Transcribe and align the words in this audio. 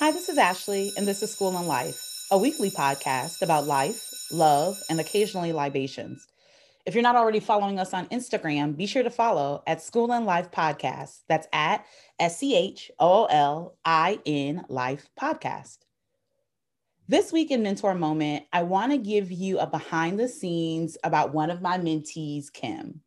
Hi, 0.00 0.12
this 0.12 0.30
is 0.30 0.38
Ashley, 0.38 0.92
and 0.96 1.06
this 1.06 1.22
is 1.22 1.30
School 1.30 1.54
and 1.58 1.68
Life, 1.68 2.26
a 2.30 2.38
weekly 2.38 2.70
podcast 2.70 3.42
about 3.42 3.66
life, 3.66 4.10
love, 4.32 4.78
and 4.88 4.98
occasionally 4.98 5.52
libations. 5.52 6.26
If 6.86 6.94
you're 6.94 7.02
not 7.02 7.16
already 7.16 7.38
following 7.38 7.78
us 7.78 7.92
on 7.92 8.06
Instagram, 8.06 8.78
be 8.78 8.86
sure 8.86 9.02
to 9.02 9.10
follow 9.10 9.62
at 9.66 9.82
School 9.82 10.10
and 10.10 10.24
Life 10.24 10.50
Podcast. 10.52 11.18
That's 11.28 11.46
at 11.52 11.84
S 12.18 12.38
C 12.38 12.56
H 12.56 12.90
O 12.98 13.26
L 13.26 13.76
I 13.84 14.18
N 14.24 14.64
Life 14.70 15.10
Podcast. 15.20 15.80
This 17.06 17.30
week 17.30 17.50
in 17.50 17.62
Mentor 17.62 17.94
Moment, 17.94 18.46
I 18.54 18.62
want 18.62 18.92
to 18.92 18.98
give 18.98 19.30
you 19.30 19.58
a 19.58 19.66
behind 19.66 20.18
the 20.18 20.28
scenes 20.28 20.96
about 21.04 21.34
one 21.34 21.50
of 21.50 21.60
my 21.60 21.76
mentees, 21.76 22.50
Kim. 22.50 23.02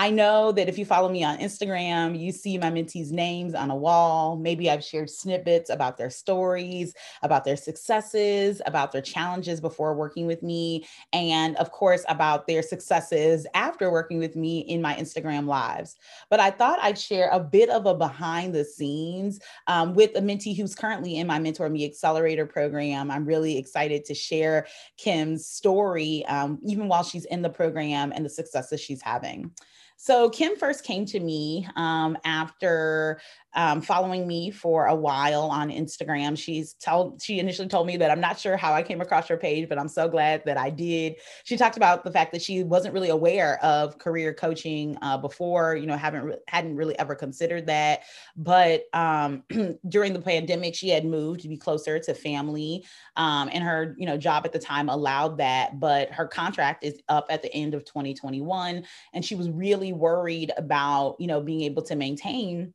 I 0.00 0.08
know 0.08 0.50
that 0.52 0.66
if 0.66 0.78
you 0.78 0.86
follow 0.86 1.10
me 1.10 1.22
on 1.24 1.36
Instagram, 1.36 2.18
you 2.18 2.32
see 2.32 2.56
my 2.56 2.70
mentees' 2.70 3.12
names 3.12 3.54
on 3.54 3.70
a 3.70 3.76
wall. 3.76 4.34
Maybe 4.34 4.70
I've 4.70 4.82
shared 4.82 5.10
snippets 5.10 5.68
about 5.68 5.98
their 5.98 6.08
stories, 6.08 6.94
about 7.20 7.44
their 7.44 7.58
successes, 7.58 8.62
about 8.64 8.92
their 8.92 9.02
challenges 9.02 9.60
before 9.60 9.94
working 9.94 10.26
with 10.26 10.42
me, 10.42 10.86
and 11.12 11.54
of 11.56 11.70
course, 11.70 12.02
about 12.08 12.46
their 12.46 12.62
successes 12.62 13.46
after 13.52 13.92
working 13.92 14.18
with 14.18 14.36
me 14.36 14.60
in 14.60 14.80
my 14.80 14.94
Instagram 14.94 15.46
lives. 15.46 15.96
But 16.30 16.40
I 16.40 16.50
thought 16.50 16.78
I'd 16.80 16.98
share 16.98 17.28
a 17.30 17.38
bit 17.38 17.68
of 17.68 17.84
a 17.84 17.94
behind 17.94 18.54
the 18.54 18.64
scenes 18.64 19.38
um, 19.66 19.92
with 19.92 20.16
a 20.16 20.22
mentee 20.22 20.56
who's 20.56 20.74
currently 20.74 21.18
in 21.18 21.26
my 21.26 21.38
Mentor 21.38 21.68
Me 21.68 21.84
Accelerator 21.84 22.46
program. 22.46 23.10
I'm 23.10 23.26
really 23.26 23.58
excited 23.58 24.06
to 24.06 24.14
share 24.14 24.66
Kim's 24.96 25.44
story, 25.44 26.24
um, 26.24 26.58
even 26.64 26.88
while 26.88 27.04
she's 27.04 27.26
in 27.26 27.42
the 27.42 27.50
program 27.50 28.14
and 28.16 28.24
the 28.24 28.30
successes 28.30 28.80
she's 28.80 29.02
having. 29.02 29.52
So 30.02 30.30
Kim 30.30 30.56
first 30.56 30.82
came 30.82 31.04
to 31.06 31.20
me 31.20 31.68
um, 31.76 32.16
after 32.24 33.20
um, 33.54 33.80
following 33.82 34.26
me 34.26 34.50
for 34.50 34.86
a 34.86 34.94
while 34.94 35.42
on 35.42 35.70
Instagram. 35.70 36.38
She's 36.38 36.74
told 36.74 37.20
she 37.20 37.38
initially 37.38 37.68
told 37.68 37.86
me 37.86 37.96
that 37.96 38.10
I'm 38.10 38.20
not 38.20 38.38
sure 38.38 38.56
how 38.56 38.72
I 38.72 38.82
came 38.82 39.00
across 39.00 39.28
her 39.28 39.36
page, 39.36 39.68
but 39.68 39.78
I'm 39.78 39.88
so 39.88 40.08
glad 40.08 40.42
that 40.46 40.56
I 40.56 40.70
did. 40.70 41.16
She 41.44 41.56
talked 41.56 41.76
about 41.76 42.04
the 42.04 42.12
fact 42.12 42.32
that 42.32 42.42
she 42.42 42.62
wasn't 42.62 42.94
really 42.94 43.08
aware 43.08 43.62
of 43.64 43.98
career 43.98 44.32
coaching 44.32 44.96
uh, 45.02 45.18
before, 45.18 45.74
you 45.74 45.86
know, 45.86 45.96
haven't 45.96 46.36
hadn't 46.48 46.76
really 46.76 46.98
ever 46.98 47.14
considered 47.14 47.66
that. 47.66 48.02
But 48.36 48.84
um, 48.92 49.42
during 49.88 50.12
the 50.12 50.20
pandemic, 50.20 50.74
she 50.74 50.88
had 50.88 51.04
moved 51.04 51.40
to 51.40 51.48
be 51.48 51.56
closer 51.56 51.98
to 51.98 52.14
family, 52.14 52.84
um, 53.16 53.50
and 53.52 53.64
her 53.64 53.94
you 53.98 54.06
know 54.06 54.16
job 54.16 54.46
at 54.46 54.52
the 54.52 54.58
time 54.58 54.88
allowed 54.88 55.38
that. 55.38 55.80
But 55.80 56.10
her 56.12 56.26
contract 56.26 56.84
is 56.84 57.00
up 57.08 57.26
at 57.30 57.42
the 57.42 57.52
end 57.52 57.74
of 57.74 57.84
2021, 57.84 58.84
and 59.12 59.24
she 59.24 59.34
was 59.34 59.50
really 59.50 59.92
worried 59.92 60.52
about 60.56 61.16
you 61.18 61.26
know 61.26 61.40
being 61.40 61.62
able 61.62 61.82
to 61.82 61.96
maintain 61.96 62.72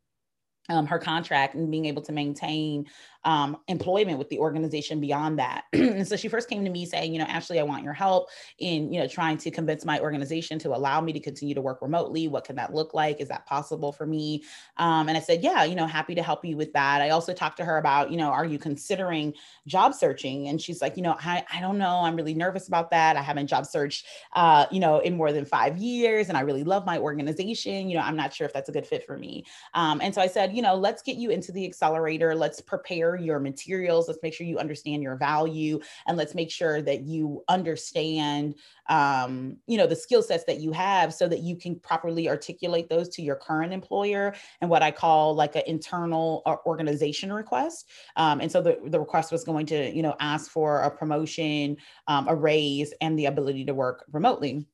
um, 0.70 0.88
her 0.88 1.00
contract 1.00 1.56
and 1.56 1.70
being 1.70 1.86
able 1.86 2.02
to 2.04 2.12
maintain 2.12 2.86
um, 3.26 3.58
employment 3.68 4.20
with 4.20 4.30
the 4.30 4.40
organization 4.40 5.02
beyond 5.02 5.40
that. 5.40 5.66
and 5.74 6.08
so 6.08 6.16
she 6.16 6.28
first 6.28 6.48
came 6.48 6.64
to 6.64 6.70
me 6.70 6.86
saying, 6.86 7.12
you 7.12 7.20
know, 7.20 7.26
Ashley, 7.26 7.60
I 7.60 7.64
want 7.64 7.84
your 7.84 7.94
help 7.94 8.30
in, 8.60 8.94
you 8.94 9.00
know, 9.00 9.08
trying 9.08 9.38
to 9.40 9.52
convince 9.52 9.84
my 9.84 10.00
organization 10.00 10.60
to 10.60 10.70
allow 10.76 11.02
me 11.02 11.12
to 11.14 11.20
continue 11.20 11.56
to 11.56 11.62
work 11.62 11.82
remotely. 11.82 12.28
What 12.28 12.46
can 12.46 12.56
that 12.58 12.74
look 12.74 12.94
like? 12.94 13.20
Is 13.20 13.28
that 13.30 13.46
possible 13.48 13.92
for 13.92 14.06
me? 14.06 14.44
Um, 14.78 15.10
and 15.10 15.18
I 15.18 15.22
said, 15.22 15.44
yeah, 15.44 15.64
you 15.64 15.76
know, 15.76 15.88
happy 15.88 16.14
to 16.16 16.24
help 16.24 16.46
you 16.46 16.56
with 16.56 16.72
that. 16.74 17.02
I 17.02 17.10
also 17.10 17.34
talked 17.34 17.58
to 17.58 17.66
her 17.66 17.78
about, 17.78 18.12
you 18.12 18.18
know, 18.18 18.30
are 18.30 18.46
you 18.46 18.60
considering 18.60 19.34
job 19.66 19.96
searching? 19.96 20.48
And 20.48 20.62
she's 20.62 20.82
like, 20.82 20.96
you 20.96 21.04
know, 21.04 21.16
I, 21.20 21.44
I 21.52 21.62
don't 21.62 21.80
know. 21.80 22.02
I'm 22.02 22.16
really 22.16 22.36
nervous 22.36 22.68
about 22.68 22.92
that. 22.92 23.18
I 23.18 23.22
haven't 23.24 23.48
job 23.48 23.66
searched, 23.66 24.06
uh, 24.34 24.68
you 24.72 24.80
know, 24.80 25.00
in 25.00 25.18
more 25.18 25.32
than 25.32 25.46
five 25.46 25.78
years. 25.78 26.30
And 26.30 26.38
I 26.38 26.42
really 26.42 26.64
love 26.64 26.86
my 26.86 27.00
organization. 27.00 27.90
You 27.90 27.98
know, 27.98 28.04
I'm 28.04 28.16
not 28.16 28.34
sure 28.34 28.46
if 28.46 28.54
that's 28.54 28.70
a 28.70 28.72
good 28.72 28.86
fit 28.86 29.04
for 29.04 29.18
me. 29.18 29.46
Um, 29.74 30.00
and 30.02 30.14
so 30.14 30.22
I 30.22 30.28
said, 30.28 30.56
you 30.56 30.62
know, 30.62 30.76
let's 30.76 31.02
get 31.02 31.16
you 31.18 31.32
into 31.32 31.52
the 31.52 31.66
accelerator. 31.66 32.36
Let's 32.36 32.62
prepare 32.62 33.15
your 33.18 33.40
materials. 33.40 34.08
Let's 34.08 34.20
make 34.22 34.34
sure 34.34 34.46
you 34.48 34.58
understand 34.58 35.04
your 35.04 35.16
value 35.16 35.80
and 36.08 36.18
let's 36.18 36.36
make 36.36 36.52
sure 36.52 36.82
that 36.82 37.02
you 37.02 37.44
understand 37.48 38.56
um, 38.88 39.58
you 39.68 39.78
know, 39.78 39.88
the 39.88 39.96
skill 39.96 40.22
sets 40.22 40.44
that 40.46 40.60
you 40.60 40.72
have 40.72 41.14
so 41.14 41.28
that 41.28 41.40
you 41.40 41.56
can 41.56 41.80
properly 41.80 42.30
articulate 42.30 42.90
those 42.90 43.10
to 43.10 43.22
your 43.22 43.36
current 43.36 43.74
employer 43.74 44.36
and 44.62 44.70
what 44.70 44.84
I 44.84 44.92
call 44.92 45.34
like 45.34 45.56
an 45.56 45.64
internal 45.66 46.44
uh, 46.46 46.58
organization 46.66 47.34
request. 47.34 47.90
Um, 48.16 48.42
and 48.42 48.52
so 48.52 48.62
the, 48.62 48.80
the 48.86 49.00
request 49.00 49.32
was 49.32 49.44
going 49.44 49.66
to, 49.68 49.96
you 49.96 50.04
know, 50.04 50.16
ask 50.20 50.52
for 50.52 50.82
a 50.82 50.92
promotion, 50.92 51.78
um, 52.08 52.28
a 52.28 52.36
raise, 52.36 52.94
and 53.02 53.18
the 53.18 53.26
ability 53.26 53.66
to 53.66 53.74
work 53.74 54.06
remotely. 54.12 54.68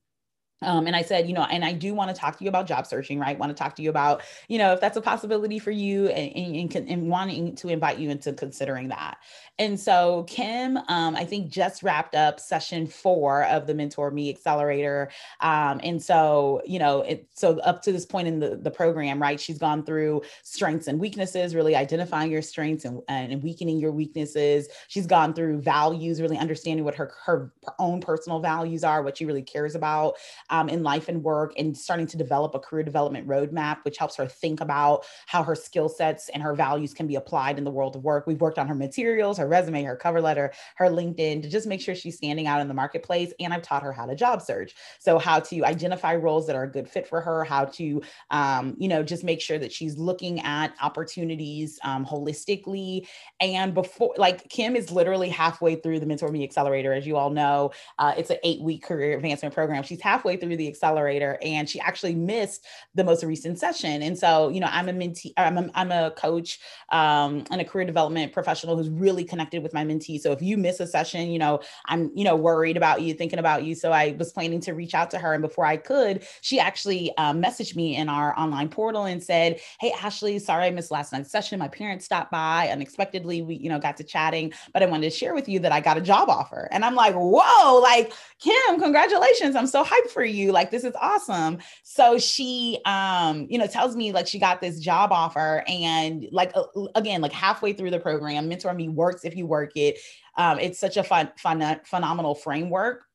Um, 0.61 0.87
and 0.87 0.95
I 0.95 1.01
said, 1.01 1.27
you 1.27 1.33
know, 1.33 1.43
and 1.43 1.65
I 1.65 1.73
do 1.73 1.93
want 1.93 2.13
to 2.13 2.19
talk 2.19 2.37
to 2.37 2.43
you 2.43 2.49
about 2.49 2.67
job 2.67 2.85
searching, 2.85 3.19
right? 3.19 3.37
Want 3.37 3.55
to 3.55 3.63
talk 3.63 3.75
to 3.77 3.81
you 3.81 3.89
about, 3.89 4.21
you 4.47 4.57
know, 4.57 4.73
if 4.73 4.81
that's 4.81 4.97
a 4.97 5.01
possibility 5.01 5.59
for 5.59 5.71
you 5.71 6.07
and, 6.07 6.75
and, 6.75 6.89
and 6.89 7.09
wanting 7.09 7.55
to 7.55 7.69
invite 7.69 7.97
you 7.97 8.09
into 8.09 8.33
considering 8.33 8.89
that. 8.89 9.17
And 9.59 9.79
so 9.79 10.23
Kim, 10.27 10.77
um, 10.87 11.15
I 11.15 11.25
think 11.25 11.51
just 11.51 11.83
wrapped 11.83 12.15
up 12.15 12.39
session 12.39 12.87
four 12.87 13.43
of 13.45 13.67
the 13.67 13.73
Mentor 13.73 14.11
Me 14.11 14.29
Accelerator. 14.29 15.11
Um, 15.39 15.79
and 15.83 16.01
so, 16.01 16.61
you 16.65 16.79
know, 16.79 17.01
it, 17.01 17.27
so 17.35 17.59
up 17.59 17.81
to 17.83 17.91
this 17.91 18.05
point 18.05 18.27
in 18.27 18.39
the, 18.39 18.55
the 18.55 18.71
program, 18.71 19.21
right, 19.21 19.39
she's 19.39 19.59
gone 19.59 19.83
through 19.83 20.21
strengths 20.43 20.87
and 20.87 20.99
weaknesses, 20.99 21.53
really 21.53 21.75
identifying 21.75 22.31
your 22.31 22.41
strengths 22.41 22.85
and, 22.85 23.01
and 23.07 23.43
weakening 23.43 23.79
your 23.79 23.91
weaknesses. 23.91 24.67
She's 24.87 25.05
gone 25.05 25.33
through 25.33 25.61
values, 25.61 26.21
really 26.21 26.37
understanding 26.37 26.83
what 26.83 26.95
her, 26.95 27.13
her, 27.25 27.53
her 27.65 27.73
own 27.77 28.01
personal 28.01 28.39
values 28.39 28.83
are, 28.83 29.03
what 29.03 29.17
she 29.17 29.25
really 29.25 29.43
cares 29.43 29.75
about 29.75 30.15
um, 30.51 30.69
in 30.69 30.83
life 30.83 31.09
and 31.09 31.23
work 31.23 31.53
and 31.57 31.75
starting 31.75 32.05
to 32.07 32.17
develop 32.17 32.53
a 32.53 32.59
career 32.59 32.83
development 32.83 33.27
roadmap, 33.27 33.83
which 33.83 33.97
helps 33.97 34.15
her 34.17 34.27
think 34.27 34.61
about 34.61 35.05
how 35.25 35.41
her 35.41 35.55
skill 35.55 35.89
sets 35.89 36.29
and 36.29 36.43
her 36.43 36.53
values 36.53 36.93
can 36.93 37.07
be 37.07 37.15
applied 37.15 37.57
in 37.57 37.63
the 37.63 37.71
world 37.71 37.95
of 37.95 38.03
work. 38.03 38.27
We've 38.27 38.41
worked 38.41 38.59
on 38.59 38.67
her 38.67 38.75
materials, 38.75 39.37
her 39.37 39.47
resume, 39.47 39.83
her 39.83 39.95
cover 39.95 40.21
letter, 40.21 40.51
her 40.75 40.87
LinkedIn 40.87 41.41
to 41.41 41.49
just 41.49 41.65
make 41.65 41.81
sure 41.81 41.95
she's 41.95 42.17
standing 42.17 42.47
out 42.47 42.61
in 42.61 42.67
the 42.67 42.73
marketplace. 42.73 43.33
And 43.39 43.53
I've 43.53 43.61
taught 43.61 43.83
her 43.83 43.93
how 43.93 44.05
to 44.05 44.15
job 44.15 44.41
search. 44.41 44.75
So, 44.99 45.17
how 45.17 45.39
to 45.39 45.63
identify 45.63 46.15
roles 46.15 46.47
that 46.47 46.55
are 46.55 46.63
a 46.63 46.71
good 46.71 46.89
fit 46.89 47.07
for 47.07 47.21
her, 47.21 47.43
how 47.43 47.65
to, 47.65 48.01
um, 48.29 48.75
you 48.77 48.87
know, 48.87 49.03
just 49.03 49.23
make 49.23 49.41
sure 49.41 49.57
that 49.57 49.71
she's 49.71 49.97
looking 49.97 50.41
at 50.41 50.73
opportunities 50.81 51.79
um, 51.83 52.05
holistically. 52.05 53.07
And 53.39 53.73
before, 53.73 54.13
like, 54.17 54.49
Kim 54.49 54.75
is 54.75 54.91
literally 54.91 55.29
halfway 55.29 55.75
through 55.75 55.99
the 56.01 56.05
Mentor 56.05 56.29
Me 56.29 56.43
Accelerator. 56.43 56.93
As 56.93 57.07
you 57.07 57.15
all 57.15 57.29
know, 57.29 57.71
uh, 57.97 58.13
it's 58.17 58.29
an 58.29 58.37
eight 58.43 58.61
week 58.61 58.83
career 58.83 59.15
advancement 59.15 59.53
program. 59.53 59.83
She's 59.83 60.01
halfway 60.01 60.37
through 60.41 60.57
the 60.57 60.67
accelerator 60.67 61.37
and 61.41 61.69
she 61.69 61.79
actually 61.79 62.15
missed 62.15 62.65
the 62.95 63.03
most 63.03 63.23
recent 63.23 63.59
session. 63.59 64.01
And 64.01 64.17
so, 64.17 64.49
you 64.49 64.59
know, 64.59 64.67
I'm 64.69 64.89
a 64.89 64.93
mentee, 64.93 65.33
I'm 65.37 65.57
a, 65.57 65.69
I'm 65.73 65.91
a 65.91 66.11
coach 66.11 66.59
um, 66.89 67.45
and 67.51 67.61
a 67.61 67.65
career 67.65 67.85
development 67.85 68.33
professional 68.33 68.75
who's 68.75 68.89
really 68.89 69.23
connected 69.23 69.63
with 69.63 69.73
my 69.73 69.85
mentee. 69.85 70.19
So 70.19 70.31
if 70.31 70.41
you 70.41 70.57
miss 70.57 70.79
a 70.79 70.87
session, 70.87 71.29
you 71.29 71.39
know, 71.39 71.61
I'm, 71.85 72.11
you 72.15 72.23
know, 72.23 72.35
worried 72.35 72.77
about 72.77 73.01
you, 73.01 73.13
thinking 73.13 73.39
about 73.39 73.63
you. 73.63 73.75
So 73.75 73.91
I 73.91 74.15
was 74.17 74.31
planning 74.33 74.59
to 74.61 74.73
reach 74.73 74.93
out 74.93 75.11
to 75.11 75.19
her. 75.19 75.33
And 75.33 75.41
before 75.41 75.65
I 75.65 75.77
could, 75.77 76.25
she 76.41 76.59
actually 76.59 77.15
um, 77.17 77.41
messaged 77.41 77.75
me 77.75 77.95
in 77.95 78.09
our 78.09 78.37
online 78.37 78.69
portal 78.69 79.05
and 79.05 79.23
said, 79.23 79.59
Hey, 79.79 79.91
Ashley, 79.91 80.39
sorry 80.39 80.65
I 80.65 80.71
missed 80.71 80.91
last 80.91 81.13
night's 81.13 81.31
session. 81.31 81.59
My 81.59 81.67
parents 81.67 82.05
stopped 82.05 82.31
by 82.31 82.69
unexpectedly. 82.69 83.41
We, 83.41 83.55
you 83.55 83.69
know, 83.69 83.79
got 83.79 83.97
to 83.97 84.03
chatting, 84.03 84.53
but 84.73 84.83
I 84.83 84.85
wanted 84.87 85.11
to 85.11 85.17
share 85.17 85.33
with 85.33 85.47
you 85.47 85.59
that 85.59 85.71
I 85.71 85.79
got 85.79 85.97
a 85.97 86.01
job 86.01 86.29
offer. 86.29 86.67
And 86.71 86.83
I'm 86.83 86.95
like, 86.95 87.13
whoa, 87.13 87.79
like 87.79 88.13
Kim, 88.39 88.79
congratulations. 88.79 89.55
I'm 89.55 89.67
so 89.67 89.83
hyped 89.83 90.09
for 90.09 90.23
you. 90.23 90.30
Like, 90.51 90.71
this 90.71 90.83
is 90.83 90.93
awesome. 90.99 91.59
So 91.83 92.17
she, 92.17 92.79
um, 92.85 93.47
you 93.49 93.57
know, 93.57 93.67
tells 93.67 93.95
me 93.95 94.11
like 94.11 94.27
she 94.27 94.39
got 94.39 94.61
this 94.61 94.79
job 94.79 95.11
offer 95.11 95.63
and 95.67 96.27
like, 96.31 96.51
uh, 96.55 96.63
again, 96.95 97.21
like 97.21 97.33
halfway 97.33 97.73
through 97.73 97.91
the 97.91 97.99
program, 97.99 98.47
Mentor 98.47 98.73
Me 98.73 98.89
works 98.89 99.25
if 99.25 99.35
you 99.35 99.45
work 99.45 99.71
it. 99.75 99.99
Um, 100.37 100.59
it's 100.59 100.79
such 100.79 100.97
a 100.97 101.03
fun, 101.03 101.31
fun, 101.37 101.79
phenomenal 101.85 102.35
framework 102.35 103.05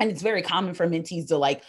and 0.00 0.10
it's 0.10 0.22
very 0.22 0.42
common 0.42 0.74
for 0.74 0.88
mentees 0.88 1.28
to 1.28 1.36
like 1.36 1.62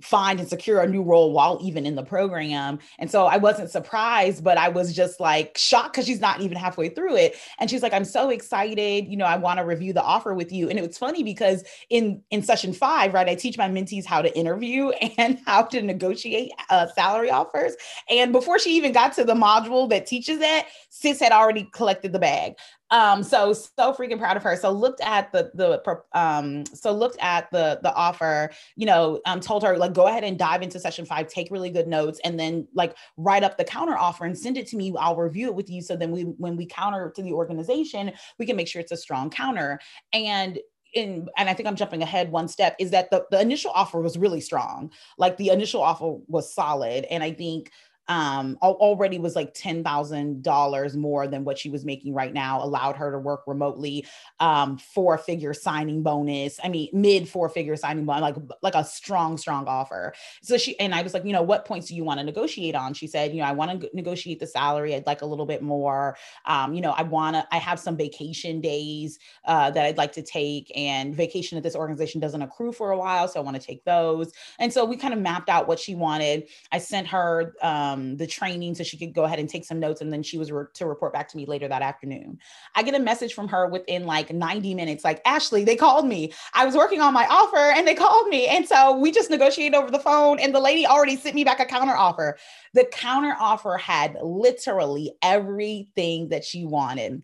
find 0.00 0.38
and 0.38 0.48
secure 0.48 0.80
a 0.80 0.88
new 0.88 1.02
role 1.02 1.32
while 1.32 1.58
even 1.60 1.84
in 1.84 1.96
the 1.96 2.04
program. 2.04 2.78
And 2.98 3.10
so 3.10 3.26
I 3.26 3.36
wasn't 3.36 3.70
surprised, 3.70 4.44
but 4.44 4.56
I 4.56 4.68
was 4.68 4.94
just 4.94 5.18
like 5.18 5.58
shocked 5.58 5.92
because 5.92 6.06
she's 6.06 6.20
not 6.20 6.40
even 6.40 6.56
halfway 6.56 6.88
through 6.88 7.16
it. 7.16 7.36
And 7.58 7.68
she's 7.68 7.82
like, 7.82 7.92
I'm 7.92 8.04
so 8.04 8.30
excited. 8.30 9.08
You 9.08 9.16
know, 9.16 9.24
I 9.24 9.36
want 9.36 9.58
to 9.58 9.64
review 9.64 9.92
the 9.92 10.02
offer 10.02 10.34
with 10.34 10.52
you. 10.52 10.68
And 10.68 10.78
it 10.78 10.86
was 10.86 10.96
funny 10.96 11.22
because 11.22 11.64
in 11.90 12.22
in 12.30 12.42
session 12.42 12.72
five, 12.72 13.12
right, 13.12 13.28
I 13.28 13.34
teach 13.34 13.58
my 13.58 13.68
mentees 13.68 14.04
how 14.04 14.22
to 14.22 14.36
interview 14.38 14.90
and 15.18 15.40
how 15.46 15.62
to 15.62 15.82
negotiate 15.82 16.52
uh, 16.70 16.86
salary 16.94 17.30
offers. 17.30 17.74
And 18.08 18.32
before 18.32 18.58
she 18.58 18.76
even 18.76 18.92
got 18.92 19.14
to 19.14 19.24
the 19.24 19.34
module 19.34 19.88
that 19.90 20.06
teaches 20.06 20.38
that, 20.38 20.66
Sis 20.90 21.18
had 21.20 21.32
already 21.32 21.68
collected 21.72 22.12
the 22.12 22.18
bag. 22.18 22.54
Um, 22.90 23.22
so 23.22 23.52
so 23.52 23.92
freaking 23.92 24.18
proud 24.18 24.36
of 24.36 24.42
her. 24.42 24.56
So 24.56 24.70
looked 24.70 25.00
at 25.02 25.30
the 25.32 25.50
the 25.54 26.18
um 26.18 26.64
so 26.66 26.92
looked 26.92 27.18
at 27.20 27.50
the 27.50 27.80
the 27.82 27.92
offer, 27.94 28.50
you 28.76 28.86
know, 28.86 29.20
um 29.26 29.40
told 29.40 29.62
her 29.62 29.76
like 29.76 29.92
go 29.92 30.06
ahead 30.06 30.24
and 30.24 30.38
dive 30.38 30.62
into 30.62 30.80
session 30.80 31.04
five, 31.04 31.28
take 31.28 31.50
really 31.50 31.70
good 31.70 31.86
notes, 31.86 32.18
and 32.24 32.40
then 32.40 32.66
like 32.74 32.96
write 33.16 33.44
up 33.44 33.58
the 33.58 33.64
counter 33.64 33.96
offer 33.96 34.24
and 34.24 34.38
send 34.38 34.56
it 34.56 34.66
to 34.68 34.76
me. 34.76 34.94
I'll 34.98 35.16
review 35.16 35.48
it 35.48 35.54
with 35.54 35.68
you. 35.68 35.82
So 35.82 35.96
then 35.96 36.10
we 36.10 36.22
when 36.22 36.56
we 36.56 36.66
counter 36.66 37.12
to 37.14 37.22
the 37.22 37.32
organization, 37.32 38.12
we 38.38 38.46
can 38.46 38.56
make 38.56 38.68
sure 38.68 38.80
it's 38.80 38.92
a 38.92 38.96
strong 38.96 39.30
counter. 39.30 39.80
And 40.12 40.58
in, 40.94 41.28
and 41.36 41.50
I 41.50 41.54
think 41.54 41.68
I'm 41.68 41.76
jumping 41.76 42.02
ahead 42.02 42.32
one 42.32 42.48
step, 42.48 42.74
is 42.78 42.90
that 42.92 43.10
the, 43.10 43.26
the 43.30 43.38
initial 43.38 43.70
offer 43.72 44.00
was 44.00 44.16
really 44.16 44.40
strong. 44.40 44.90
Like 45.18 45.36
the 45.36 45.50
initial 45.50 45.82
offer 45.82 46.16
was 46.28 46.54
solid. 46.54 47.04
And 47.10 47.22
I 47.22 47.32
think 47.32 47.70
um, 48.08 48.56
already 48.62 49.18
was 49.18 49.36
like 49.36 49.54
$10,000 49.54 50.96
more 50.96 51.28
than 51.28 51.44
what 51.44 51.58
she 51.58 51.68
was 51.68 51.84
making 51.84 52.14
right 52.14 52.32
now, 52.32 52.62
allowed 52.62 52.96
her 52.96 53.12
to 53.12 53.18
work 53.18 53.42
remotely, 53.46 54.06
um, 54.40 54.78
four 54.78 55.18
figure 55.18 55.52
signing 55.52 56.02
bonus. 56.02 56.58
I 56.62 56.68
mean, 56.68 56.88
mid 56.92 57.28
four 57.28 57.48
figure 57.48 57.76
signing 57.76 58.06
bonus, 58.06 58.22
like, 58.22 58.36
like 58.62 58.74
a 58.74 58.84
strong, 58.84 59.36
strong 59.36 59.66
offer. 59.66 60.14
So 60.42 60.56
she, 60.56 60.78
and 60.80 60.94
I 60.94 61.02
was 61.02 61.12
like, 61.12 61.24
you 61.24 61.32
know, 61.32 61.42
what 61.42 61.66
points 61.66 61.88
do 61.88 61.94
you 61.94 62.04
want 62.04 62.18
to 62.20 62.24
negotiate 62.24 62.74
on? 62.74 62.94
She 62.94 63.06
said, 63.06 63.32
you 63.32 63.42
know, 63.42 63.48
I 63.48 63.52
want 63.52 63.80
to 63.80 63.90
negotiate 63.92 64.40
the 64.40 64.46
salary. 64.46 64.94
I'd 64.94 65.06
like 65.06 65.22
a 65.22 65.26
little 65.26 65.46
bit 65.46 65.62
more. 65.62 66.16
Um, 66.46 66.72
you 66.72 66.80
know, 66.80 66.92
I 66.92 67.02
want 67.02 67.36
to, 67.36 67.46
I 67.52 67.58
have 67.58 67.78
some 67.78 67.96
vacation 67.96 68.60
days 68.60 69.18
uh, 69.44 69.70
that 69.70 69.84
I'd 69.84 69.98
like 69.98 70.12
to 70.12 70.22
take 70.22 70.72
and 70.74 71.14
vacation 71.14 71.58
at 71.58 71.64
this 71.64 71.76
organization 71.76 72.20
doesn't 72.20 72.40
accrue 72.40 72.72
for 72.72 72.90
a 72.90 72.96
while. 72.96 73.28
So 73.28 73.38
I 73.38 73.42
want 73.42 73.60
to 73.60 73.66
take 73.66 73.84
those. 73.84 74.32
And 74.58 74.72
so 74.72 74.84
we 74.84 74.96
kind 74.96 75.12
of 75.12 75.20
mapped 75.20 75.50
out 75.50 75.68
what 75.68 75.78
she 75.78 75.94
wanted. 75.94 76.48
I 76.72 76.78
sent 76.78 77.06
her, 77.08 77.54
um, 77.60 77.97
um, 77.98 78.16
the 78.16 78.26
training 78.26 78.74
so 78.74 78.84
she 78.84 78.96
could 78.96 79.12
go 79.12 79.24
ahead 79.24 79.38
and 79.38 79.48
take 79.48 79.64
some 79.64 79.80
notes. 79.80 80.00
And 80.00 80.12
then 80.12 80.22
she 80.22 80.38
was 80.38 80.50
re- 80.50 80.66
to 80.74 80.86
report 80.86 81.12
back 81.12 81.28
to 81.28 81.36
me 81.36 81.46
later 81.46 81.68
that 81.68 81.82
afternoon. 81.82 82.38
I 82.74 82.82
get 82.82 82.94
a 82.94 83.00
message 83.00 83.34
from 83.34 83.48
her 83.48 83.68
within 83.68 84.06
like 84.06 84.32
90 84.32 84.74
minutes, 84.74 85.04
like, 85.04 85.20
Ashley, 85.24 85.64
they 85.64 85.76
called 85.76 86.06
me. 86.06 86.32
I 86.54 86.64
was 86.64 86.76
working 86.76 87.00
on 87.00 87.12
my 87.12 87.26
offer 87.26 87.56
and 87.56 87.86
they 87.86 87.94
called 87.94 88.28
me. 88.28 88.46
And 88.46 88.66
so 88.66 88.96
we 88.96 89.10
just 89.10 89.30
negotiated 89.30 89.74
over 89.74 89.90
the 89.90 89.98
phone 89.98 90.38
and 90.38 90.54
the 90.54 90.60
lady 90.60 90.86
already 90.86 91.16
sent 91.16 91.34
me 91.34 91.44
back 91.44 91.60
a 91.60 91.64
counter 91.64 91.96
offer. 91.96 92.38
The 92.74 92.84
counter 92.84 93.36
offer 93.38 93.76
had 93.76 94.16
literally 94.22 95.12
everything 95.22 96.28
that 96.28 96.44
she 96.44 96.64
wanted 96.64 97.22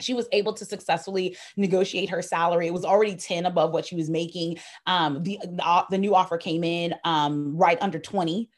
she 0.00 0.14
was 0.14 0.28
able 0.30 0.52
to 0.52 0.64
successfully 0.64 1.36
negotiate 1.56 2.08
her 2.08 2.22
salary. 2.22 2.68
It 2.68 2.72
was 2.72 2.84
already 2.84 3.16
10 3.16 3.46
above 3.46 3.72
what 3.72 3.84
she 3.84 3.96
was 3.96 4.08
making. 4.08 4.58
Um, 4.86 5.24
the, 5.24 5.40
the, 5.42 5.84
the 5.90 5.98
new 5.98 6.14
offer 6.14 6.38
came 6.38 6.62
in 6.62 6.94
um, 7.02 7.56
right 7.56 7.76
under 7.80 7.98
20 7.98 8.48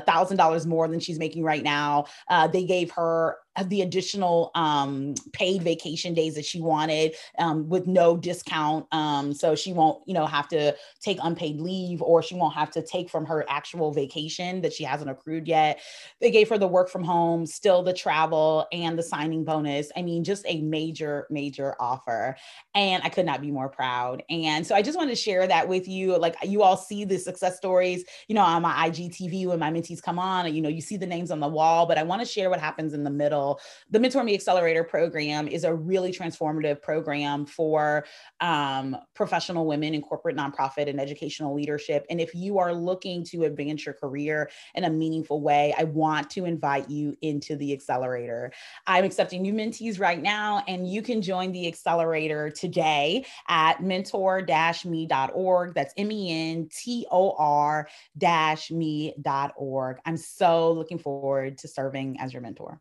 thousand 0.00 0.40
uh, 0.40 0.44
dollars 0.44 0.66
more 0.66 0.88
than 0.88 1.00
she's 1.00 1.18
making 1.18 1.42
right 1.42 1.62
now. 1.62 2.06
Uh, 2.28 2.46
they 2.46 2.64
gave 2.64 2.90
her 2.92 3.36
the 3.62 3.82
additional 3.82 4.50
um, 4.54 5.14
paid 5.32 5.62
vacation 5.62 6.12
days 6.12 6.34
that 6.34 6.44
she 6.44 6.60
wanted 6.60 7.14
um, 7.38 7.68
with 7.68 7.86
no 7.86 8.16
discount. 8.16 8.86
Um, 8.92 9.32
so 9.32 9.54
she 9.54 9.72
won't, 9.72 10.02
you 10.06 10.14
know, 10.14 10.26
have 10.26 10.48
to 10.48 10.74
take 11.00 11.18
unpaid 11.22 11.60
leave 11.60 12.02
or 12.02 12.22
she 12.22 12.34
won't 12.34 12.54
have 12.54 12.70
to 12.72 12.82
take 12.82 13.08
from 13.08 13.24
her 13.26 13.44
actual 13.48 13.92
vacation 13.92 14.60
that 14.62 14.72
she 14.72 14.82
hasn't 14.82 15.08
accrued 15.08 15.46
yet. 15.46 15.80
They 16.20 16.30
gave 16.30 16.48
her 16.48 16.58
the 16.58 16.66
work 16.66 16.88
from 16.88 17.04
home, 17.04 17.46
still 17.46 17.82
the 17.82 17.92
travel 17.92 18.66
and 18.72 18.98
the 18.98 19.02
signing 19.02 19.44
bonus. 19.44 19.90
I 19.96 20.02
mean, 20.02 20.24
just 20.24 20.44
a 20.48 20.60
major, 20.60 21.26
major 21.30 21.76
offer. 21.78 22.36
And 22.74 23.02
I 23.04 23.08
could 23.08 23.26
not 23.26 23.40
be 23.40 23.52
more 23.52 23.68
proud. 23.68 24.24
And 24.30 24.66
so 24.66 24.74
I 24.74 24.82
just 24.82 24.98
wanted 24.98 25.10
to 25.10 25.16
share 25.16 25.46
that 25.46 25.68
with 25.68 25.86
you. 25.86 26.18
Like 26.18 26.34
you 26.42 26.62
all 26.62 26.76
see 26.76 27.04
the 27.04 27.18
success 27.18 27.56
stories, 27.56 28.04
you 28.26 28.34
know, 28.34 28.42
on 28.42 28.62
my 28.62 28.90
IGTV 28.90 29.46
when 29.46 29.60
my 29.60 29.70
mentees 29.70 30.02
come 30.02 30.18
on, 30.18 30.52
you 30.52 30.60
know, 30.60 30.68
you 30.68 30.80
see 30.80 30.96
the 30.96 31.06
names 31.06 31.30
on 31.30 31.38
the 31.38 31.48
wall, 31.48 31.86
but 31.86 31.98
I 31.98 32.02
want 32.02 32.20
to 32.20 32.26
share 32.26 32.50
what 32.50 32.58
happens 32.58 32.94
in 32.94 33.04
the 33.04 33.10
middle 33.10 33.43
the 33.90 34.00
Mentor 34.00 34.24
Me 34.24 34.34
Accelerator 34.34 34.84
program 34.84 35.48
is 35.48 35.64
a 35.64 35.74
really 35.74 36.12
transformative 36.12 36.82
program 36.82 37.46
for 37.46 38.04
um, 38.40 38.96
professional 39.14 39.66
women 39.66 39.94
in 39.94 40.02
corporate, 40.02 40.36
nonprofit, 40.36 40.88
and 40.88 41.00
educational 41.00 41.54
leadership. 41.54 42.04
And 42.10 42.20
if 42.20 42.34
you 42.34 42.58
are 42.58 42.74
looking 42.74 43.24
to 43.24 43.44
advance 43.44 43.86
your 43.86 43.94
career 43.94 44.50
in 44.74 44.84
a 44.84 44.90
meaningful 44.90 45.40
way, 45.40 45.74
I 45.76 45.84
want 45.84 46.30
to 46.30 46.44
invite 46.44 46.90
you 46.90 47.16
into 47.22 47.56
the 47.56 47.72
accelerator. 47.72 48.52
I'm 48.86 49.04
accepting 49.04 49.42
new 49.42 49.54
mentees 49.54 49.98
right 50.00 50.22
now, 50.22 50.62
and 50.68 50.88
you 50.88 51.02
can 51.02 51.22
join 51.22 51.52
the 51.52 51.66
accelerator 51.66 52.50
today 52.50 53.24
at 53.48 53.82
mentor-me.org. 53.82 55.74
That's 55.74 55.94
M-E-N-T-O-R 55.96 57.88
me.org. 58.70 59.98
I'm 60.04 60.16
so 60.16 60.72
looking 60.72 60.98
forward 60.98 61.58
to 61.58 61.68
serving 61.68 62.20
as 62.20 62.32
your 62.32 62.42
mentor. 62.42 62.80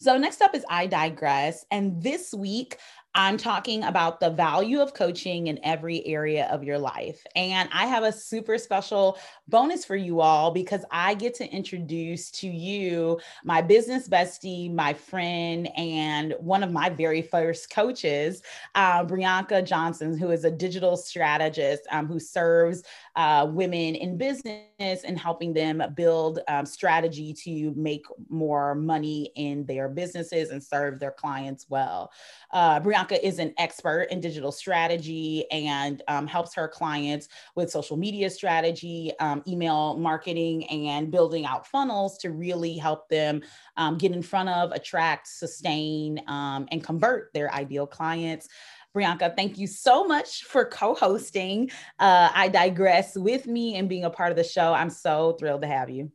So, 0.00 0.16
next 0.16 0.40
up 0.40 0.54
is 0.54 0.64
I 0.70 0.86
Digress. 0.86 1.66
And 1.70 2.02
this 2.02 2.32
week, 2.32 2.78
I'm 3.14 3.36
talking 3.36 3.82
about 3.82 4.20
the 4.20 4.30
value 4.30 4.80
of 4.80 4.94
coaching 4.94 5.48
in 5.48 5.58
every 5.64 6.06
area 6.06 6.46
of 6.46 6.62
your 6.62 6.78
life. 6.78 7.26
And 7.34 7.68
I 7.72 7.86
have 7.86 8.04
a 8.04 8.12
super 8.12 8.56
special 8.56 9.18
bonus 9.48 9.84
for 9.84 9.96
you 9.96 10.20
all 10.20 10.52
because 10.52 10.84
I 10.92 11.14
get 11.14 11.34
to 11.34 11.50
introduce 11.50 12.30
to 12.32 12.46
you 12.48 13.18
my 13.44 13.62
business 13.62 14.08
bestie, 14.08 14.72
my 14.72 14.94
friend, 14.94 15.68
and 15.76 16.34
one 16.38 16.62
of 16.62 16.70
my 16.70 16.88
very 16.88 17.20
first 17.20 17.70
coaches, 17.70 18.42
uh, 18.76 19.04
Brianka 19.04 19.66
Johnson, 19.66 20.16
who 20.16 20.30
is 20.30 20.44
a 20.44 20.50
digital 20.50 20.96
strategist 20.96 21.82
um, 21.90 22.06
who 22.06 22.20
serves 22.20 22.84
uh, 23.16 23.46
women 23.50 23.96
in 23.96 24.18
business 24.18 24.68
and 24.78 25.18
helping 25.18 25.52
them 25.52 25.82
build 25.94 26.38
um, 26.46 26.64
strategy 26.64 27.34
to 27.34 27.74
make 27.76 28.06
more 28.28 28.76
money 28.76 29.32
in 29.34 29.66
their 29.66 29.88
businesses 29.88 30.50
and 30.50 30.62
serve 30.62 31.00
their 31.00 31.10
clients 31.10 31.66
well. 31.68 32.12
Uh, 32.52 32.80
Brianka 33.00 33.18
is 33.22 33.38
an 33.38 33.54
expert 33.58 34.08
in 34.10 34.20
digital 34.20 34.52
strategy 34.52 35.50
and 35.50 36.02
um, 36.08 36.26
helps 36.26 36.54
her 36.54 36.68
clients 36.68 37.28
with 37.54 37.70
social 37.70 37.96
media 37.96 38.28
strategy, 38.30 39.12
um, 39.20 39.42
email 39.46 39.96
marketing, 39.96 40.66
and 40.68 41.10
building 41.10 41.46
out 41.46 41.66
funnels 41.66 42.18
to 42.18 42.30
really 42.30 42.76
help 42.76 43.08
them 43.08 43.42
um, 43.76 43.96
get 43.98 44.12
in 44.12 44.22
front 44.22 44.48
of, 44.48 44.72
attract, 44.72 45.28
sustain, 45.28 46.20
um, 46.28 46.66
and 46.70 46.84
convert 46.84 47.32
their 47.32 47.52
ideal 47.52 47.86
clients. 47.86 48.48
Brianka, 48.94 49.34
thank 49.36 49.56
you 49.56 49.66
so 49.66 50.04
much 50.04 50.44
for 50.44 50.64
co 50.64 50.94
hosting 50.94 51.70
uh, 51.98 52.30
I 52.34 52.48
Digress 52.48 53.16
with 53.16 53.46
me 53.46 53.76
and 53.76 53.88
being 53.88 54.04
a 54.04 54.10
part 54.10 54.30
of 54.30 54.36
the 54.36 54.44
show. 54.44 54.72
I'm 54.72 54.90
so 54.90 55.36
thrilled 55.38 55.62
to 55.62 55.68
have 55.68 55.90
you. 55.90 56.10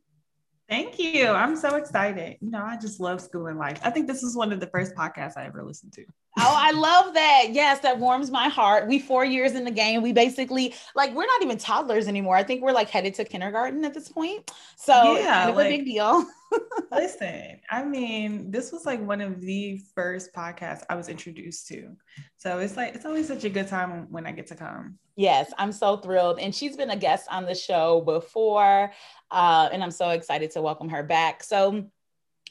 Thank 0.68 0.98
you. 0.98 1.28
I'm 1.28 1.56
so 1.56 1.76
excited. 1.76 2.38
You 2.40 2.50
know, 2.50 2.62
I 2.62 2.76
just 2.76 3.00
love 3.00 3.20
school 3.20 3.46
and 3.46 3.58
life. 3.58 3.78
I 3.82 3.90
think 3.90 4.08
this 4.08 4.22
is 4.22 4.36
one 4.36 4.52
of 4.52 4.60
the 4.60 4.66
first 4.66 4.94
podcasts 4.94 5.36
I 5.36 5.46
ever 5.46 5.62
listened 5.62 5.92
to. 5.94 6.04
Oh, 6.38 6.54
I 6.54 6.70
love 6.72 7.14
that. 7.14 7.46
Yes, 7.52 7.80
that 7.80 7.98
warms 7.98 8.30
my 8.30 8.48
heart. 8.48 8.86
We 8.86 8.98
four 8.98 9.24
years 9.24 9.52
in 9.52 9.64
the 9.64 9.70
game. 9.70 10.02
We 10.02 10.12
basically 10.12 10.74
like 10.94 11.14
we're 11.14 11.24
not 11.24 11.42
even 11.42 11.56
toddlers 11.56 12.08
anymore. 12.08 12.36
I 12.36 12.42
think 12.42 12.62
we're 12.62 12.72
like 12.72 12.90
headed 12.90 13.14
to 13.14 13.24
kindergarten 13.24 13.84
at 13.86 13.94
this 13.94 14.10
point. 14.10 14.50
So 14.76 15.16
yeah, 15.16 15.44
kind 15.44 15.50
of 15.50 15.56
like, 15.56 15.66
a 15.66 15.76
big 15.78 15.86
deal. 15.86 16.26
listen, 16.92 17.58
I 17.70 17.84
mean, 17.84 18.50
this 18.50 18.70
was 18.70 18.84
like 18.84 19.00
one 19.00 19.22
of 19.22 19.40
the 19.40 19.80
first 19.94 20.34
podcasts 20.34 20.82
I 20.90 20.94
was 20.94 21.08
introduced 21.08 21.68
to. 21.68 21.96
So 22.36 22.58
it's 22.58 22.76
like 22.76 22.94
it's 22.94 23.06
always 23.06 23.26
such 23.28 23.44
a 23.44 23.50
good 23.50 23.68
time 23.68 24.06
when 24.10 24.26
I 24.26 24.32
get 24.32 24.46
to 24.48 24.56
come. 24.56 24.98
Yes, 25.16 25.50
I'm 25.56 25.72
so 25.72 25.96
thrilled. 25.96 26.38
And 26.38 26.54
she's 26.54 26.76
been 26.76 26.90
a 26.90 26.96
guest 26.96 27.28
on 27.30 27.46
the 27.46 27.54
show 27.54 28.02
before. 28.02 28.92
Uh, 29.30 29.70
and 29.72 29.82
I'm 29.82 29.90
so 29.90 30.10
excited 30.10 30.50
to 30.50 30.60
welcome 30.60 30.90
her 30.90 31.02
back. 31.02 31.42
So 31.42 31.86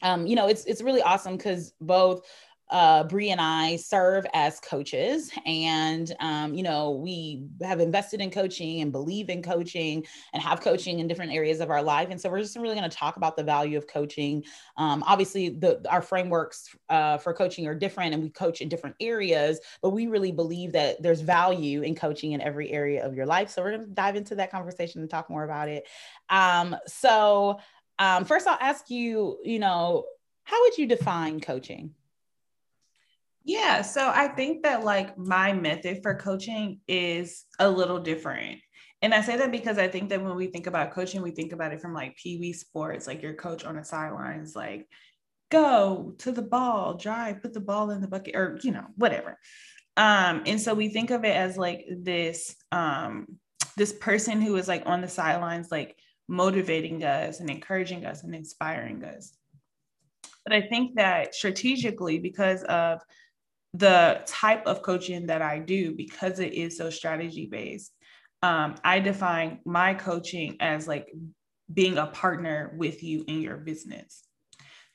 um, 0.02 0.28
you 0.28 0.36
know, 0.36 0.48
it's 0.48 0.66
it's 0.66 0.82
really 0.82 1.02
awesome 1.02 1.38
because 1.38 1.74
both 1.80 2.26
uh, 2.70 3.04
Bree 3.04 3.30
and 3.30 3.40
I 3.40 3.76
serve 3.76 4.26
as 4.34 4.60
coaches, 4.60 5.32
and 5.46 6.12
um, 6.20 6.56
you 6.56 6.64
know 6.64 6.92
we 6.92 7.44
have 7.62 7.80
invested 7.80 8.22
in 8.22 8.32
coaching 8.32 8.82
and 8.82 8.92
believe 8.92 9.30
in 9.30 9.44
coaching 9.44 10.06
and 10.34 10.42
have 10.42 10.62
coaching 10.62 11.00
in 11.00 11.08
different 11.08 11.32
areas 11.32 11.60
of 11.60 11.70
our 11.70 11.84
life. 11.84 12.10
And 12.10 12.20
so 12.20 12.30
we're 12.30 12.40
just 12.40 12.56
really 12.56 12.76
going 12.76 12.90
to 12.90 12.96
talk 12.96 13.18
about 13.18 13.38
the 13.38 13.44
value 13.44 13.78
of 13.78 13.88
coaching. 13.88 14.44
Um, 14.78 15.04
obviously, 15.06 15.50
the 15.50 15.80
our 15.90 16.02
frameworks 16.02 16.76
uh, 16.90 17.18
for 17.18 17.34
coaching 17.34 17.68
are 17.68 17.76
different, 17.76 18.14
and 18.14 18.24
we 18.24 18.30
coach 18.30 18.62
in 18.62 18.70
different 18.70 18.96
areas. 19.00 19.60
But 19.82 19.92
we 19.92 20.08
really 20.08 20.32
believe 20.32 20.72
that 20.72 21.02
there's 21.04 21.22
value 21.22 21.84
in 21.84 21.94
coaching 21.94 22.32
in 22.32 22.42
every 22.42 22.72
area 22.72 23.06
of 23.06 23.14
your 23.14 23.28
life. 23.28 23.52
So 23.52 23.62
we're 23.62 23.72
going 23.72 23.86
to 23.86 23.92
dive 23.92 24.16
into 24.16 24.36
that 24.36 24.50
conversation 24.50 25.02
and 25.02 25.10
talk 25.10 25.30
more 25.30 25.44
about 25.44 25.70
it. 25.70 25.88
Um, 26.30 26.76
so 26.88 27.60
um, 28.00 28.26
first, 28.26 28.48
I'll 28.48 28.58
ask 28.60 28.90
you. 28.90 29.38
You 29.44 29.60
know, 29.60 30.06
how 30.44 30.60
would 30.64 30.78
you 30.80 30.88
define 30.88 31.40
coaching? 31.40 31.94
Yeah. 33.46 33.84
So 33.84 34.12
I 34.14 34.28
think 34.30 34.64
that 34.64 34.84
like 34.84 35.18
my 35.18 35.54
method 35.54 36.00
for 36.02 36.16
coaching 36.16 36.80
is 36.88 37.46
a 37.60 37.70
little 37.70 38.00
different. 38.00 38.60
And 39.04 39.14
I 39.14 39.22
say 39.22 39.38
that 39.38 39.52
because 39.52 39.78
I 39.78 39.88
think 39.88 40.10
that 40.10 40.24
when 40.24 40.36
we 40.36 40.48
think 40.48 40.66
about 40.66 40.92
coaching, 40.92 41.22
we 41.22 41.30
think 41.30 41.54
about 41.54 41.72
it 41.72 41.80
from 41.80 41.94
like 41.94 42.18
Pee 42.18 42.40
Wee 42.40 42.54
sports, 42.54 43.06
like 43.06 43.22
your 43.22 43.36
coach 43.36 43.64
on 43.64 43.76
the 43.76 43.84
sidelines, 43.84 44.56
like 44.56 44.88
go 45.52 46.16
to 46.20 46.32
the 46.32 46.42
ball, 46.42 46.96
drive, 46.96 47.42
put 47.44 47.54
the 47.54 47.60
ball 47.60 47.92
in 47.92 48.02
the 48.02 48.08
bucket, 48.08 48.36
or 48.36 48.58
you 48.64 48.72
know, 48.72 48.86
whatever. 48.96 49.38
Um, 49.96 50.42
and 50.48 50.60
so 50.60 50.74
we 50.74 50.90
think 50.90 51.12
of 51.12 51.24
it 51.24 51.36
as 51.36 51.56
like 51.56 51.86
this 51.90 52.56
um 52.72 53.28
this 53.78 53.94
person 53.94 54.42
who 54.42 54.56
is 54.56 54.68
like 54.68 54.84
on 54.88 55.02
the 55.02 55.08
sidelines, 55.08 55.70
like 55.70 55.96
motivating 56.28 57.04
us 57.04 57.42
and 57.42 57.50
encouraging 57.50 58.06
us 58.08 58.24
and 58.24 58.34
inspiring 58.34 59.04
us. 59.04 59.34
But 60.46 60.54
I 60.54 60.62
think 60.62 60.96
that 60.96 61.36
strategically, 61.36 62.18
because 62.18 62.64
of 62.64 63.02
the 63.78 64.22
type 64.26 64.66
of 64.68 64.82
coaching 64.82 65.28
that 65.28 65.42
I 65.42 65.60
do, 65.60 65.94
because 65.96 66.40
it 66.40 66.54
is 66.54 66.78
so 66.78 66.90
strategy 66.90 67.48
based, 67.52 67.92
um, 68.42 68.76
I 68.84 69.00
define 69.00 69.60
my 69.66 69.94
coaching 69.94 70.58
as 70.60 70.88
like 70.88 71.08
being 71.74 71.98
a 71.98 72.08
partner 72.08 72.76
with 72.78 73.04
you 73.04 73.24
in 73.28 73.42
your 73.42 73.58
business. 73.58 74.24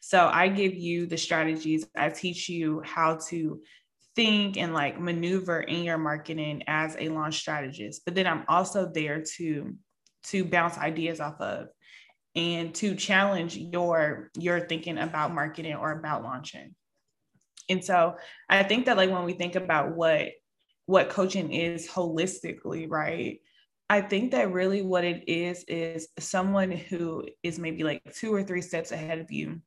So 0.01 0.29
I 0.29 0.49
give 0.49 0.75
you 0.75 1.07
the 1.07 1.19
strategies, 1.19 1.87
I 1.97 2.09
teach 2.11 2.49
you 2.49 2.81
how 2.85 3.19
to 3.29 3.61
think 4.17 4.57
and 4.57 4.73
like 4.73 5.01
maneuver 5.01 5.61
in 5.61 5.85
your 5.85 5.99
marketing 5.99 6.63
as 6.67 6.97
a 6.99 7.09
launch 7.11 7.39
strategist. 7.39 8.03
But 8.05 8.15
then 8.15 8.27
I'm 8.27 8.45
also 8.49 8.91
there 8.93 9.23
to 9.37 9.77
to 10.25 10.45
bounce 10.45 10.77
ideas 10.77 11.19
off 11.21 11.41
of 11.41 11.69
and 12.35 12.75
to 12.77 12.95
challenge 12.95 13.57
your 13.57 14.31
your 14.37 14.61
thinking 14.61 14.99
about 14.99 15.35
marketing 15.35 15.75
or 15.75 15.93
about 15.93 16.23
launching. 16.23 16.75
And 17.71 17.83
so 17.85 18.17
I 18.49 18.63
think 18.65 18.87
that 18.87 18.97
like 18.97 19.11
when 19.11 19.25
we 19.25 19.33
think 19.33 19.55
about 19.55 19.97
what 19.97 20.29
what 20.87 21.09
coaching 21.09 21.53
is 21.53 21.89
holistically, 21.89 22.91
right? 22.91 23.39
I 23.89 24.01
think 24.01 24.33
that 24.33 24.53
really 24.53 24.83
what 24.83 25.05
it 25.05 25.29
is 25.29 25.65
is 25.69 26.09
someone 26.19 26.73
who 26.73 27.27
is 27.43 27.59
maybe 27.59 27.85
like 27.85 28.03
two 28.15 28.35
or 28.35 28.43
three 28.43 28.61
steps 28.61 28.91
ahead 28.91 29.21
of 29.21 29.31
you 29.31 29.63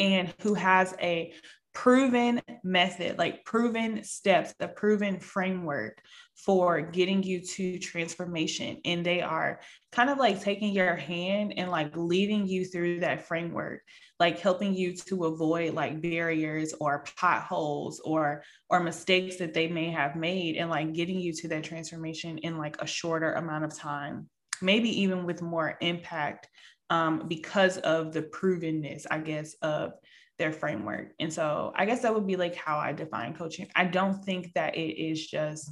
and 0.00 0.34
who 0.42 0.54
has 0.54 0.94
a 1.00 1.32
proven 1.72 2.40
method, 2.64 3.16
like 3.18 3.44
proven 3.44 4.02
steps, 4.02 4.54
a 4.60 4.68
proven 4.68 5.20
framework 5.20 6.02
for 6.34 6.80
getting 6.80 7.22
you 7.22 7.40
to 7.40 7.78
transformation. 7.78 8.78
And 8.84 9.04
they 9.04 9.20
are 9.20 9.60
kind 9.92 10.10
of 10.10 10.18
like 10.18 10.40
taking 10.40 10.72
your 10.72 10.96
hand 10.96 11.54
and 11.56 11.70
like 11.70 11.96
leading 11.96 12.46
you 12.46 12.64
through 12.64 13.00
that 13.00 13.26
framework, 13.26 13.82
like 14.18 14.40
helping 14.40 14.74
you 14.74 14.94
to 15.08 15.26
avoid 15.26 15.74
like 15.74 16.00
barriers 16.00 16.74
or 16.80 17.04
potholes 17.16 18.00
or 18.04 18.42
or 18.68 18.80
mistakes 18.80 19.36
that 19.36 19.54
they 19.54 19.68
may 19.68 19.90
have 19.90 20.16
made 20.16 20.56
and 20.56 20.70
like 20.70 20.92
getting 20.92 21.20
you 21.20 21.32
to 21.34 21.48
that 21.48 21.64
transformation 21.64 22.38
in 22.38 22.58
like 22.58 22.80
a 22.80 22.86
shorter 22.86 23.34
amount 23.34 23.64
of 23.64 23.76
time, 23.76 24.28
maybe 24.60 25.02
even 25.02 25.24
with 25.24 25.42
more 25.42 25.76
impact 25.80 26.48
um, 26.90 27.26
because 27.28 27.78
of 27.78 28.12
the 28.12 28.22
provenness, 28.22 29.06
I 29.10 29.18
guess, 29.18 29.54
of 29.62 29.92
their 30.40 30.52
framework. 30.52 31.12
And 31.20 31.32
so 31.32 31.72
I 31.76 31.84
guess 31.84 32.02
that 32.02 32.12
would 32.12 32.26
be 32.26 32.36
like 32.36 32.56
how 32.56 32.78
I 32.78 32.92
define 32.92 33.34
coaching. 33.34 33.68
I 33.76 33.84
don't 33.84 34.24
think 34.24 34.52
that 34.54 34.74
it 34.74 35.00
is 35.00 35.24
just, 35.24 35.70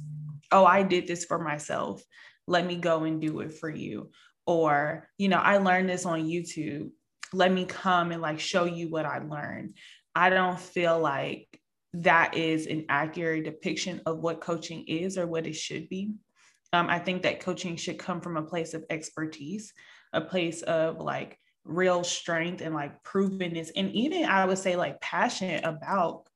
oh, 0.53 0.63
I 0.63 0.83
did 0.83 1.07
this 1.07 1.25
for 1.25 1.39
myself. 1.39 2.01
Let 2.47 2.65
me 2.65 2.75
go 2.75 3.03
and 3.03 3.19
do 3.19 3.41
it 3.41 3.51
for 3.51 3.69
you. 3.69 4.11
Or, 4.45 5.09
you 5.17 5.27
know, 5.27 5.39
I 5.39 5.57
learned 5.57 5.89
this 5.89 6.05
on 6.05 6.23
YouTube. 6.23 6.91
Let 7.33 7.51
me 7.51 7.65
come 7.65 8.11
and 8.11 8.21
like 8.21 8.39
show 8.39 8.65
you 8.65 8.89
what 8.89 9.05
I 9.05 9.19
learned. 9.19 9.73
I 10.15 10.29
don't 10.29 10.59
feel 10.59 10.99
like 10.99 11.47
that 11.93 12.35
is 12.37 12.67
an 12.67 12.85
accurate 12.89 13.45
depiction 13.45 14.01
of 14.05 14.19
what 14.19 14.41
coaching 14.41 14.85
is 14.87 15.17
or 15.17 15.27
what 15.27 15.47
it 15.47 15.55
should 15.55 15.89
be. 15.89 16.13
Um, 16.73 16.87
I 16.89 16.99
think 16.99 17.23
that 17.23 17.39
coaching 17.39 17.75
should 17.75 17.97
come 17.97 18.21
from 18.21 18.37
a 18.37 18.43
place 18.43 18.75
of 18.75 18.85
expertise, 18.91 19.73
a 20.13 20.21
place 20.21 20.61
of 20.61 20.99
like 20.99 21.39
real 21.69 22.03
strength 22.03 22.61
and 22.61 22.75
like 22.75 23.03
provenness 23.03 23.69
and 23.75 23.91
even 23.91 24.25
i 24.25 24.45
would 24.45 24.57
say 24.57 24.75
like 24.75 24.99
passionate 25.01 25.63
about 25.63 26.27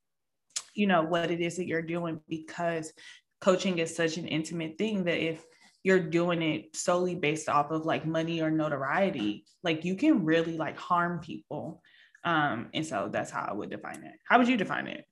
you 0.74 0.88
know 0.88 1.04
what 1.04 1.32
it 1.32 1.42
is 1.42 1.58
that 1.58 1.68
you're 1.68 1.82
doing 1.82 2.20
because 2.28 2.94
coaching 3.42 3.80
is 3.80 3.96
such 3.96 4.18
an 4.18 4.28
intimate 4.28 4.78
thing 4.78 5.04
that 5.04 5.18
if 5.18 5.44
you're 5.84 6.00
doing 6.00 6.42
it 6.42 6.76
solely 6.76 7.14
based 7.14 7.50
off 7.50 7.72
of 7.72 7.86
like 7.86 8.06
money 8.06 8.42
or 8.42 8.50
notoriety 8.50 9.46
like 9.64 9.84
you 9.84 9.96
can 9.96 10.24
really 10.26 10.58
like 10.58 10.78
harm 10.78 11.20
people. 11.20 11.82
Um 12.24 12.70
and 12.74 12.86
so 12.86 13.10
that's 13.12 13.32
how 13.32 13.46
i 13.50 13.54
would 13.54 13.70
define 13.70 14.04
it. 14.04 14.14
How 14.26 14.38
would 14.38 14.48
you 14.48 14.58
define 14.58 14.88
it? 14.88 15.06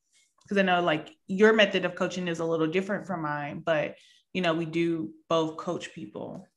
Because 0.43 0.57
i 0.57 0.61
know 0.61 0.81
like 0.81 1.13
your 1.27 1.53
method 1.53 1.85
of 1.85 1.95
coaching 1.95 2.27
is 2.27 2.39
a 2.39 2.45
little 2.45 2.67
different 2.67 3.05
from 3.05 3.21
mine 3.21 3.61
but 3.65 3.95
you 4.33 4.41
know 4.41 4.53
we 4.53 4.65
do 4.65 5.11
both 5.29 5.57
coach 5.57 5.93
people 5.93 6.47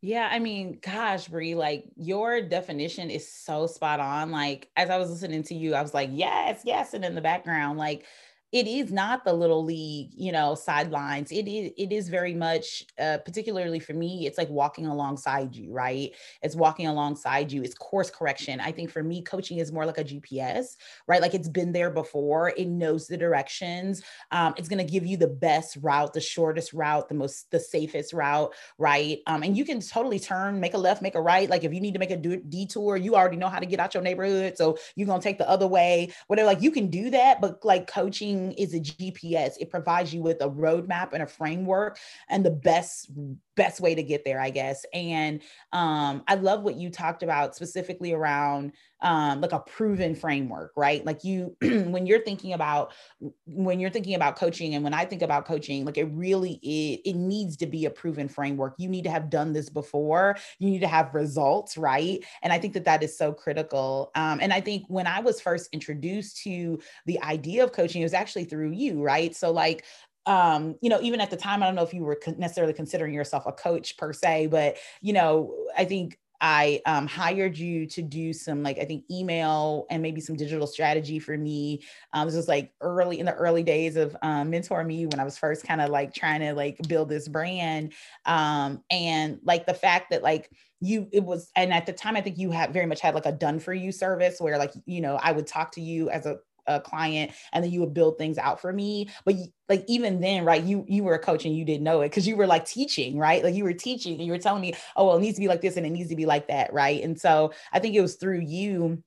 yeah, 0.00 0.28
I 0.30 0.38
mean, 0.38 0.78
gosh, 0.80 1.26
Bree, 1.26 1.56
like 1.56 1.84
your 1.96 2.40
definition 2.40 3.10
is 3.10 3.26
so 3.30 3.66
spot 3.66 3.98
on. 3.98 4.30
Like 4.30 4.68
as 4.76 4.90
I 4.90 4.98
was 4.98 5.10
listening 5.10 5.42
to 5.44 5.54
you, 5.54 5.74
I 5.74 5.82
was 5.82 5.92
like, 5.92 6.10
yes, 6.12 6.62
yes, 6.64 6.94
and 6.94 7.04
in 7.04 7.16
the 7.16 7.20
background, 7.20 7.78
like 7.78 8.04
it 8.50 8.66
is 8.66 8.90
not 8.90 9.24
the 9.24 9.32
little 9.32 9.62
league, 9.62 10.10
you 10.14 10.32
know, 10.32 10.54
sidelines. 10.54 11.30
It 11.30 11.46
is 11.46 11.70
it 11.76 11.92
is 11.92 12.08
very 12.08 12.32
much, 12.32 12.86
uh, 12.98 13.18
particularly 13.22 13.78
for 13.78 13.92
me, 13.92 14.26
it's 14.26 14.38
like 14.38 14.48
walking 14.48 14.86
alongside 14.86 15.54
you, 15.54 15.70
right? 15.70 16.14
It's 16.42 16.56
walking 16.56 16.86
alongside 16.86 17.52
you. 17.52 17.62
It's 17.62 17.74
course 17.74 18.08
correction. 18.10 18.58
I 18.58 18.72
think 18.72 18.90
for 18.90 19.02
me, 19.02 19.20
coaching 19.20 19.58
is 19.58 19.70
more 19.70 19.84
like 19.84 19.98
a 19.98 20.04
GPS, 20.04 20.76
right? 21.06 21.20
Like 21.20 21.34
it's 21.34 21.48
been 21.48 21.72
there 21.72 21.90
before. 21.90 22.54
It 22.56 22.68
knows 22.68 23.06
the 23.06 23.18
directions. 23.18 24.02
Um, 24.30 24.54
it's 24.56 24.68
gonna 24.68 24.82
give 24.82 25.04
you 25.04 25.18
the 25.18 25.28
best 25.28 25.76
route, 25.82 26.14
the 26.14 26.20
shortest 26.20 26.72
route, 26.72 27.10
the 27.10 27.14
most 27.16 27.50
the 27.50 27.60
safest 27.60 28.14
route, 28.14 28.54
right? 28.78 29.18
Um, 29.26 29.42
and 29.42 29.58
you 29.58 29.66
can 29.66 29.80
totally 29.80 30.18
turn, 30.18 30.58
make 30.58 30.72
a 30.72 30.78
left, 30.78 31.02
make 31.02 31.16
a 31.16 31.20
right. 31.20 31.50
Like 31.50 31.64
if 31.64 31.74
you 31.74 31.82
need 31.82 31.92
to 31.92 32.00
make 32.00 32.10
a 32.12 32.16
detour, 32.16 32.96
you 32.96 33.14
already 33.14 33.36
know 33.36 33.48
how 33.48 33.58
to 33.58 33.66
get 33.66 33.78
out 33.78 33.92
your 33.92 34.02
neighborhood, 34.02 34.56
so 34.56 34.78
you're 34.96 35.06
gonna 35.06 35.20
take 35.20 35.36
the 35.36 35.48
other 35.48 35.66
way. 35.66 36.14
Whatever, 36.28 36.46
like 36.46 36.62
you 36.62 36.70
can 36.70 36.88
do 36.88 37.10
that, 37.10 37.42
but 37.42 37.62
like 37.62 37.86
coaching 37.86 38.37
is 38.52 38.74
a 38.74 38.80
GPS. 38.80 39.54
It 39.60 39.70
provides 39.70 40.12
you 40.12 40.22
with 40.22 40.40
a 40.40 40.48
roadmap 40.48 41.12
and 41.12 41.22
a 41.22 41.26
framework 41.26 41.98
and 42.28 42.44
the 42.44 42.50
best 42.50 43.10
best 43.58 43.80
way 43.80 43.94
to 43.94 44.02
get 44.02 44.24
there, 44.24 44.40
I 44.40 44.50
guess. 44.50 44.86
And 44.94 45.42
um, 45.72 46.22
I 46.28 46.36
love 46.36 46.62
what 46.62 46.76
you 46.76 46.88
talked 46.88 47.24
about 47.24 47.56
specifically 47.56 48.14
around 48.14 48.72
um, 49.00 49.40
like 49.40 49.52
a 49.52 49.58
proven 49.58 50.14
framework, 50.14 50.72
right? 50.76 51.04
Like 51.04 51.24
you, 51.24 51.56
when 51.60 52.06
you're 52.06 52.22
thinking 52.22 52.52
about 52.52 52.92
when 53.46 53.80
you're 53.80 53.90
thinking 53.90 54.14
about 54.14 54.36
coaching, 54.36 54.74
and 54.74 54.82
when 54.82 54.94
I 54.94 55.04
think 55.04 55.22
about 55.22 55.44
coaching, 55.44 55.84
like 55.84 55.98
it 55.98 56.04
really 56.04 56.54
it, 56.62 57.10
it 57.10 57.16
needs 57.16 57.56
to 57.58 57.66
be 57.66 57.84
a 57.84 57.90
proven 57.90 58.28
framework. 58.28 58.74
You 58.78 58.88
need 58.88 59.04
to 59.04 59.10
have 59.10 59.28
done 59.28 59.52
this 59.52 59.68
before. 59.68 60.36
You 60.58 60.70
need 60.70 60.80
to 60.80 60.88
have 60.88 61.14
results, 61.14 61.76
right? 61.76 62.24
And 62.42 62.52
I 62.52 62.58
think 62.58 62.74
that 62.74 62.84
that 62.84 63.02
is 63.02 63.16
so 63.16 63.32
critical. 63.32 64.10
Um, 64.14 64.38
and 64.40 64.52
I 64.52 64.60
think 64.60 64.84
when 64.88 65.06
I 65.06 65.20
was 65.20 65.40
first 65.40 65.68
introduced 65.72 66.42
to 66.44 66.78
the 67.06 67.20
idea 67.22 67.64
of 67.64 67.72
coaching, 67.72 68.02
it 68.02 68.04
was 68.04 68.14
actually 68.14 68.44
through 68.44 68.70
you, 68.70 69.02
right? 69.02 69.34
So 69.34 69.50
like 69.50 69.84
um, 70.28 70.76
you 70.82 70.90
know, 70.90 71.00
even 71.00 71.20
at 71.22 71.30
the 71.30 71.36
time, 71.38 71.62
I 71.62 71.66
don't 71.66 71.74
know 71.74 71.82
if 71.82 71.94
you 71.94 72.04
were 72.04 72.20
necessarily 72.36 72.74
considering 72.74 73.14
yourself 73.14 73.46
a 73.46 73.52
coach 73.52 73.96
per 73.96 74.12
se, 74.12 74.48
but 74.48 74.76
you 75.00 75.14
know, 75.14 75.54
I 75.76 75.86
think 75.86 76.18
I 76.40 76.82
um, 76.86 77.06
hired 77.06 77.56
you 77.56 77.86
to 77.86 78.02
do 78.02 78.34
some 78.34 78.62
like 78.62 78.78
I 78.78 78.84
think 78.84 79.04
email 79.10 79.86
and 79.90 80.02
maybe 80.02 80.20
some 80.20 80.36
digital 80.36 80.66
strategy 80.66 81.18
for 81.18 81.36
me. 81.36 81.82
Um, 82.12 82.28
this 82.28 82.36
was 82.36 82.46
like 82.46 82.72
early 82.82 83.18
in 83.18 83.26
the 83.26 83.34
early 83.34 83.62
days 83.62 83.96
of 83.96 84.14
um, 84.22 84.50
Mentor 84.50 84.84
Me 84.84 85.06
when 85.06 85.18
I 85.18 85.24
was 85.24 85.38
first 85.38 85.64
kind 85.64 85.80
of 85.80 85.88
like 85.88 86.14
trying 86.14 86.40
to 86.40 86.52
like 86.52 86.76
build 86.86 87.08
this 87.08 87.26
brand, 87.26 87.94
um, 88.26 88.84
and 88.90 89.40
like 89.44 89.64
the 89.64 89.74
fact 89.74 90.10
that 90.10 90.22
like 90.22 90.50
you 90.80 91.08
it 91.10 91.24
was 91.24 91.50
and 91.56 91.72
at 91.72 91.86
the 91.86 91.92
time 91.92 92.16
I 92.16 92.20
think 92.20 92.38
you 92.38 92.50
had 92.50 92.72
very 92.72 92.86
much 92.86 93.00
had 93.00 93.14
like 93.14 93.26
a 93.26 93.32
done 93.32 93.58
for 93.58 93.72
you 93.72 93.90
service 93.90 94.40
where 94.40 94.58
like 94.58 94.72
you 94.84 95.00
know 95.00 95.18
I 95.20 95.32
would 95.32 95.46
talk 95.46 95.72
to 95.72 95.80
you 95.80 96.10
as 96.10 96.26
a 96.26 96.36
a 96.68 96.80
client 96.80 97.32
and 97.52 97.64
then 97.64 97.70
you 97.70 97.80
would 97.80 97.94
build 97.94 98.18
things 98.18 98.38
out 98.38 98.60
for 98.60 98.72
me 98.72 99.08
but 99.24 99.34
like 99.68 99.84
even 99.88 100.20
then 100.20 100.44
right 100.44 100.64
you 100.64 100.84
you 100.88 101.02
were 101.02 101.14
a 101.14 101.18
coach 101.18 101.44
and 101.44 101.56
you 101.56 101.64
didn't 101.64 101.82
know 101.82 102.00
it 102.00 102.08
because 102.08 102.26
you 102.26 102.36
were 102.36 102.46
like 102.46 102.64
teaching 102.64 103.18
right 103.18 103.42
like 103.42 103.54
you 103.54 103.64
were 103.64 103.72
teaching 103.72 104.14
and 104.14 104.24
you 104.24 104.32
were 104.32 104.38
telling 104.38 104.60
me 104.60 104.72
oh 104.96 105.06
well 105.06 105.16
it 105.16 105.20
needs 105.20 105.36
to 105.36 105.40
be 105.40 105.48
like 105.48 105.60
this 105.60 105.76
and 105.76 105.86
it 105.86 105.90
needs 105.90 106.08
to 106.08 106.16
be 106.16 106.26
like 106.26 106.48
that 106.48 106.72
right 106.72 107.02
and 107.02 107.20
so 107.20 107.52
i 107.72 107.78
think 107.78 107.94
it 107.94 108.00
was 108.00 108.16
through 108.16 108.40
you 108.40 109.02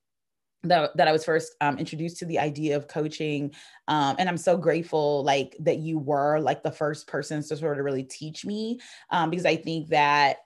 that, 0.63 0.95
that 0.97 1.07
I 1.07 1.11
was 1.11 1.25
first 1.25 1.55
um, 1.61 1.77
introduced 1.77 2.17
to 2.19 2.25
the 2.25 2.39
idea 2.39 2.75
of 2.75 2.87
coaching. 2.87 3.51
Um, 3.87 4.15
and 4.19 4.29
I'm 4.29 4.37
so 4.37 4.57
grateful 4.57 5.23
like 5.23 5.55
that 5.61 5.79
you 5.79 5.97
were 5.97 6.39
like 6.39 6.63
the 6.63 6.71
first 6.71 7.07
person 7.07 7.41
to 7.41 7.57
sort 7.57 7.79
of 7.79 7.85
really 7.85 8.03
teach 8.03 8.45
me 8.45 8.79
um, 9.09 9.29
because 9.29 9.45
I 9.45 9.55
think 9.55 9.89
that 9.89 10.37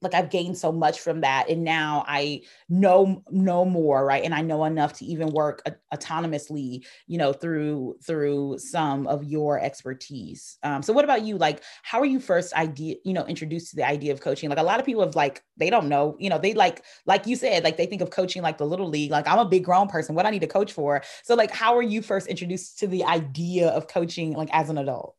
like 0.00 0.14
I've 0.14 0.30
gained 0.30 0.56
so 0.56 0.70
much 0.70 1.00
from 1.00 1.22
that 1.22 1.48
and 1.48 1.64
now 1.64 2.04
I 2.06 2.42
know 2.68 3.22
know 3.30 3.64
more 3.64 4.04
right? 4.04 4.24
And 4.24 4.34
I 4.34 4.42
know 4.42 4.64
enough 4.64 4.94
to 4.94 5.04
even 5.04 5.28
work 5.30 5.62
a- 5.66 5.96
autonomously 5.96 6.84
you 7.06 7.18
know 7.18 7.32
through 7.32 7.96
through 8.04 8.58
some 8.58 9.06
of 9.06 9.24
your 9.24 9.60
expertise. 9.60 10.56
Um, 10.62 10.82
so 10.82 10.92
what 10.92 11.04
about 11.04 11.22
you? 11.22 11.36
Like 11.36 11.62
how 11.82 12.00
are 12.00 12.06
you 12.06 12.20
first 12.20 12.52
idea 12.54 12.96
you 13.04 13.12
know 13.12 13.26
introduced 13.26 13.70
to 13.70 13.76
the 13.76 13.86
idea 13.86 14.12
of 14.12 14.20
coaching? 14.20 14.48
Like 14.48 14.58
a 14.58 14.62
lot 14.62 14.80
of 14.80 14.86
people 14.86 15.02
have 15.02 15.16
like 15.16 15.42
they 15.56 15.70
don't 15.70 15.88
know 15.88 16.16
you 16.18 16.30
know 16.30 16.38
they 16.38 16.54
like 16.54 16.84
like 17.06 17.26
you 17.26 17.36
said 17.36 17.64
like 17.64 17.76
they 17.76 17.86
think 17.86 18.02
of 18.02 18.10
coaching 18.10 18.42
like 18.42 18.58
the 18.58 18.66
little 18.66 18.88
league 18.88 19.10
like 19.10 19.26
I'm 19.26 19.38
a 19.38 19.48
big 19.48 19.64
grown 19.64 19.88
person 19.88 20.14
what 20.14 20.26
I 20.26 20.30
need 20.30 20.40
to 20.40 20.46
coach 20.46 20.72
for? 20.72 21.02
So 21.24 21.34
like 21.34 21.50
how 21.50 21.76
are 21.76 21.82
you 21.82 22.02
first 22.02 22.26
introduced 22.28 22.78
to 22.80 22.86
the 22.86 23.04
idea 23.04 23.68
of 23.68 23.88
coaching 23.88 24.32
like 24.32 24.50
as 24.52 24.70
an 24.70 24.78
adult? 24.78 25.16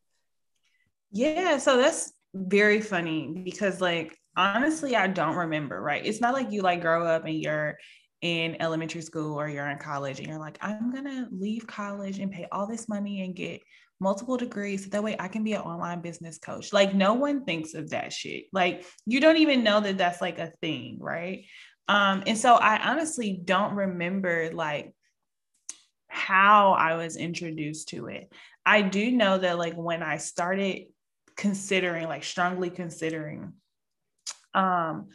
Yeah 1.12 1.58
so 1.58 1.78
that's 1.78 2.14
very 2.34 2.82
funny 2.82 3.42
because 3.44 3.82
like 3.82 4.18
honestly, 4.40 4.96
I 4.96 5.08
don't 5.08 5.36
remember, 5.36 5.82
right? 5.82 6.04
It's 6.04 6.22
not 6.22 6.34
like 6.34 6.52
you 6.52 6.62
like 6.62 6.82
grow 6.82 7.06
up 7.06 7.26
and 7.26 7.36
you're 7.36 7.78
in 8.22 8.62
elementary 8.62 9.02
school 9.02 9.40
or 9.40 9.50
you're 9.50 9.68
in 9.70 9.78
college 9.78 10.20
and 10.20 10.28
you're 10.28 10.40
like, 10.40 10.58
I'm 10.62 10.92
gonna 10.92 11.28
leave 11.32 11.68
college 11.68 12.20
and 12.20 12.32
pay 12.32 12.48
all 12.52 12.66
this 12.66 12.88
money 12.88 13.22
and 13.22 13.36
get 13.36 13.62
multiple 14.00 14.38
degrees 14.38 14.86
so 14.86 14.90
that 14.92 15.04
way 15.04 15.16
I 15.20 15.28
can 15.28 15.44
be 15.44 15.54
an 15.54 15.62
online 15.62 16.02
business 16.02 16.38
coach. 16.38 16.72
Like 16.72 16.96
no 16.96 17.14
one 17.16 17.44
thinks 17.44 17.74
of 17.74 17.90
that 17.90 18.14
shit. 18.14 18.46
Like 18.54 18.86
you 19.06 19.20
don't 19.20 19.38
even 19.38 19.64
know 19.64 19.82
that 19.82 19.98
that's 19.98 20.22
like 20.22 20.40
a 20.40 20.54
thing, 20.62 21.00
right? 21.02 21.44
Um 21.90 22.24
and 22.26 22.38
so 22.38 22.56
I 22.56 22.90
honestly 22.90 23.42
don't 23.44 23.76
remember 23.76 24.52
like 24.54 24.94
how 26.08 26.72
I 26.74 26.96
was 26.96 27.18
introduced 27.18 27.90
to 27.90 28.08
it. 28.08 28.32
I 28.66 28.84
do 28.84 29.12
know 29.12 29.38
that 29.38 29.58
like 29.58 29.76
when 29.76 30.02
I 30.02 30.16
started 30.18 30.86
considering 31.36 32.08
like 32.08 32.24
strongly 32.24 32.70
considering 32.70 33.54
um, 34.54 35.08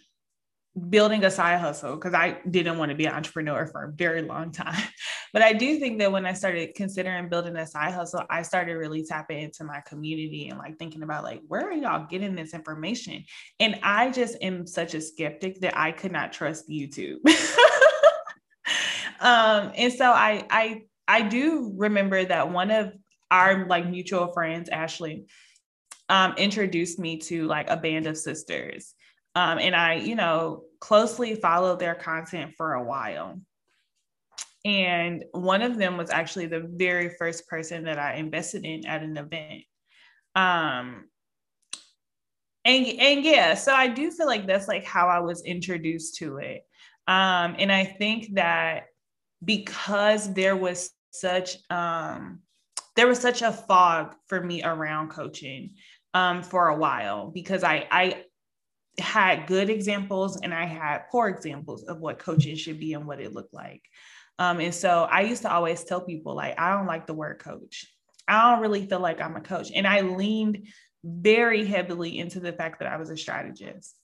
building 0.89 1.25
a 1.25 1.31
side 1.31 1.61
hustle 1.61 1.95
because 1.95 2.15
I 2.15 2.39
didn't 2.49 2.79
want 2.79 2.91
to 2.91 2.97
be 2.97 3.07
an 3.07 3.15
entrepreneur 3.15 3.67
for 3.67 3.85
a 3.85 3.93
very 3.93 4.23
long 4.23 4.53
time. 4.53 4.83
But 5.33 5.43
I 5.43 5.53
do 5.53 5.81
think 5.81 5.99
that 5.99 6.13
when 6.13 6.27
I 6.27 6.33
started 6.33 6.77
considering 6.77 7.29
building 7.29 7.57
a 7.57 7.67
side 7.67 7.93
hustle, 7.93 8.23
I 8.31 8.43
started 8.43 8.75
really 8.75 9.05
tapping 9.05 9.43
into 9.43 9.65
my 9.65 9.81
community 9.85 10.47
and 10.49 10.61
like 10.61 10.79
thinking 10.79 11.03
about 11.03 11.25
like, 11.25 11.41
where 11.49 11.69
are 11.69 11.73
y'all 11.73 12.07
getting 12.07 12.37
this 12.37 12.55
information? 12.55 13.25
And 13.59 13.81
I 13.83 14.13
just 14.13 14.37
am 14.41 14.65
such 14.65 14.95
a 14.95 15.01
skeptic 15.01 15.61
that 15.63 15.77
I 15.77 15.91
could 15.91 16.13
not 16.13 16.33
trust 16.33 16.69
YouTube. 16.69 17.17
um, 19.21 19.73
and 19.75 19.93
so 19.93 20.05
I 20.05 20.47
I 20.51 20.83
I 21.09 21.23
do 21.23 21.73
remember 21.77 22.25
that 22.25 22.53
one 22.53 22.71
of 22.71 22.93
our 23.29 23.67
like 23.67 23.89
mutual 23.89 24.29
friends, 24.29 24.69
Ashley, 24.69 25.25
um, 26.09 26.35
introduced 26.37 27.01
me 27.01 27.19
to 27.23 27.49
like 27.49 27.69
a 27.69 27.77
band 27.77 28.07
of 28.07 28.17
sisters. 28.17 28.95
Um, 29.35 29.59
and 29.59 29.75
I, 29.75 29.95
you 29.95 30.15
know, 30.15 30.65
closely 30.81 31.35
followed 31.35 31.81
their 31.81 31.95
content 31.95 32.55
for 32.57 32.75
a 32.75 32.85
while. 32.85 33.41
And 34.65 35.25
one 35.33 35.63
of 35.63 35.77
them 35.77 35.97
was 35.97 36.11
actually 36.11 36.47
the 36.47 36.61
very 36.61 37.11
first 37.19 37.49
person 37.49 37.85
that 37.85 37.99
I 37.99 38.15
invested 38.15 38.65
in 38.65 38.87
at 38.87 39.03
an 39.03 39.17
event. 39.17 39.63
Um, 40.35 41.05
and 42.65 42.87
and 42.87 43.25
yeah, 43.25 43.55
so 43.55 43.75
I 43.75 43.89
do 43.89 44.11
feel 44.11 44.27
like 44.27 44.47
that's 44.47 44.69
like 44.69 44.85
how 44.85 45.09
I 45.09 45.21
was 45.21 45.45
introduced 45.45 46.17
to 46.17 46.39
it. 46.39 46.63
Um, 47.07 47.57
and 47.59 47.71
I 47.71 47.85
think 47.85 48.35
that 48.35 48.85
because 49.45 50.33
there 50.33 50.57
was 50.57 50.91
such 51.11 51.59
um 51.71 52.41
there 52.97 53.07
was 53.07 53.19
such 53.19 53.43
a 53.43 53.53
fog 53.53 54.15
for 54.29 54.41
me 54.41 54.63
around 54.63 55.11
coaching 55.11 55.75
um, 56.15 56.43
for 56.43 56.69
a 56.69 56.77
while 56.77 57.31
because 57.31 57.65
I, 57.65 57.87
I 57.91 58.25
had 58.99 59.47
good 59.47 59.71
examples 59.71 60.41
and 60.41 60.55
I 60.55 60.65
had 60.65 61.09
poor 61.11 61.29
examples 61.29 61.85
of 61.85 62.01
what 62.01 62.19
coaching 62.19 62.57
should 62.57 62.79
be 62.79 62.93
and 62.93 63.07
what 63.07 63.21
it 63.21 63.33
looked 63.33 63.55
like. 63.55 63.83
Um, 64.39 64.61
and 64.61 64.75
so 64.75 65.05
I 65.11 65.23
used 65.23 65.43
to 65.43 65.53
always 65.53 65.85
tell 65.85 66.01
people, 66.01 66.35
like, 66.35 66.59
I 66.59 66.73
don't 66.73 66.87
like 66.87 67.07
the 67.07 67.15
word 67.15 67.39
coach. 67.39 67.87
I 68.27 68.51
don't 68.51 68.63
really 68.63 68.87
feel 68.87 69.01
like 69.01 69.21
I'm 69.21 69.37
a 69.37 69.41
coach. 69.41 69.71
And 69.75 69.87
I 69.87 70.01
leaned 70.01 70.69
very 71.05 71.65
heavily 71.65 72.19
into 72.19 72.41
the 72.41 72.53
fact 72.53 72.79
that 72.81 72.89
I 72.89 72.97
was 72.97 73.11
a 73.11 73.17
strategist 73.17 73.95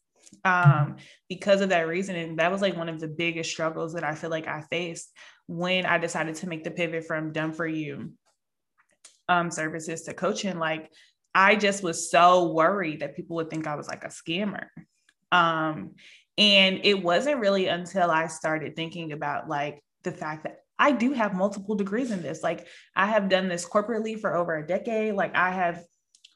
um, 0.45 0.97
because 1.29 1.61
of 1.61 1.71
that 1.71 1.89
reason. 1.89 2.17
And 2.17 2.39
that 2.39 2.53
was 2.53 2.61
like 2.61 2.77
one 2.77 2.89
of 2.89 3.01
the 3.01 3.09
biggest 3.09 3.51
struggles 3.51 3.95
that 3.95 4.05
I 4.05 4.15
feel 4.15 4.31
like 4.31 4.47
I 4.47 4.63
faced 4.71 5.11
when 5.47 5.87
I 5.87 5.99
decided 5.99 6.37
to 6.37 6.49
make 6.49 6.65
the 6.65 6.71
pivot 6.71 7.07
from 7.07 7.33
done 7.33 7.53
for 7.53 7.67
you 7.67 8.13
um, 9.29 9.51
services 9.51 10.03
to 10.03 10.15
coaching. 10.15 10.59
Like 10.59 10.93
I 11.35 11.57
just 11.57 11.83
was 11.83 12.11
so 12.11 12.53
worried 12.53 13.01
that 13.01 13.17
people 13.17 13.37
would 13.37 13.51
think 13.51 13.67
I 13.67 13.77
was 13.77 13.89
like 13.89 14.05
a 14.05 14.09
scammer. 14.09 14.67
Um, 15.31 15.93
and 16.37 16.81
it 16.85 17.03
wasn't 17.03 17.41
really 17.41 17.67
until 17.67 18.11
I 18.11 18.27
started 18.27 18.75
thinking 18.75 19.13
about 19.13 19.49
like 19.49 19.83
the 20.03 20.13
fact 20.13 20.45
that 20.45 20.61
I 20.79 20.93
do 20.93 21.13
have 21.13 21.35
multiple 21.35 21.75
degrees 21.75 22.11
in 22.11 22.23
this. 22.23 22.43
Like 22.43 22.67
I 22.97 23.07
have 23.07 23.29
done 23.29 23.49
this 23.49 23.69
corporately 23.69 24.19
for 24.19 24.35
over 24.35 24.57
a 24.57 24.67
decade. 24.67 25.15
Like 25.15 25.37
I 25.37 25.51
have 25.51 25.85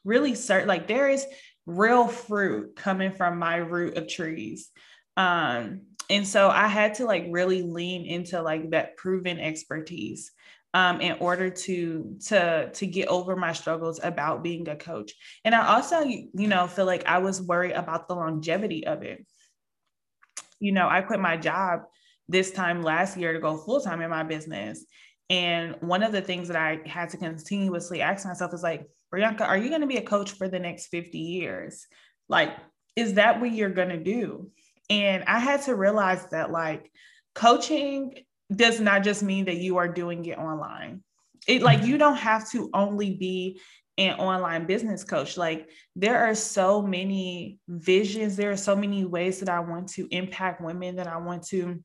really 0.03 0.33
cert 0.33 0.67
like 0.67 0.87
there 0.87 1.09
is 1.09 1.25
real 1.65 2.07
fruit 2.07 2.75
coming 2.75 3.11
from 3.11 3.39
my 3.39 3.55
root 3.55 3.97
of 3.97 4.07
trees. 4.07 4.69
Um, 5.17 5.81
and 6.09 6.27
so 6.27 6.49
I 6.49 6.67
had 6.67 6.95
to 6.95 7.05
like 7.05 7.25
really 7.29 7.63
lean 7.63 8.05
into 8.05 8.41
like 8.41 8.69
that 8.69 8.97
proven 8.97 9.39
expertise 9.39 10.31
um, 10.75 10.99
in 10.99 11.15
order 11.21 11.49
to 11.49 12.17
to 12.25 12.69
to 12.69 12.85
get 12.85 13.07
over 13.07 13.37
my 13.37 13.53
struggles 13.53 14.01
about 14.03 14.43
being 14.43 14.67
a 14.67 14.75
coach. 14.75 15.13
And 15.45 15.55
I 15.55 15.75
also, 15.75 16.01
you 16.03 16.47
know, 16.49 16.67
feel 16.67 16.85
like 16.85 17.05
I 17.05 17.19
was 17.19 17.41
worried 17.41 17.71
about 17.71 18.09
the 18.09 18.15
longevity 18.15 18.85
of 18.85 19.01
it. 19.01 19.25
You 20.59 20.73
know, 20.73 20.89
I 20.89 20.99
quit 20.99 21.21
my 21.21 21.37
job 21.37 21.83
this 22.27 22.51
time 22.51 22.83
last 22.83 23.15
year 23.15 23.31
to 23.31 23.39
go 23.39 23.55
full 23.55 23.79
time 23.79 24.01
in 24.01 24.09
my 24.09 24.23
business. 24.23 24.85
And 25.29 25.77
one 25.79 26.03
of 26.03 26.11
the 26.11 26.21
things 26.21 26.49
that 26.49 26.57
I 26.57 26.81
had 26.85 27.09
to 27.11 27.17
continuously 27.17 28.01
ask 28.01 28.27
myself 28.27 28.53
is 28.53 28.61
like, 28.61 28.85
Brianka, 29.13 29.47
are 29.47 29.57
you 29.57 29.69
going 29.69 29.81
to 29.81 29.87
be 29.87 29.97
a 29.97 30.01
coach 30.01 30.31
for 30.31 30.49
the 30.49 30.59
next 30.59 30.87
50 30.87 31.17
years? 31.17 31.87
Like, 32.27 32.51
is 32.97 33.13
that 33.13 33.39
what 33.39 33.53
you're 33.53 33.69
going 33.69 33.89
to 33.89 34.03
do? 34.03 34.51
And 34.89 35.23
I 35.23 35.39
had 35.39 35.61
to 35.63 35.75
realize 35.75 36.25
that, 36.27 36.51
like, 36.51 36.91
coaching 37.33 38.13
does 38.53 38.79
not 38.79 39.03
just 39.03 39.23
mean 39.23 39.45
that 39.45 39.57
you 39.57 39.77
are 39.77 39.87
doing 39.87 40.25
it 40.25 40.37
online. 40.37 41.03
It 41.47 41.61
like 41.61 41.79
mm-hmm. 41.79 41.89
you 41.89 41.97
don't 41.97 42.17
have 42.17 42.49
to 42.51 42.69
only 42.73 43.15
be 43.15 43.59
an 43.97 44.19
online 44.19 44.65
business 44.65 45.03
coach. 45.03 45.37
Like 45.37 45.69
there 45.95 46.19
are 46.19 46.35
so 46.35 46.81
many 46.81 47.59
visions, 47.67 48.35
there 48.35 48.51
are 48.51 48.57
so 48.57 48.75
many 48.75 49.05
ways 49.05 49.39
that 49.39 49.49
I 49.49 49.59
want 49.59 49.89
to 49.93 50.07
impact 50.11 50.61
women 50.61 50.97
that 50.97 51.07
I 51.07 51.17
want 51.17 51.43
to 51.47 51.83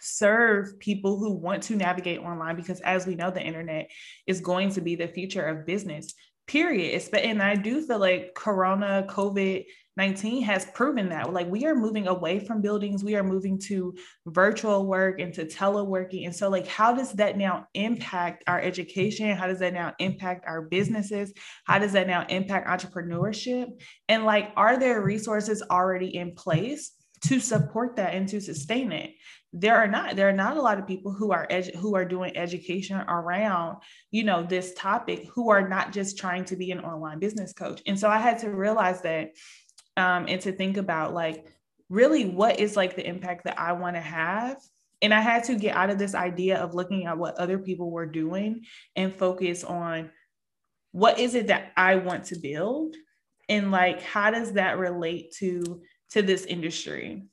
serve 0.00 0.78
people 0.78 1.18
who 1.18 1.32
want 1.32 1.62
to 1.62 1.76
navigate 1.76 2.20
online 2.20 2.56
because 2.56 2.80
as 2.80 3.06
we 3.06 3.14
know 3.14 3.30
the 3.30 3.42
internet 3.42 3.90
is 4.26 4.40
going 4.40 4.70
to 4.70 4.82
be 4.82 4.96
the 4.96 5.08
future 5.08 5.46
of 5.46 5.64
business 5.64 6.12
period 6.46 7.02
and 7.14 7.42
i 7.42 7.54
do 7.54 7.80
feel 7.80 7.98
like 7.98 8.34
corona 8.34 9.06
covid 9.08 9.64
19 9.96 10.42
has 10.42 10.66
proven 10.74 11.08
that 11.10 11.32
like 11.32 11.48
we 11.48 11.66
are 11.66 11.74
moving 11.74 12.08
away 12.08 12.40
from 12.40 12.60
buildings 12.60 13.04
we 13.04 13.14
are 13.14 13.22
moving 13.22 13.58
to 13.58 13.94
virtual 14.26 14.86
work 14.86 15.20
and 15.20 15.32
to 15.34 15.44
teleworking 15.44 16.24
and 16.24 16.34
so 16.34 16.48
like 16.48 16.66
how 16.66 16.92
does 16.92 17.12
that 17.12 17.36
now 17.36 17.66
impact 17.74 18.44
our 18.46 18.60
education? 18.60 19.36
How 19.36 19.46
does 19.46 19.60
that 19.60 19.74
now 19.74 19.94
impact 19.98 20.44
our 20.46 20.62
businesses? 20.62 21.32
How 21.64 21.78
does 21.78 21.92
that 21.92 22.06
now 22.06 22.26
impact 22.28 22.68
entrepreneurship? 22.68 23.68
And 24.08 24.24
like 24.24 24.52
are 24.56 24.78
there 24.78 25.00
resources 25.02 25.62
already 25.70 26.16
in 26.16 26.34
place 26.34 26.92
to 27.26 27.40
support 27.40 27.96
that 27.96 28.14
and 28.14 28.28
to 28.28 28.40
sustain 28.40 28.92
it? 28.92 29.12
There 29.52 29.76
are 29.76 29.86
not 29.86 30.16
there 30.16 30.28
are 30.28 30.32
not 30.32 30.56
a 30.56 30.62
lot 30.62 30.78
of 30.78 30.86
people 30.86 31.12
who 31.12 31.30
are 31.30 31.46
edu- 31.48 31.76
who 31.76 31.94
are 31.94 32.04
doing 32.04 32.36
education 32.36 33.00
around 33.08 33.76
you 34.10 34.24
know 34.24 34.42
this 34.42 34.74
topic 34.74 35.28
who 35.32 35.50
are 35.50 35.68
not 35.68 35.92
just 35.92 36.18
trying 36.18 36.44
to 36.46 36.56
be 36.56 36.72
an 36.72 36.80
online 36.80 37.20
business 37.20 37.52
coach. 37.52 37.80
And 37.86 37.98
so 37.98 38.08
i 38.08 38.18
had 38.18 38.40
to 38.40 38.50
realize 38.50 39.00
that 39.02 39.30
um, 39.96 40.26
and 40.28 40.40
to 40.42 40.52
think 40.52 40.76
about 40.76 41.14
like 41.14 41.46
really 41.88 42.24
what 42.26 42.58
is 42.58 42.76
like 42.76 42.96
the 42.96 43.06
impact 43.06 43.44
that 43.44 43.58
I 43.58 43.72
want 43.72 43.96
to 43.96 44.02
have. 44.02 44.60
And 45.02 45.12
I 45.12 45.20
had 45.20 45.44
to 45.44 45.54
get 45.54 45.76
out 45.76 45.90
of 45.90 45.98
this 45.98 46.14
idea 46.14 46.58
of 46.58 46.74
looking 46.74 47.06
at 47.06 47.18
what 47.18 47.36
other 47.36 47.58
people 47.58 47.90
were 47.90 48.06
doing 48.06 48.64
and 48.96 49.14
focus 49.14 49.62
on 49.62 50.10
what 50.92 51.18
is 51.18 51.34
it 51.34 51.48
that 51.48 51.72
I 51.76 51.96
want 51.96 52.26
to 52.26 52.38
build 52.38 52.96
and 53.48 53.70
like 53.70 54.00
how 54.00 54.30
does 54.30 54.52
that 54.52 54.78
relate 54.78 55.32
to 55.38 55.82
to 56.10 56.22
this 56.22 56.44
industry? 56.44 57.24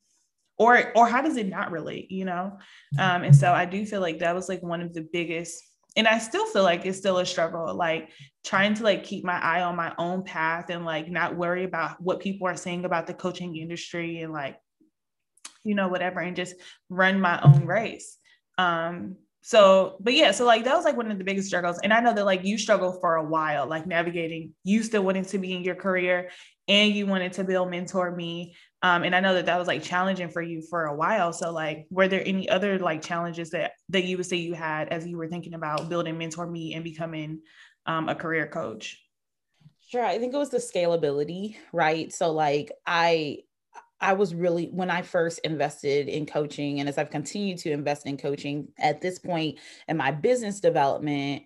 Or 0.57 0.91
or 0.95 1.07
how 1.07 1.21
does 1.21 1.37
it 1.37 1.47
not 1.47 1.71
relate 1.71 2.11
you 2.11 2.25
know? 2.25 2.57
Um 2.99 3.23
and 3.23 3.35
so 3.35 3.53
i 3.53 3.65
do 3.65 3.85
feel 3.85 4.01
like 4.01 4.19
that 4.19 4.35
was 4.35 4.49
like 4.49 4.61
one 4.61 4.81
of 4.81 4.93
the 4.93 5.07
biggest 5.13 5.63
and 5.95 6.07
I 6.07 6.19
still 6.19 6.45
feel 6.45 6.63
like 6.63 6.85
it's 6.85 6.97
still 6.97 7.17
a 7.17 7.25
struggle, 7.25 7.73
like 7.73 8.09
trying 8.45 8.73
to 8.75 8.83
like 8.83 9.03
keep 9.03 9.25
my 9.25 9.39
eye 9.41 9.61
on 9.61 9.75
my 9.75 9.93
own 9.97 10.23
path 10.23 10.69
and 10.69 10.85
like 10.85 11.09
not 11.09 11.35
worry 11.35 11.63
about 11.63 12.01
what 12.01 12.21
people 12.21 12.47
are 12.47 12.55
saying 12.55 12.85
about 12.85 13.07
the 13.07 13.13
coaching 13.13 13.57
industry 13.57 14.21
and 14.21 14.31
like, 14.31 14.57
you 15.63 15.75
know, 15.75 15.89
whatever, 15.89 16.21
and 16.21 16.35
just 16.35 16.55
run 16.89 17.19
my 17.19 17.41
own 17.41 17.65
race. 17.65 18.17
Um, 18.57 19.17
so, 19.41 19.97
but 19.99 20.13
yeah, 20.13 20.31
so 20.31 20.45
like 20.45 20.63
that 20.63 20.75
was 20.75 20.85
like 20.85 20.95
one 20.95 21.11
of 21.11 21.17
the 21.17 21.23
biggest 21.23 21.47
struggles. 21.47 21.79
And 21.83 21.93
I 21.93 21.99
know 21.99 22.13
that 22.13 22.25
like 22.25 22.45
you 22.45 22.57
struggled 22.57 23.01
for 23.01 23.15
a 23.15 23.23
while, 23.23 23.67
like 23.67 23.85
navigating, 23.85 24.53
you 24.63 24.83
still 24.83 25.03
wanted 25.03 25.27
to 25.29 25.39
be 25.39 25.53
in 25.53 25.63
your 25.63 25.75
career 25.75 26.29
and 26.67 26.93
you 26.93 27.05
wanted 27.05 27.33
to 27.33 27.43
build 27.43 27.69
mentor 27.69 28.11
me 28.11 28.55
um, 28.83 29.03
and 29.03 29.15
I 29.15 29.19
know 29.19 29.35
that 29.35 29.45
that 29.45 29.59
was 29.59 29.67
like 29.67 29.83
challenging 29.83 30.29
for 30.29 30.41
you 30.41 30.61
for 30.61 30.85
a 30.85 30.95
while. 30.95 31.33
So 31.33 31.51
like, 31.51 31.85
were 31.89 32.07
there 32.07 32.23
any 32.25 32.49
other 32.49 32.79
like 32.79 33.01
challenges 33.01 33.51
that 33.51 33.73
that 33.89 34.05
you 34.05 34.17
would 34.17 34.25
say 34.25 34.37
you 34.37 34.53
had 34.53 34.89
as 34.89 35.05
you 35.05 35.17
were 35.17 35.27
thinking 35.27 35.53
about 35.53 35.89
building 35.89 36.17
Mentor 36.17 36.47
Me 36.47 36.73
and 36.73 36.83
becoming 36.83 37.41
um, 37.85 38.09
a 38.09 38.15
career 38.15 38.47
coach? 38.47 38.99
Sure, 39.87 40.05
I 40.05 40.17
think 40.17 40.33
it 40.33 40.37
was 40.37 40.49
the 40.49 40.57
scalability, 40.57 41.57
right? 41.73 42.11
So 42.11 42.31
like, 42.31 42.71
I 42.85 43.39
I 43.99 44.13
was 44.13 44.33
really 44.33 44.65
when 44.65 44.89
I 44.89 45.03
first 45.03 45.39
invested 45.43 46.07
in 46.07 46.25
coaching, 46.25 46.79
and 46.79 46.89
as 46.89 46.97
I've 46.97 47.11
continued 47.11 47.59
to 47.59 47.71
invest 47.71 48.07
in 48.07 48.17
coaching 48.17 48.69
at 48.79 49.01
this 49.01 49.19
point 49.19 49.59
in 49.87 49.97
my 49.97 50.11
business 50.11 50.59
development, 50.59 51.43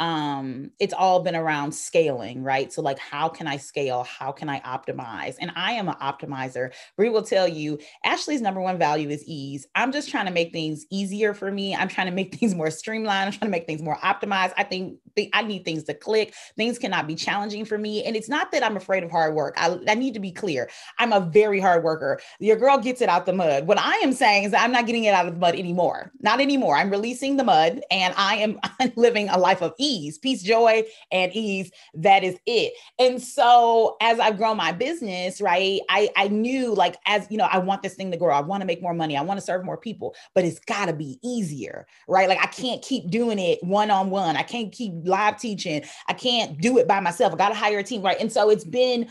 um 0.00 0.70
it's 0.80 0.92
all 0.92 1.22
been 1.22 1.36
around 1.36 1.72
scaling 1.72 2.42
right? 2.42 2.72
So 2.72 2.82
like 2.82 2.98
how 2.98 3.28
can 3.28 3.46
i 3.46 3.56
scale? 3.56 4.02
How 4.02 4.32
can 4.32 4.48
i 4.48 4.60
optimize? 4.60 5.36
And 5.40 5.52
i 5.54 5.72
am 5.72 5.88
an 5.88 5.94
optimizer. 6.02 6.72
We 6.98 7.08
will 7.08 7.22
tell 7.22 7.46
you 7.46 7.78
ashley's 8.04 8.40
number 8.40 8.60
one 8.60 8.76
value 8.76 9.08
is 9.08 9.24
ease. 9.24 9.66
I'm 9.74 9.92
just 9.92 10.10
trying 10.10 10.26
to 10.26 10.32
make 10.32 10.52
things 10.52 10.84
easier 10.90 11.32
for 11.32 11.50
me. 11.50 11.74
I'm 11.74 11.88
trying 11.88 12.08
to 12.08 12.12
make 12.12 12.34
things 12.38 12.54
more 12.54 12.70
streamlined. 12.70 13.26
I'm 13.26 13.32
trying 13.32 13.50
to 13.50 13.56
make 13.56 13.66
things 13.66 13.82
more 13.82 13.96
optimized. 13.96 14.52
I 14.56 14.64
think 14.64 14.98
i 15.32 15.42
need 15.42 15.64
things 15.64 15.84
to 15.84 15.94
click. 15.94 16.34
Things 16.56 16.76
cannot 16.78 17.06
be 17.06 17.14
challenging 17.14 17.64
for 17.64 17.78
me. 17.78 18.02
And 18.04 18.16
it's 18.16 18.28
not 18.28 18.50
that 18.50 18.64
i'm 18.64 18.76
afraid 18.76 19.04
of 19.04 19.12
hard 19.12 19.34
work. 19.34 19.54
I, 19.56 19.78
I 19.88 19.94
need 19.94 20.14
to 20.14 20.20
be 20.20 20.32
clear. 20.32 20.68
I'm 20.98 21.12
a 21.12 21.20
very 21.20 21.60
hard 21.60 21.84
worker. 21.84 22.20
Your 22.40 22.56
girl 22.56 22.78
gets 22.78 23.00
it 23.00 23.08
out 23.08 23.26
the 23.26 23.32
mud. 23.32 23.68
What 23.68 23.78
i 23.78 23.94
am 23.98 24.12
saying 24.12 24.44
is 24.44 24.54
i'm 24.54 24.72
not 24.72 24.86
getting 24.86 25.04
it 25.04 25.14
out 25.14 25.26
of 25.26 25.34
the 25.34 25.40
mud 25.40 25.54
anymore. 25.54 26.10
Not 26.20 26.40
anymore. 26.40 26.76
I'm 26.76 26.90
releasing 26.90 27.36
the 27.36 27.44
mud 27.44 27.80
and 27.90 28.12
i 28.16 28.36
am 28.36 28.58
living 28.96 29.28
a 29.28 29.38
life 29.38 29.62
of 29.62 29.72
ease, 29.78 29.83
peace, 29.84 30.42
joy, 30.42 30.84
and 31.10 31.32
ease. 31.34 31.70
That 31.94 32.24
is 32.24 32.36
it. 32.46 32.72
And 32.98 33.20
so 33.22 33.96
as 34.00 34.18
I've 34.18 34.36
grown 34.36 34.56
my 34.56 34.72
business, 34.72 35.40
right, 35.40 35.80
I, 35.88 36.10
I 36.16 36.28
knew 36.28 36.74
like, 36.74 36.96
as 37.06 37.26
you 37.30 37.36
know, 37.36 37.48
I 37.50 37.58
want 37.58 37.82
this 37.82 37.94
thing 37.94 38.10
to 38.10 38.16
grow. 38.16 38.34
I 38.34 38.40
want 38.40 38.60
to 38.60 38.66
make 38.66 38.82
more 38.82 38.94
money. 38.94 39.16
I 39.16 39.22
want 39.22 39.38
to 39.38 39.44
serve 39.44 39.64
more 39.64 39.76
people, 39.76 40.14
but 40.34 40.44
it's 40.44 40.58
got 40.60 40.86
to 40.86 40.92
be 40.92 41.18
easier, 41.22 41.86
right? 42.08 42.28
Like 42.28 42.40
I 42.40 42.46
can't 42.46 42.82
keep 42.82 43.10
doing 43.10 43.38
it 43.38 43.58
one 43.62 43.90
on 43.90 44.10
one. 44.10 44.36
I 44.36 44.42
can't 44.42 44.72
keep 44.72 44.92
live 45.04 45.38
teaching. 45.38 45.82
I 46.08 46.12
can't 46.12 46.60
do 46.60 46.78
it 46.78 46.88
by 46.88 47.00
myself. 47.00 47.32
I 47.32 47.36
got 47.36 47.48
to 47.50 47.54
hire 47.54 47.78
a 47.78 47.82
team, 47.82 48.02
right? 48.02 48.20
And 48.20 48.32
so 48.32 48.50
it's 48.50 48.64
been 48.64 49.08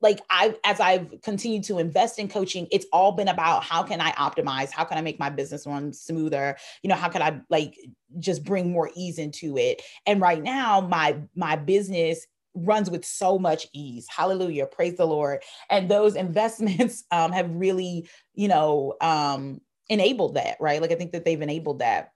like 0.00 0.20
I 0.30 0.54
as 0.64 0.80
I've 0.80 1.20
continued 1.22 1.64
to 1.64 1.78
invest 1.78 2.18
in 2.18 2.28
coaching, 2.28 2.68
it's 2.70 2.86
all 2.92 3.12
been 3.12 3.28
about 3.28 3.64
how 3.64 3.82
can 3.82 4.00
I 4.00 4.12
optimize? 4.12 4.70
How 4.70 4.84
can 4.84 4.98
I 4.98 5.02
make 5.02 5.18
my 5.18 5.30
business 5.30 5.66
run 5.66 5.92
smoother? 5.92 6.56
You 6.82 6.88
know, 6.88 6.96
how 6.96 7.08
can 7.08 7.22
I 7.22 7.40
like 7.48 7.76
just 8.18 8.44
bring 8.44 8.70
more 8.70 8.90
ease 8.94 9.18
into 9.18 9.56
it? 9.56 9.82
And 10.06 10.20
right 10.20 10.42
now, 10.42 10.80
my 10.80 11.18
my 11.34 11.56
business 11.56 12.26
runs 12.54 12.90
with 12.90 13.04
so 13.04 13.38
much 13.38 13.66
ease. 13.72 14.06
Hallelujah. 14.08 14.66
Praise 14.66 14.96
the 14.96 15.06
Lord. 15.06 15.42
And 15.70 15.90
those 15.90 16.16
investments 16.16 17.04
um, 17.10 17.32
have 17.32 17.50
really, 17.50 18.08
you 18.34 18.48
know, 18.48 18.94
um, 19.00 19.60
enabled 19.88 20.34
that, 20.34 20.56
right? 20.60 20.80
Like 20.80 20.92
I 20.92 20.96
think 20.96 21.12
that 21.12 21.24
they've 21.24 21.40
enabled 21.40 21.80
that. 21.80 22.12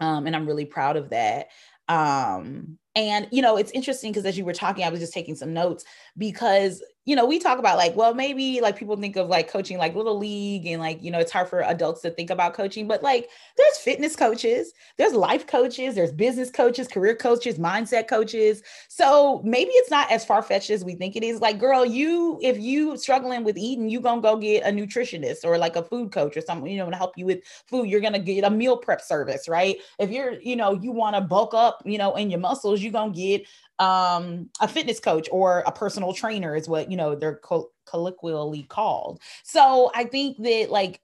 Um, 0.00 0.26
and 0.26 0.34
I'm 0.34 0.46
really 0.46 0.64
proud 0.64 0.96
of 0.96 1.10
that. 1.10 1.48
Um, 1.88 2.78
and 2.94 3.28
you 3.30 3.42
know, 3.42 3.56
it's 3.56 3.72
interesting 3.72 4.12
because 4.12 4.24
as 4.24 4.38
you 4.38 4.44
were 4.44 4.52
talking, 4.52 4.84
I 4.84 4.88
was 4.88 5.00
just 5.00 5.12
taking 5.12 5.34
some 5.34 5.52
notes 5.52 5.84
because 6.16 6.82
you 7.06 7.14
know, 7.14 7.26
we 7.26 7.38
talk 7.38 7.58
about 7.58 7.76
like, 7.76 7.94
well, 7.94 8.14
maybe 8.14 8.60
like 8.62 8.76
people 8.76 8.96
think 8.96 9.16
of 9.16 9.28
like 9.28 9.48
coaching 9.50 9.76
like 9.76 9.94
little 9.94 10.16
league 10.16 10.66
and 10.66 10.80
like, 10.80 11.02
you 11.02 11.10
know, 11.10 11.18
it's 11.18 11.30
hard 11.32 11.48
for 11.48 11.60
adults 11.60 12.00
to 12.02 12.10
think 12.10 12.30
about 12.30 12.54
coaching, 12.54 12.88
but 12.88 13.02
like 13.02 13.28
there's 13.58 13.76
fitness 13.76 14.16
coaches, 14.16 14.72
there's 14.96 15.12
life 15.12 15.46
coaches, 15.46 15.94
there's 15.94 16.12
business 16.12 16.50
coaches, 16.50 16.88
career 16.88 17.14
coaches, 17.14 17.58
mindset 17.58 18.08
coaches. 18.08 18.62
So 18.88 19.42
maybe 19.44 19.70
it's 19.72 19.90
not 19.90 20.10
as 20.10 20.24
far 20.24 20.42
fetched 20.42 20.70
as 20.70 20.82
we 20.82 20.94
think 20.94 21.14
it 21.14 21.22
is. 21.22 21.42
Like, 21.42 21.58
girl, 21.58 21.84
you, 21.84 22.38
if 22.42 22.58
you 22.58 22.96
struggling 22.96 23.44
with 23.44 23.58
eating, 23.58 23.90
you 23.90 24.00
gonna 24.00 24.22
go 24.22 24.36
get 24.36 24.64
a 24.66 24.70
nutritionist 24.70 25.44
or 25.44 25.58
like 25.58 25.76
a 25.76 25.82
food 25.82 26.10
coach 26.10 26.36
or 26.38 26.40
something, 26.40 26.70
you 26.70 26.78
know, 26.78 26.88
to 26.88 26.96
help 26.96 27.18
you 27.18 27.26
with 27.26 27.40
food. 27.66 27.88
You're 27.88 28.00
gonna 28.00 28.18
get 28.18 28.44
a 28.44 28.50
meal 28.50 28.78
prep 28.78 29.02
service, 29.02 29.46
right? 29.46 29.76
If 29.98 30.10
you're, 30.10 30.40
you 30.40 30.56
know, 30.56 30.72
you 30.72 30.90
want 30.90 31.16
to 31.16 31.20
bulk 31.20 31.52
up, 31.52 31.82
you 31.84 31.98
know, 31.98 32.14
in 32.14 32.30
your 32.30 32.40
muscles, 32.40 32.80
you're 32.80 32.92
gonna 32.92 33.12
get 33.12 33.46
um, 33.78 34.50
a 34.60 34.68
fitness 34.68 35.00
coach 35.00 35.28
or 35.32 35.62
a 35.66 35.72
personal 35.72 36.12
trainer 36.12 36.54
is 36.54 36.68
what 36.68 36.90
you 36.90 36.96
know 36.96 37.14
they're 37.14 37.36
co- 37.36 37.70
colloquially 37.86 38.64
called. 38.64 39.20
So 39.42 39.90
I 39.94 40.04
think 40.04 40.42
that 40.42 40.68
like 40.70 41.00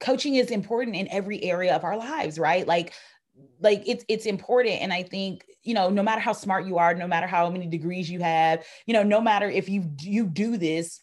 coaching 0.00 0.36
is 0.36 0.50
important 0.50 0.96
in 0.96 1.08
every 1.08 1.42
area 1.42 1.74
of 1.74 1.84
our 1.84 1.96
lives, 1.96 2.38
right? 2.38 2.66
Like 2.66 2.92
like 3.60 3.82
it's 3.86 4.04
it's 4.08 4.26
important. 4.26 4.80
And 4.80 4.92
i 4.92 5.02
think 5.02 5.44
you 5.64 5.74
know 5.74 5.88
no 5.90 6.02
matter 6.02 6.20
how 6.20 6.32
smart 6.32 6.66
you 6.66 6.78
are 6.78 6.94
no 6.94 7.06
matter 7.08 7.26
how 7.26 7.48
many 7.50 7.66
degrees 7.66 8.10
you 8.10 8.20
have 8.20 8.64
you 8.86 8.92
know 8.92 9.02
no 9.02 9.20
matter 9.20 9.48
if 9.48 9.68
you 9.68 9.90
you 10.00 10.26
do 10.26 10.56
this 10.58 11.00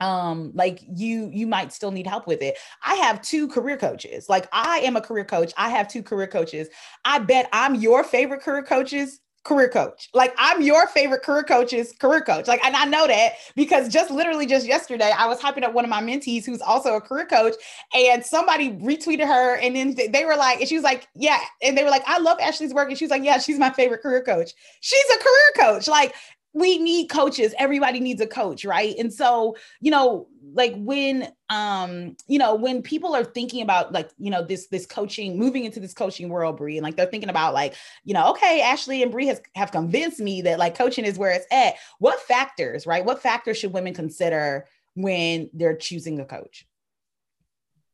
um 0.00 0.50
like 0.54 0.80
you 0.94 1.30
you 1.32 1.46
might 1.46 1.72
still 1.72 1.90
need 1.90 2.06
help 2.06 2.26
with 2.26 2.42
it. 2.42 2.58
I 2.84 2.96
have 2.96 3.22
two 3.22 3.48
career 3.48 3.78
coaches. 3.78 4.28
Like 4.28 4.48
i 4.52 4.80
am 4.80 4.96
a 4.96 5.00
career 5.00 5.24
coach. 5.24 5.52
I 5.56 5.70
have 5.70 5.88
two 5.88 6.02
career 6.02 6.26
coaches. 6.26 6.68
I 7.04 7.20
bet 7.20 7.48
i'm 7.52 7.76
your 7.76 8.04
favorite 8.04 8.42
career 8.42 8.62
coaches 8.62 9.20
career 9.46 9.68
coach. 9.68 10.08
Like 10.12 10.34
I'm 10.38 10.60
your 10.60 10.86
favorite 10.88 11.22
career 11.22 11.44
coach's 11.44 11.92
career 11.92 12.20
coach. 12.20 12.48
Like, 12.48 12.62
and 12.64 12.74
I 12.74 12.84
know 12.84 13.06
that 13.06 13.34
because 13.54 13.88
just 13.88 14.10
literally 14.10 14.46
just 14.46 14.66
yesterday, 14.66 15.12
I 15.16 15.26
was 15.26 15.38
hyping 15.38 15.62
up 15.62 15.72
one 15.72 15.84
of 15.84 15.90
my 15.90 16.02
mentees 16.02 16.44
who's 16.44 16.60
also 16.60 16.96
a 16.96 17.00
career 17.00 17.26
coach, 17.26 17.54
and 17.94 18.24
somebody 18.24 18.72
retweeted 18.72 19.26
her, 19.26 19.56
and 19.56 19.76
then 19.76 19.96
they 20.10 20.24
were 20.24 20.36
like, 20.36 20.60
and 20.60 20.68
she 20.68 20.74
was 20.74 20.84
like, 20.84 21.08
yeah, 21.14 21.38
and 21.62 21.78
they 21.78 21.84
were 21.84 21.90
like, 21.90 22.02
I 22.06 22.18
love 22.18 22.38
Ashley's 22.40 22.74
work, 22.74 22.88
and 22.88 22.98
she 22.98 23.04
was 23.04 23.10
like, 23.10 23.24
yeah, 23.24 23.38
she's 23.38 23.58
my 23.58 23.70
favorite 23.70 24.02
career 24.02 24.22
coach. 24.22 24.52
She's 24.80 25.04
a 25.14 25.18
career 25.18 25.72
coach. 25.72 25.88
Like, 25.88 26.14
we 26.56 26.78
need 26.78 27.08
coaches. 27.10 27.54
Everybody 27.58 28.00
needs 28.00 28.22
a 28.22 28.26
coach 28.26 28.64
right? 28.64 28.96
And 28.98 29.12
so 29.12 29.56
you 29.80 29.90
know 29.90 30.26
like 30.54 30.74
when 30.76 31.30
um 31.50 32.16
you 32.28 32.38
know 32.38 32.54
when 32.54 32.82
people 32.82 33.14
are 33.14 33.24
thinking 33.24 33.60
about 33.60 33.92
like 33.92 34.10
you 34.18 34.30
know 34.30 34.42
this 34.42 34.68
this 34.68 34.86
coaching 34.86 35.38
moving 35.38 35.66
into 35.66 35.80
this 35.80 35.92
coaching 35.92 36.30
world 36.30 36.56
Bree 36.56 36.78
and 36.78 36.84
like 36.84 36.96
they're 36.96 37.06
thinking 37.06 37.28
about 37.28 37.52
like 37.52 37.74
you 38.04 38.14
know 38.14 38.30
okay 38.30 38.62
Ashley 38.62 39.02
and 39.02 39.12
Bree 39.12 39.26
has 39.26 39.40
have 39.54 39.70
convinced 39.70 40.18
me 40.18 40.40
that 40.42 40.58
like 40.58 40.76
coaching 40.76 41.04
is 41.04 41.18
where 41.18 41.30
it's 41.30 41.46
at. 41.52 41.74
What 41.98 42.20
factors 42.20 42.86
right? 42.86 43.04
What 43.04 43.20
factors 43.22 43.58
should 43.58 43.74
women 43.74 43.92
consider 43.92 44.66
when 44.94 45.50
they're 45.52 45.76
choosing 45.76 46.18
a 46.20 46.24
coach? 46.24 46.66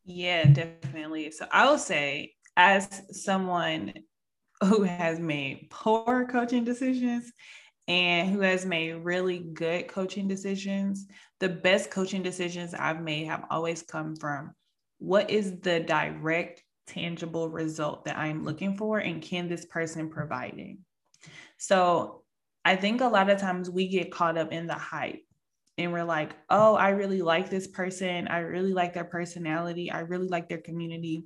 Yeah 0.04 0.44
definitely. 0.44 1.32
So 1.32 1.46
I 1.50 1.68
will 1.68 1.78
say 1.78 2.34
as 2.56 3.02
someone 3.10 3.92
who 4.60 4.84
has 4.84 5.18
made 5.18 5.66
poor 5.68 6.28
coaching 6.30 6.62
decisions 6.62 7.32
and 7.88 8.30
who 8.30 8.40
has 8.40 8.64
made 8.64 8.92
really 8.92 9.38
good 9.38 9.88
coaching 9.88 10.28
decisions. 10.28 11.06
The 11.40 11.48
best 11.48 11.90
coaching 11.90 12.22
decisions 12.22 12.74
I've 12.74 13.02
made 13.02 13.26
have 13.26 13.44
always 13.50 13.82
come 13.82 14.16
from 14.16 14.52
what 14.98 15.30
is 15.30 15.60
the 15.60 15.80
direct, 15.80 16.62
tangible 16.86 17.48
result 17.48 18.04
that 18.04 18.16
I'm 18.16 18.44
looking 18.44 18.76
for, 18.76 18.98
and 18.98 19.20
can 19.20 19.48
this 19.48 19.64
person 19.64 20.10
provide 20.10 20.54
it? 20.58 20.76
So 21.58 22.22
I 22.64 22.76
think 22.76 23.00
a 23.00 23.08
lot 23.08 23.30
of 23.30 23.40
times 23.40 23.68
we 23.68 23.88
get 23.88 24.12
caught 24.12 24.38
up 24.38 24.52
in 24.52 24.66
the 24.66 24.74
hype 24.74 25.24
and 25.78 25.92
we're 25.92 26.04
like, 26.04 26.36
oh, 26.50 26.76
I 26.76 26.90
really 26.90 27.22
like 27.22 27.50
this 27.50 27.66
person. 27.66 28.28
I 28.28 28.38
really 28.38 28.72
like 28.72 28.94
their 28.94 29.04
personality. 29.04 29.90
I 29.90 30.00
really 30.00 30.28
like 30.28 30.48
their 30.48 30.58
community. 30.58 31.24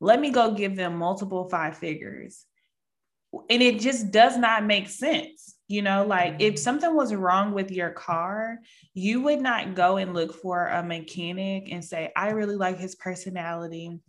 Let 0.00 0.20
me 0.20 0.30
go 0.30 0.52
give 0.52 0.76
them 0.76 0.96
multiple 0.96 1.48
five 1.48 1.76
figures. 1.76 2.46
And 3.50 3.62
it 3.62 3.80
just 3.80 4.10
does 4.10 4.38
not 4.38 4.64
make 4.64 4.88
sense 4.88 5.56
you 5.70 5.82
know, 5.82 6.04
like 6.04 6.34
if 6.40 6.54
mm-hmm. 6.54 6.62
something 6.62 6.96
was 6.96 7.14
wrong 7.14 7.52
with 7.52 7.70
your 7.70 7.90
car, 7.90 8.58
you 8.92 9.20
would 9.20 9.40
not 9.40 9.76
go 9.76 9.98
and 9.98 10.12
look 10.12 10.34
for 10.34 10.66
a 10.66 10.82
mechanic 10.82 11.70
and 11.70 11.84
say, 11.84 12.10
I 12.16 12.30
really 12.30 12.56
like 12.56 12.80
his 12.80 12.96
personality. 12.96 14.00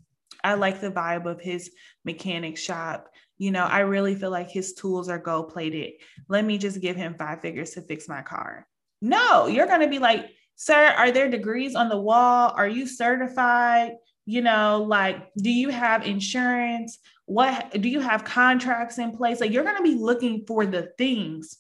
I 0.44 0.56
like 0.56 0.82
the 0.82 0.90
vibe 0.90 1.28
of 1.28 1.40
his 1.40 1.70
mechanic 2.04 2.58
shop. 2.58 3.10
You 3.38 3.52
know, 3.52 3.64
I 3.64 3.82
really 3.82 4.16
feel 4.16 4.32
like 4.32 4.50
his 4.50 4.74
tools 4.74 5.08
are 5.08 5.20
gold 5.20 5.50
plated. 5.50 5.94
Let 6.28 6.46
me 6.46 6.58
just 6.58 6.82
give 6.82 6.96
him 6.96 7.14
five 7.14 7.42
figures 7.42 7.70
to 7.72 7.82
fix 7.84 8.10
my 8.10 8.24
car. 8.24 8.66
No, 9.00 9.46
you're 9.46 9.68
going 9.68 9.82
to 9.82 9.88
be 9.88 10.00
like, 10.00 10.32
sir, 10.56 10.96
are 10.98 11.12
there 11.12 11.30
degrees 11.30 11.76
on 11.76 11.90
the 11.90 12.02
wall? 12.02 12.54
Are 12.56 12.68
you 12.68 12.88
certified? 12.88 13.92
You 14.26 14.42
know, 14.42 14.84
like, 14.88 15.30
do 15.38 15.52
you 15.52 15.70
have 15.70 16.08
insurance? 16.08 16.98
What 17.32 17.72
do 17.82 17.88
you 17.88 18.02
have 18.02 18.26
contracts 18.26 18.98
in 18.98 19.16
place 19.16 19.40
like 19.40 19.52
you're 19.52 19.64
going 19.64 19.78
to 19.78 19.84
be 19.84 19.96
looking 19.96 20.44
for 20.46 20.66
the 20.66 20.92
things 20.98 21.58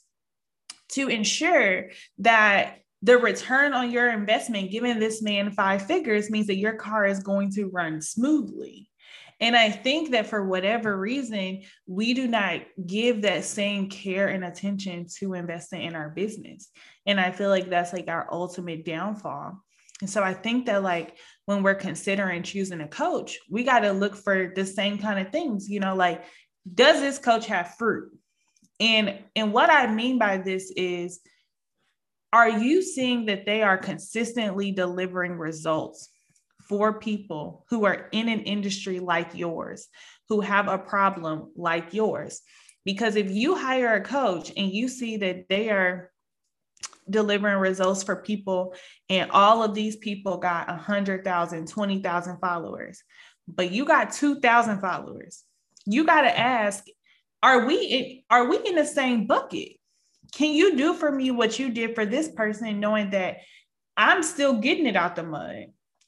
to 0.89 1.07
ensure 1.07 1.89
that 2.17 2.79
the 3.01 3.17
return 3.17 3.71
on 3.71 3.89
your 3.89 4.11
investment 4.11 4.69
given 4.69 4.99
this 4.99 5.21
man 5.21 5.49
five 5.49 5.81
figures 5.83 6.29
means 6.29 6.47
that 6.47 6.57
your 6.57 6.73
car 6.73 7.05
is 7.05 7.23
going 7.23 7.49
to 7.49 7.69
run 7.69 8.01
smoothly 8.01 8.89
and 9.39 9.55
I 9.55 9.71
think 9.71 10.11
that 10.11 10.27
for 10.27 10.45
whatever 10.45 10.95
reason, 10.95 11.63
we 11.87 12.13
do 12.13 12.27
not 12.27 12.61
give 12.85 13.23
that 13.23 13.43
same 13.43 13.89
care 13.89 14.27
and 14.27 14.45
attention 14.45 15.07
to 15.17 15.33
investing 15.33 15.81
in 15.81 15.95
our 15.95 16.09
business. 16.09 16.69
And 17.07 17.19
I 17.19 17.31
feel 17.31 17.49
like 17.49 17.67
that's 17.67 17.91
like 17.91 18.07
our 18.07 18.27
ultimate 18.31 18.85
downfall. 18.85 19.59
And 19.99 20.09
so 20.09 20.21
I 20.21 20.35
think 20.35 20.67
that 20.67 20.83
like 20.83 21.17
when 21.51 21.63
we're 21.63 21.75
considering 21.75 22.43
choosing 22.43 22.79
a 22.79 22.87
coach, 22.87 23.37
we 23.49 23.63
got 23.63 23.79
to 23.79 23.91
look 23.91 24.15
for 24.15 24.53
the 24.55 24.65
same 24.65 24.97
kind 24.97 25.19
of 25.19 25.31
things, 25.31 25.69
you 25.69 25.81
know, 25.81 25.95
like 25.95 26.23
does 26.73 27.01
this 27.01 27.17
coach 27.17 27.47
have 27.47 27.75
fruit? 27.75 28.11
And 28.79 29.19
and 29.35 29.51
what 29.51 29.69
I 29.69 29.91
mean 29.93 30.17
by 30.17 30.37
this 30.37 30.71
is 30.75 31.19
are 32.33 32.49
you 32.49 32.81
seeing 32.81 33.25
that 33.25 33.45
they 33.45 33.61
are 33.61 33.77
consistently 33.77 34.71
delivering 34.71 35.33
results 35.33 36.09
for 36.69 36.99
people 36.99 37.65
who 37.69 37.85
are 37.85 38.07
in 38.13 38.29
an 38.29 38.41
industry 38.41 38.99
like 38.99 39.35
yours, 39.35 39.89
who 40.29 40.39
have 40.39 40.69
a 40.69 40.77
problem 40.77 41.51
like 41.57 41.93
yours? 41.93 42.41
Because 42.85 43.17
if 43.17 43.29
you 43.29 43.55
hire 43.55 43.95
a 43.95 44.01
coach 44.01 44.51
and 44.55 44.71
you 44.71 44.87
see 44.87 45.17
that 45.17 45.49
they 45.49 45.69
are 45.69 46.11
delivering 47.11 47.57
results 47.57 48.03
for 48.03 48.17
people. 48.17 48.73
And 49.09 49.29
all 49.31 49.63
of 49.63 49.73
these 49.73 49.97
people 49.97 50.37
got 50.37 50.67
100,000 50.67 51.67
20,000 51.67 52.37
followers. 52.39 53.03
But 53.47 53.71
you 53.71 53.85
got 53.85 54.13
2,000 54.13 54.79
followers. 54.79 55.43
You 55.85 56.05
got 56.05 56.21
to 56.21 56.37
ask 56.37 56.83
are 57.43 57.65
we 57.65 57.75
in, 57.75 58.21
are 58.29 58.47
we 58.47 58.59
in 58.65 58.75
the 58.75 58.85
same 58.85 59.25
bucket? 59.25 59.69
Can 60.33 60.53
you 60.53 60.77
do 60.77 60.93
for 60.93 61.11
me 61.11 61.31
what 61.31 61.57
you 61.57 61.71
did 61.71 61.95
for 61.95 62.05
this 62.05 62.29
person 62.29 62.79
knowing 62.79 63.09
that 63.11 63.37
I'm 63.97 64.23
still 64.23 64.59
getting 64.59 64.85
it 64.85 64.95
out 64.95 65.15
the 65.15 65.23
mud? 65.23 65.65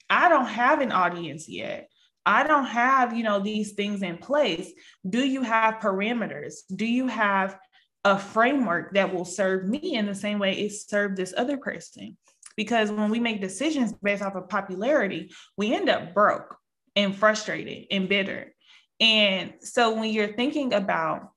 I 0.10 0.30
don't 0.30 0.46
have 0.46 0.80
an 0.82 0.92
audience 0.92 1.50
yet. 1.50 1.90
I 2.26 2.44
don't 2.46 2.66
have, 2.66 3.18
you 3.18 3.24
know, 3.24 3.40
these 3.40 3.74
things 3.74 4.02
in 4.02 4.18
place. 4.18 4.72
Do 5.08 5.28
you 5.28 5.42
have 5.42 5.82
parameters? 5.82 6.62
Do 6.74 6.86
you 6.86 7.08
have 7.08 7.58
a 8.06 8.20
framework 8.20 8.94
that 8.94 9.14
will 9.14 9.26
serve 9.26 9.68
me 9.68 9.96
in 9.96 10.06
the 10.06 10.16
same 10.16 10.40
way 10.40 10.54
it 10.54 10.72
served 10.72 11.18
this 11.18 11.34
other 11.36 11.58
person. 11.58 12.18
Because 12.56 12.92
when 12.92 13.10
we 13.10 13.20
make 13.20 13.42
decisions 13.42 13.94
based 14.04 14.22
off 14.22 14.36
of 14.36 14.50
popularity, 14.50 15.32
we 15.58 15.74
end 15.74 15.90
up 15.90 16.14
broke 16.14 16.56
and 16.96 17.16
frustrated 17.16 17.88
and 17.90 18.08
bitter. 18.08 18.54
And 19.00 19.54
so 19.62 19.96
when 19.96 20.12
you're 20.12 20.36
thinking 20.36 20.74
about 20.74 21.30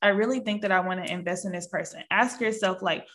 I 0.00 0.08
really 0.08 0.40
think 0.40 0.62
that 0.62 0.72
I 0.72 0.80
want 0.80 1.04
to 1.04 1.12
invest 1.12 1.44
in 1.44 1.52
this 1.52 1.66
person. 1.66 2.02
Ask 2.10 2.40
yourself, 2.40 2.82
like, 2.82 3.06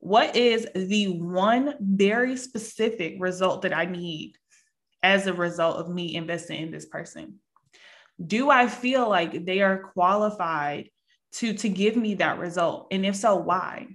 what 0.00 0.34
is 0.34 0.66
the 0.74 1.18
one 1.20 1.74
very 1.80 2.36
specific 2.36 3.16
result 3.20 3.62
that 3.62 3.76
I 3.76 3.84
need 3.84 4.34
as 5.02 5.26
a 5.26 5.32
result 5.32 5.76
of 5.76 5.88
me 5.88 6.16
investing 6.16 6.60
in 6.60 6.72
this 6.72 6.86
person? 6.86 7.38
Do 8.24 8.50
I 8.50 8.66
feel 8.66 9.08
like 9.08 9.44
they 9.44 9.60
are 9.60 9.90
qualified 9.94 10.90
to, 11.34 11.54
to 11.54 11.68
give 11.68 11.96
me 11.96 12.14
that 12.16 12.38
result? 12.38 12.88
And 12.90 13.04
if 13.06 13.16
so, 13.16 13.36
why? 13.36 13.88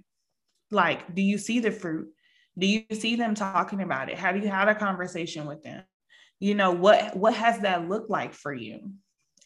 Like, 0.71 1.13
do 1.13 1.21
you 1.21 1.38
see 1.38 1.60
the 1.60 1.71
fruit? 1.71 2.10
Do 2.58 2.67
you 2.67 2.84
see 2.93 3.15
them 3.15 3.36
talking 3.36 3.82
about 3.82 4.10
it? 4.10 4.17
Have 4.17 4.38
you 4.38 4.50
had 4.50 4.67
a 4.67 4.76
conversation 4.76 5.45
with 5.45 5.63
them? 5.63 5.84
You 6.39 6.56
know, 6.56 6.71
what 6.71 7.15
what 7.15 7.34
has 7.34 7.60
that 7.62 7.88
looked 7.88 8.10
like 8.10 8.34
for 8.34 8.54
you? 8.54 8.91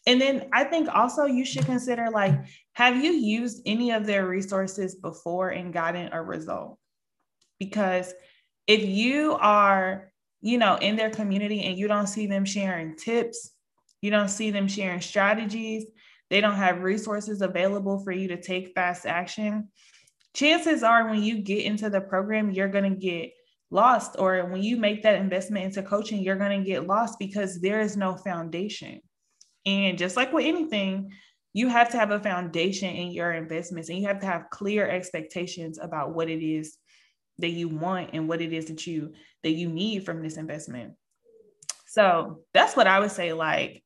And 0.06 0.20
then 0.20 0.48
I 0.52 0.64
think 0.64 0.88
also 0.92 1.24
you 1.24 1.44
should 1.44 1.64
consider 1.64 2.10
like, 2.10 2.34
have 2.72 2.96
you 2.96 3.12
used 3.12 3.62
any 3.66 3.92
of 3.92 4.04
their 4.04 4.26
resources 4.26 4.96
before 4.96 5.50
and 5.50 5.72
gotten 5.72 6.12
a 6.12 6.22
result? 6.22 6.78
Because 7.58 8.12
if 8.66 8.84
you 8.84 9.34
are, 9.34 10.10
you 10.40 10.58
know, 10.58 10.76
in 10.76 10.96
their 10.96 11.10
community 11.10 11.62
and 11.62 11.78
you 11.78 11.86
don't 11.86 12.08
see 12.08 12.26
them 12.26 12.44
sharing 12.44 12.96
tips, 12.96 13.52
you 14.00 14.10
don't 14.10 14.28
see 14.28 14.50
them 14.50 14.66
sharing 14.66 15.00
strategies, 15.00 15.86
they 16.32 16.40
don't 16.40 16.54
have 16.54 16.80
resources 16.80 17.42
available 17.42 18.02
for 18.02 18.10
you 18.10 18.26
to 18.28 18.40
take 18.40 18.72
fast 18.74 19.04
action, 19.04 19.68
chances 20.32 20.82
are 20.82 21.10
when 21.10 21.22
you 21.22 21.42
get 21.42 21.66
into 21.66 21.90
the 21.90 22.00
program, 22.00 22.50
you're 22.50 22.70
going 22.70 22.90
to 22.90 22.98
get 22.98 23.32
lost. 23.70 24.16
Or 24.18 24.46
when 24.46 24.62
you 24.62 24.78
make 24.78 25.02
that 25.02 25.20
investment 25.20 25.66
into 25.66 25.82
coaching, 25.82 26.22
you're 26.22 26.36
going 26.36 26.58
to 26.58 26.66
get 26.66 26.86
lost 26.86 27.18
because 27.18 27.60
there 27.60 27.82
is 27.82 27.98
no 27.98 28.16
foundation. 28.16 29.02
And 29.66 29.98
just 29.98 30.16
like 30.16 30.32
with 30.32 30.46
anything, 30.46 31.10
you 31.52 31.68
have 31.68 31.90
to 31.90 31.98
have 31.98 32.12
a 32.12 32.18
foundation 32.18 32.88
in 32.88 33.12
your 33.12 33.32
investments 33.32 33.90
and 33.90 33.98
you 33.98 34.06
have 34.06 34.20
to 34.20 34.26
have 34.26 34.48
clear 34.48 34.88
expectations 34.88 35.78
about 35.78 36.14
what 36.14 36.30
it 36.30 36.42
is 36.42 36.78
that 37.40 37.50
you 37.50 37.68
want 37.68 38.08
and 38.14 38.26
what 38.26 38.40
it 38.40 38.54
is 38.54 38.68
that 38.68 38.86
you 38.86 39.12
that 39.42 39.50
you 39.50 39.68
need 39.68 40.06
from 40.06 40.22
this 40.22 40.38
investment. 40.38 40.94
So 41.88 42.40
that's 42.54 42.74
what 42.74 42.86
I 42.86 43.00
would 43.00 43.10
say 43.10 43.34
like 43.34 43.81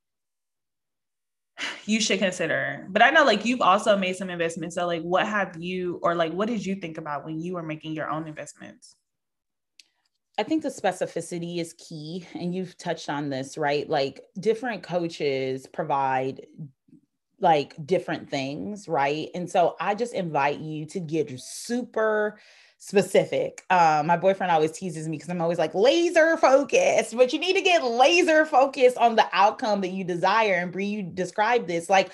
you 1.85 1.99
should 1.99 2.19
consider. 2.19 2.85
But 2.89 3.01
I 3.01 3.09
know 3.09 3.23
like 3.23 3.45
you've 3.45 3.61
also 3.61 3.97
made 3.97 4.15
some 4.15 4.29
investments. 4.29 4.75
So 4.75 4.85
like 4.85 5.01
what 5.01 5.27
have 5.27 5.57
you 5.59 5.99
or 6.03 6.15
like 6.15 6.33
what 6.33 6.47
did 6.47 6.65
you 6.65 6.75
think 6.75 6.97
about 6.97 7.25
when 7.25 7.39
you 7.39 7.53
were 7.53 7.63
making 7.63 7.93
your 7.93 8.09
own 8.09 8.27
investments? 8.27 8.95
I 10.39 10.43
think 10.43 10.61
the 10.61 10.69
specificity 10.69 11.59
is 11.59 11.73
key. 11.73 12.27
And 12.35 12.53
you've 12.53 12.77
touched 12.77 13.09
on 13.09 13.29
this, 13.29 13.57
right? 13.57 13.89
Like 13.89 14.21
different 14.39 14.83
coaches 14.83 15.65
provide 15.65 16.45
like 17.39 17.75
different 17.85 18.29
things, 18.29 18.87
right? 18.87 19.29
And 19.35 19.49
so 19.49 19.75
I 19.79 19.95
just 19.95 20.13
invite 20.13 20.59
you 20.59 20.85
to 20.87 20.99
get 20.99 21.39
super 21.39 22.39
specific. 22.77 23.63
Um, 23.69 24.07
my 24.07 24.17
boyfriend 24.17 24.51
always 24.51 24.71
teases 24.71 25.07
me 25.07 25.17
because 25.17 25.29
I'm 25.29 25.41
always 25.41 25.57
like 25.57 25.73
laser 25.73 26.37
focused, 26.37 27.15
but 27.15 27.33
you 27.33 27.39
need 27.39 27.55
to 27.55 27.61
get 27.61 27.83
laser 27.83 28.45
focused 28.45 28.97
on 28.97 29.15
the 29.15 29.25
outcome 29.33 29.81
that 29.81 29.89
you 29.89 30.03
desire. 30.03 30.55
And 30.55 30.71
Bree, 30.71 30.85
you 30.85 31.03
describe 31.03 31.67
this 31.67 31.89
like 31.89 32.11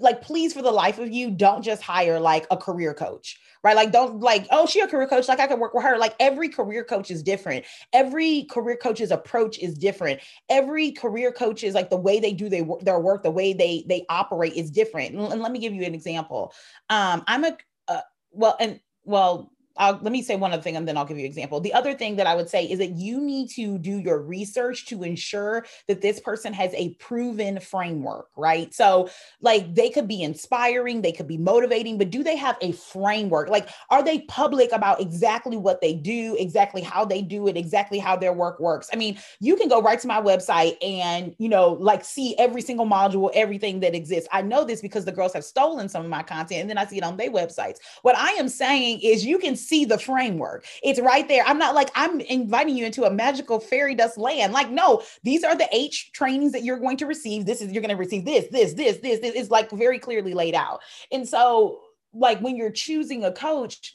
like 0.00 0.20
please 0.20 0.52
for 0.52 0.62
the 0.62 0.70
life 0.70 0.98
of 0.98 1.10
you 1.10 1.30
don't 1.30 1.62
just 1.62 1.82
hire 1.82 2.20
like 2.20 2.46
a 2.50 2.56
career 2.56 2.92
coach 2.92 3.38
right? 3.64 3.76
Like 3.76 3.92
don't 3.92 4.20
like 4.20 4.46
oh 4.50 4.66
she 4.66 4.80
a 4.80 4.86
career 4.86 5.06
coach 5.06 5.28
like 5.28 5.40
i 5.40 5.46
can 5.46 5.58
work 5.58 5.74
with 5.74 5.84
her. 5.84 5.98
Like 5.98 6.14
every 6.20 6.48
career 6.48 6.84
coach 6.84 7.10
is 7.10 7.22
different. 7.22 7.64
Every 7.92 8.44
career 8.44 8.76
coach's 8.76 9.10
approach 9.10 9.58
is 9.58 9.74
different. 9.76 10.20
Every 10.48 10.92
career 10.92 11.32
coach 11.32 11.64
is 11.64 11.74
like 11.74 11.90
the 11.90 11.96
way 11.96 12.20
they 12.20 12.32
do 12.32 12.48
they, 12.48 12.66
their 12.82 13.00
work 13.00 13.22
the 13.22 13.30
way 13.30 13.52
they 13.52 13.84
they 13.88 14.04
operate 14.08 14.54
is 14.54 14.70
different. 14.70 15.14
And 15.14 15.42
let 15.42 15.52
me 15.52 15.58
give 15.58 15.74
you 15.74 15.82
an 15.82 15.94
example. 15.94 16.52
Um 16.88 17.24
i'm 17.26 17.44
a 17.44 17.56
uh, 17.88 18.00
well 18.30 18.56
and 18.60 18.80
well 19.04 19.50
I'll, 19.78 19.98
let 20.02 20.12
me 20.12 20.22
say 20.22 20.36
one 20.36 20.52
other 20.52 20.62
thing 20.62 20.76
and 20.76 20.86
then 20.86 20.96
I'll 20.96 21.04
give 21.04 21.16
you 21.16 21.24
an 21.24 21.30
example. 21.30 21.60
The 21.60 21.72
other 21.72 21.94
thing 21.94 22.16
that 22.16 22.26
I 22.26 22.34
would 22.34 22.48
say 22.48 22.64
is 22.64 22.78
that 22.78 22.96
you 22.96 23.20
need 23.20 23.48
to 23.50 23.78
do 23.78 23.98
your 23.98 24.20
research 24.20 24.86
to 24.86 25.02
ensure 25.02 25.64
that 25.86 26.02
this 26.02 26.20
person 26.20 26.52
has 26.52 26.72
a 26.74 26.94
proven 26.94 27.60
framework, 27.60 28.28
right? 28.36 28.72
So, 28.74 29.08
like, 29.40 29.74
they 29.74 29.90
could 29.90 30.08
be 30.08 30.22
inspiring, 30.22 31.02
they 31.02 31.12
could 31.12 31.28
be 31.28 31.38
motivating, 31.38 31.98
but 31.98 32.10
do 32.10 32.22
they 32.22 32.36
have 32.36 32.56
a 32.60 32.72
framework? 32.72 33.48
Like, 33.48 33.68
are 33.90 34.02
they 34.02 34.20
public 34.22 34.72
about 34.72 35.00
exactly 35.00 35.56
what 35.56 35.80
they 35.80 35.94
do, 35.94 36.36
exactly 36.38 36.82
how 36.82 37.04
they 37.04 37.22
do 37.22 37.48
it, 37.48 37.56
exactly 37.56 37.98
how 37.98 38.16
their 38.16 38.32
work 38.32 38.60
works? 38.60 38.88
I 38.92 38.96
mean, 38.96 39.18
you 39.40 39.56
can 39.56 39.68
go 39.68 39.80
right 39.80 39.98
to 40.00 40.06
my 40.08 40.20
website 40.20 40.76
and, 40.82 41.34
you 41.38 41.48
know, 41.48 41.72
like 41.80 42.04
see 42.04 42.36
every 42.38 42.62
single 42.62 42.86
module, 42.86 43.30
everything 43.34 43.80
that 43.80 43.94
exists. 43.94 44.28
I 44.32 44.42
know 44.42 44.64
this 44.64 44.80
because 44.80 45.04
the 45.04 45.12
girls 45.12 45.32
have 45.34 45.44
stolen 45.44 45.88
some 45.88 46.04
of 46.04 46.10
my 46.10 46.22
content 46.22 46.62
and 46.62 46.70
then 46.70 46.78
I 46.78 46.86
see 46.86 46.98
it 46.98 47.04
on 47.04 47.16
their 47.16 47.30
websites. 47.30 47.78
What 48.02 48.16
I 48.16 48.30
am 48.32 48.48
saying 48.48 49.00
is 49.02 49.24
you 49.24 49.38
can 49.38 49.56
the 49.84 49.98
framework. 49.98 50.64
It's 50.82 51.00
right 51.00 51.26
there. 51.28 51.44
I'm 51.46 51.58
not 51.58 51.74
like 51.74 51.90
I'm 51.94 52.20
inviting 52.20 52.76
you 52.76 52.86
into 52.86 53.04
a 53.04 53.10
magical 53.10 53.60
fairy 53.60 53.94
dust 53.94 54.18
land. 54.18 54.52
Like, 54.52 54.70
no, 54.70 55.02
these 55.22 55.44
are 55.44 55.56
the 55.56 55.68
H 55.72 56.10
trainings 56.12 56.52
that 56.52 56.64
you're 56.64 56.78
going 56.78 56.96
to 56.98 57.06
receive. 57.06 57.46
This 57.46 57.60
is 57.60 57.72
you're 57.72 57.82
going 57.82 57.90
to 57.90 57.96
receive 57.96 58.24
this, 58.24 58.46
this, 58.50 58.74
this, 58.74 58.98
this. 58.98 59.20
This 59.20 59.34
is 59.34 59.50
like 59.50 59.70
very 59.70 59.98
clearly 59.98 60.34
laid 60.34 60.54
out. 60.54 60.80
And 61.12 61.28
so, 61.28 61.80
like 62.12 62.40
when 62.40 62.56
you're 62.56 62.70
choosing 62.70 63.24
a 63.24 63.32
coach, 63.32 63.94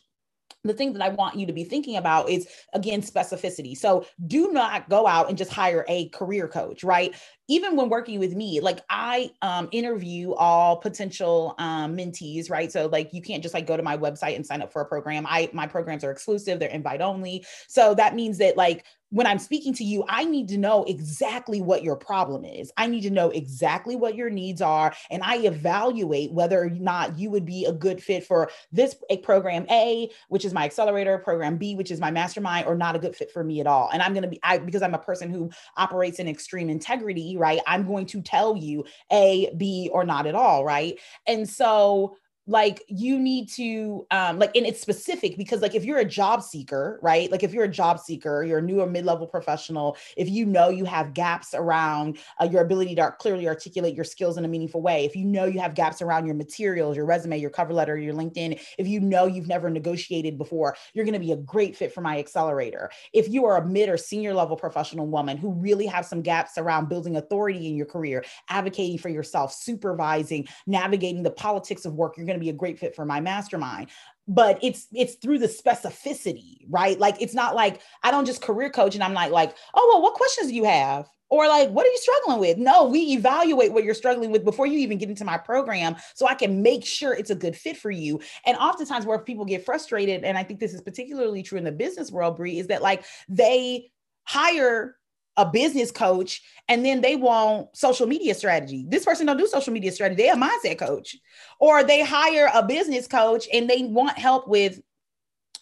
the 0.64 0.74
thing 0.74 0.94
that 0.94 1.02
I 1.02 1.10
want 1.10 1.36
you 1.36 1.46
to 1.48 1.54
be 1.54 1.64
thinking 1.64 1.98
about 1.98 2.30
is 2.30 2.48
again 2.74 3.02
specificity. 3.02 3.76
So 3.76 4.06
do 4.26 4.52
not 4.52 4.90
go 4.90 5.06
out 5.06 5.30
and 5.30 5.38
just 5.38 5.52
hire 5.52 5.86
a 5.90 6.10
career 6.10 6.48
coach, 6.48 6.84
right? 6.84 7.14
Even 7.50 7.76
when 7.76 7.90
working 7.90 8.20
with 8.20 8.36
me, 8.36 8.60
like 8.62 8.80
I 8.90 9.32
um, 9.42 9.68
interview 9.72 10.34
all 10.34 10.78
potential 10.78 11.56
um, 11.58 11.96
mentees, 11.98 12.50
right? 12.50 12.72
So 12.72 12.88
like 12.88 13.14
you 13.14 13.22
can't 13.22 13.44
just 13.44 13.54
like 13.54 13.68
go 13.68 13.76
to 13.76 13.84
my 13.84 13.98
website 13.98 14.36
and 14.36 14.46
sign 14.46 14.62
up 14.62 14.72
for 14.72 14.82
a 14.82 14.86
program. 14.86 15.26
I 15.28 15.50
my 15.54 15.68
programs 15.68 16.04
are 16.04 16.12
exclusive; 16.12 16.60
they're 16.60 16.70
invite 16.70 17.02
only. 17.02 17.46
So 17.68 17.96
that 17.96 18.16
means 18.16 18.38
that 18.38 18.56
like 18.56 18.86
when 19.14 19.28
I'm 19.28 19.38
speaking 19.38 19.76
to 19.76 19.84
you, 19.84 20.04
I 20.10 20.26
need 20.26 20.48
to 20.48 20.58
know 20.58 20.84
exactly 20.86 21.62
what 21.62 21.84
your 21.84 21.96
problem 21.96 22.46
is. 22.46 22.72
I 22.78 22.88
need 22.88 23.02
to 23.02 23.12
know 23.12 23.30
exactly 23.30 23.96
what 23.96 24.16
your 24.16 24.32
needs 24.32 24.60
are. 24.60 24.92
And 25.12 25.22
I 25.22 25.38
evaluate 25.38 26.32
whether 26.32 26.64
or 26.64 26.72
not 26.72 27.20
you 27.20 27.30
would 27.30 27.46
be 27.46 27.66
a 27.66 27.72
good 27.72 28.02
fit 28.02 28.26
for 28.26 28.50
this 28.72 28.96
program 29.22 29.68
A, 29.70 30.10
which 30.30 30.46
is 30.46 30.52
my 30.52 30.66
accelerator, 30.66 31.20
program 31.20 31.58
B, 31.58 31.76
which 31.76 31.92
is 31.92 32.00
my 32.00 32.10
mastermind, 32.10 32.66
or 32.66 32.76
not 32.76 32.96
a 32.96 33.00
good 33.00 33.16
fit 33.16 33.30
for 33.30 33.44
me 33.44 33.62
at 33.62 33.68
all. 33.68 33.88
And 33.94 34.02
I'm 34.02 34.14
going 34.14 34.24
to 34.24 34.30
be, 34.30 34.40
I, 34.42 34.58
because 34.58 34.82
I'm 34.82 34.96
a 34.96 35.00
person 35.00 35.30
who 35.30 35.52
operates 35.78 36.18
in 36.18 36.28
extreme 36.28 36.72
integrity, 36.72 37.33
right? 37.38 37.60
I'm 37.68 37.86
going 37.86 38.06
to 38.08 38.22
tell 38.22 38.56
you 38.56 38.86
A, 39.12 39.54
B, 39.56 39.90
or 39.92 40.04
not 40.04 40.28
at 40.28 40.36
all, 40.36 40.64
right? 40.66 41.00
And 41.28 41.48
so, 41.48 42.18
like 42.46 42.84
you 42.88 43.18
need 43.18 43.50
to 43.50 44.06
um 44.12 44.38
like 44.40 44.56
and 44.56 44.66
it's 44.66 44.82
specific 44.82 45.38
because 45.38 45.62
like 45.62 45.76
if 45.76 45.86
you're 45.86 46.00
a 46.00 46.06
job 46.06 46.44
seeker 46.44 47.00
right 47.02 47.32
like 47.32 47.44
if 47.44 47.54
you're 47.54 47.64
a 47.64 47.70
job 47.70 48.00
seeker 48.00 48.44
you're 48.44 48.60
a 48.60 48.62
new 48.62 48.82
or 48.82 48.88
mid-level 48.88 49.26
professional 49.26 49.96
if 50.18 50.30
you 50.30 50.46
know 50.46 50.70
you 50.70 50.84
have 50.84 51.14
gaps 51.14 51.54
around 51.54 52.18
uh, 52.42 52.46
your 52.46 52.62
ability 52.62 52.96
to 52.96 53.16
clearly 53.20 53.48
articulate 53.48 53.96
your 53.96 54.04
skills 54.04 54.38
in 54.38 54.44
a 54.44 54.48
meaningful 54.48 54.82
way 54.82 55.06
if 55.06 55.16
you 55.16 55.24
know 55.24 55.46
you 55.46 55.60
have 55.60 55.74
gaps 55.74 56.02
around 56.02 56.26
your 56.26 56.36
materials 56.36 56.98
your 56.98 57.06
resume 57.06 57.38
your 57.38 57.50
cover 57.50 57.74
letter 57.74 57.98
your 57.98 58.14
linkedin 58.14 58.60
if 58.78 58.88
you 58.88 59.00
know 59.00 59.26
you've 59.26 59.48
never 59.48 59.70
negotiated 59.70 60.38
before 60.38 60.76
you're 60.94 61.06
going 61.06 61.14
to 61.14 61.20
be 61.20 61.32
a 61.32 61.38
great 61.38 61.76
fit 61.76 61.94
for 61.94 62.02
my 62.02 62.20
accelerator. 62.20 62.90
If 63.14 63.30
you 63.30 63.46
are 63.46 63.58
a 63.58 63.66
mid 63.66 63.90
or 63.90 63.98
senior 63.98 64.34
level 64.34 64.58
professional 64.58 65.08
woman 65.08 65.38
who 65.38 65.52
really 65.52 65.86
have 65.88 66.06
some 66.06 66.22
gaps 66.22 66.58
around 66.58 66.90
building 66.90 67.18
authority 67.18 67.68
in 67.68 67.76
your 67.76 67.86
career 67.86 68.24
advocating 68.50 68.98
for 68.98 69.10
yourself 69.10 69.54
supervising 69.54 70.48
navigating 70.68 71.24
the 71.24 71.32
politics 71.32 71.86
of 71.86 71.94
work 71.94 72.18
you're 72.18 72.26
going 72.26 72.33
going 72.34 72.40
to 72.40 72.44
be 72.44 72.50
a 72.50 72.54
great 72.54 72.80
fit 72.80 72.96
for 72.96 73.06
my 73.06 73.20
mastermind. 73.20 73.90
But 74.28 74.60
it's 74.62 74.88
it's 74.94 75.16
through 75.16 75.40
the 75.40 75.48
specificity 75.48 76.54
right? 76.70 76.98
Like 76.98 77.22
it's 77.22 77.34
not 77.34 77.56
like 77.56 77.82
i 78.04 78.12
don't 78.12 78.26
just 78.26 78.42
career 78.42 78.70
coach 78.70 78.96
and 78.96 79.04
i'm 79.04 79.14
like 79.14 79.32
like 79.32 79.56
oh 79.74 79.90
well 79.92 80.02
what 80.02 80.14
questions 80.14 80.48
do 80.48 80.56
you 80.56 80.64
have? 80.64 81.10
Or 81.30 81.48
like 81.48 81.70
what 81.70 81.86
are 81.86 81.90
you 81.90 81.98
struggling 81.98 82.40
with? 82.40 82.58
No 82.58 82.86
we 82.86 83.00
evaluate 83.14 83.74
what 83.74 83.84
you're 83.84 83.94
struggling 83.94 84.32
with 84.32 84.46
before 84.46 84.66
you 84.66 84.80
even 84.80 84.98
get 84.98 85.10
into 85.10 85.26
my 85.26 85.38
program 85.38 85.96
so 86.16 86.28
i 86.28 86.36
can 86.36 86.62
make 86.62 86.86
sure 86.86 87.14
it's 87.14 87.32
a 87.32 87.36
good 87.36 87.56
fit 87.56 87.78
for 87.78 87.92
you. 87.92 88.22
And 88.46 88.58
oftentimes 88.58 89.06
where 89.06 89.20
people 89.20 89.46
get 89.46 89.66
frustrated 89.66 90.24
and 90.24 90.38
i 90.38 90.44
think 90.44 90.60
this 90.60 90.74
is 90.74 90.82
particularly 90.82 91.44
true 91.44 91.58
in 91.58 91.64
the 91.66 91.72
business 91.72 92.12
world 92.12 92.38
Bree, 92.38 92.60
is 92.60 92.68
that 92.68 92.82
like 92.82 93.04
they 93.28 93.92
hire 94.26 94.96
a 95.38 95.46
business 95.50 95.92
coach 95.92 96.42
and 96.68 96.86
then 96.86 97.02
they 97.02 97.16
want 97.16 97.76
social 97.76 98.08
media 98.08 98.34
strategy. 98.34 98.86
This 98.88 99.06
person 99.06 99.26
don't 99.26 99.38
do 99.38 99.48
social 99.48 99.74
media 99.74 99.92
strategy. 99.92 100.24
They're 100.24 100.36
a 100.36 100.38
mindset 100.38 100.78
coach. 100.78 101.18
Or 101.60 101.84
they 101.84 102.04
hire 102.04 102.50
a 102.54 102.64
business 102.64 103.08
coach 103.08 103.48
and 103.52 103.70
they 103.70 103.84
want 103.84 104.18
help 104.18 104.48
with 104.48 104.82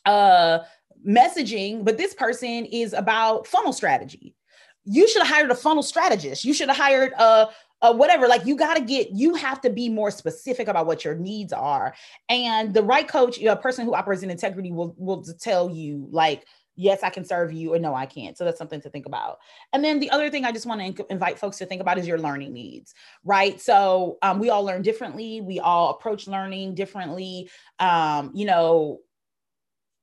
uh 0.05 0.59
messaging, 1.07 1.83
but 1.83 1.97
this 1.97 2.13
person 2.13 2.65
is 2.65 2.93
about 2.93 3.47
funnel 3.47 3.73
strategy. 3.73 4.35
You 4.83 5.07
should 5.07 5.23
have 5.23 5.31
hired 5.31 5.51
a 5.51 5.55
funnel 5.55 5.83
strategist. 5.83 6.43
You 6.43 6.53
should 6.53 6.69
have 6.69 6.77
hired 6.77 7.13
a 7.13 7.49
uh, 7.81 7.93
whatever 7.93 8.27
like 8.27 8.45
you 8.45 8.55
got 8.55 8.75
to 8.75 8.81
get 8.83 9.09
you 9.11 9.33
have 9.35 9.59
to 9.61 9.69
be 9.69 9.89
more 9.89 10.11
specific 10.11 10.67
about 10.67 10.85
what 10.85 11.03
your 11.03 11.15
needs 11.15 11.51
are 11.51 11.95
and 12.29 12.73
the 12.73 12.83
right 12.83 13.07
coach 13.07 13.41
a 13.41 13.55
person 13.55 13.85
who 13.85 13.95
operates 13.95 14.21
in 14.21 14.29
integrity 14.29 14.71
will 14.71 14.93
will 14.97 15.23
tell 15.39 15.69
you 15.69 16.07
like 16.11 16.45
yes, 16.81 17.03
I 17.03 17.09
can 17.09 17.23
serve 17.23 17.53
you, 17.53 17.73
or 17.73 17.79
no, 17.79 17.93
I 17.93 18.05
can't. 18.05 18.37
So 18.37 18.43
that's 18.43 18.57
something 18.57 18.81
to 18.81 18.89
think 18.89 19.05
about. 19.05 19.37
And 19.71 19.83
then 19.83 19.99
the 19.99 20.09
other 20.09 20.29
thing 20.29 20.45
I 20.45 20.51
just 20.51 20.65
want 20.65 20.97
to 20.97 21.05
invite 21.11 21.37
folks 21.37 21.57
to 21.59 21.65
think 21.65 21.79
about 21.79 21.97
is 21.97 22.07
your 22.07 22.17
learning 22.17 22.53
needs, 22.53 22.93
right? 23.23 23.61
So 23.61 24.17
um, 24.21 24.39
we 24.39 24.49
all 24.49 24.63
learn 24.63 24.81
differently. 24.81 25.41
We 25.41 25.59
all 25.59 25.91
approach 25.91 26.27
learning 26.27 26.75
differently. 26.75 27.49
Um, 27.79 28.31
you 28.33 28.45
know, 28.45 28.99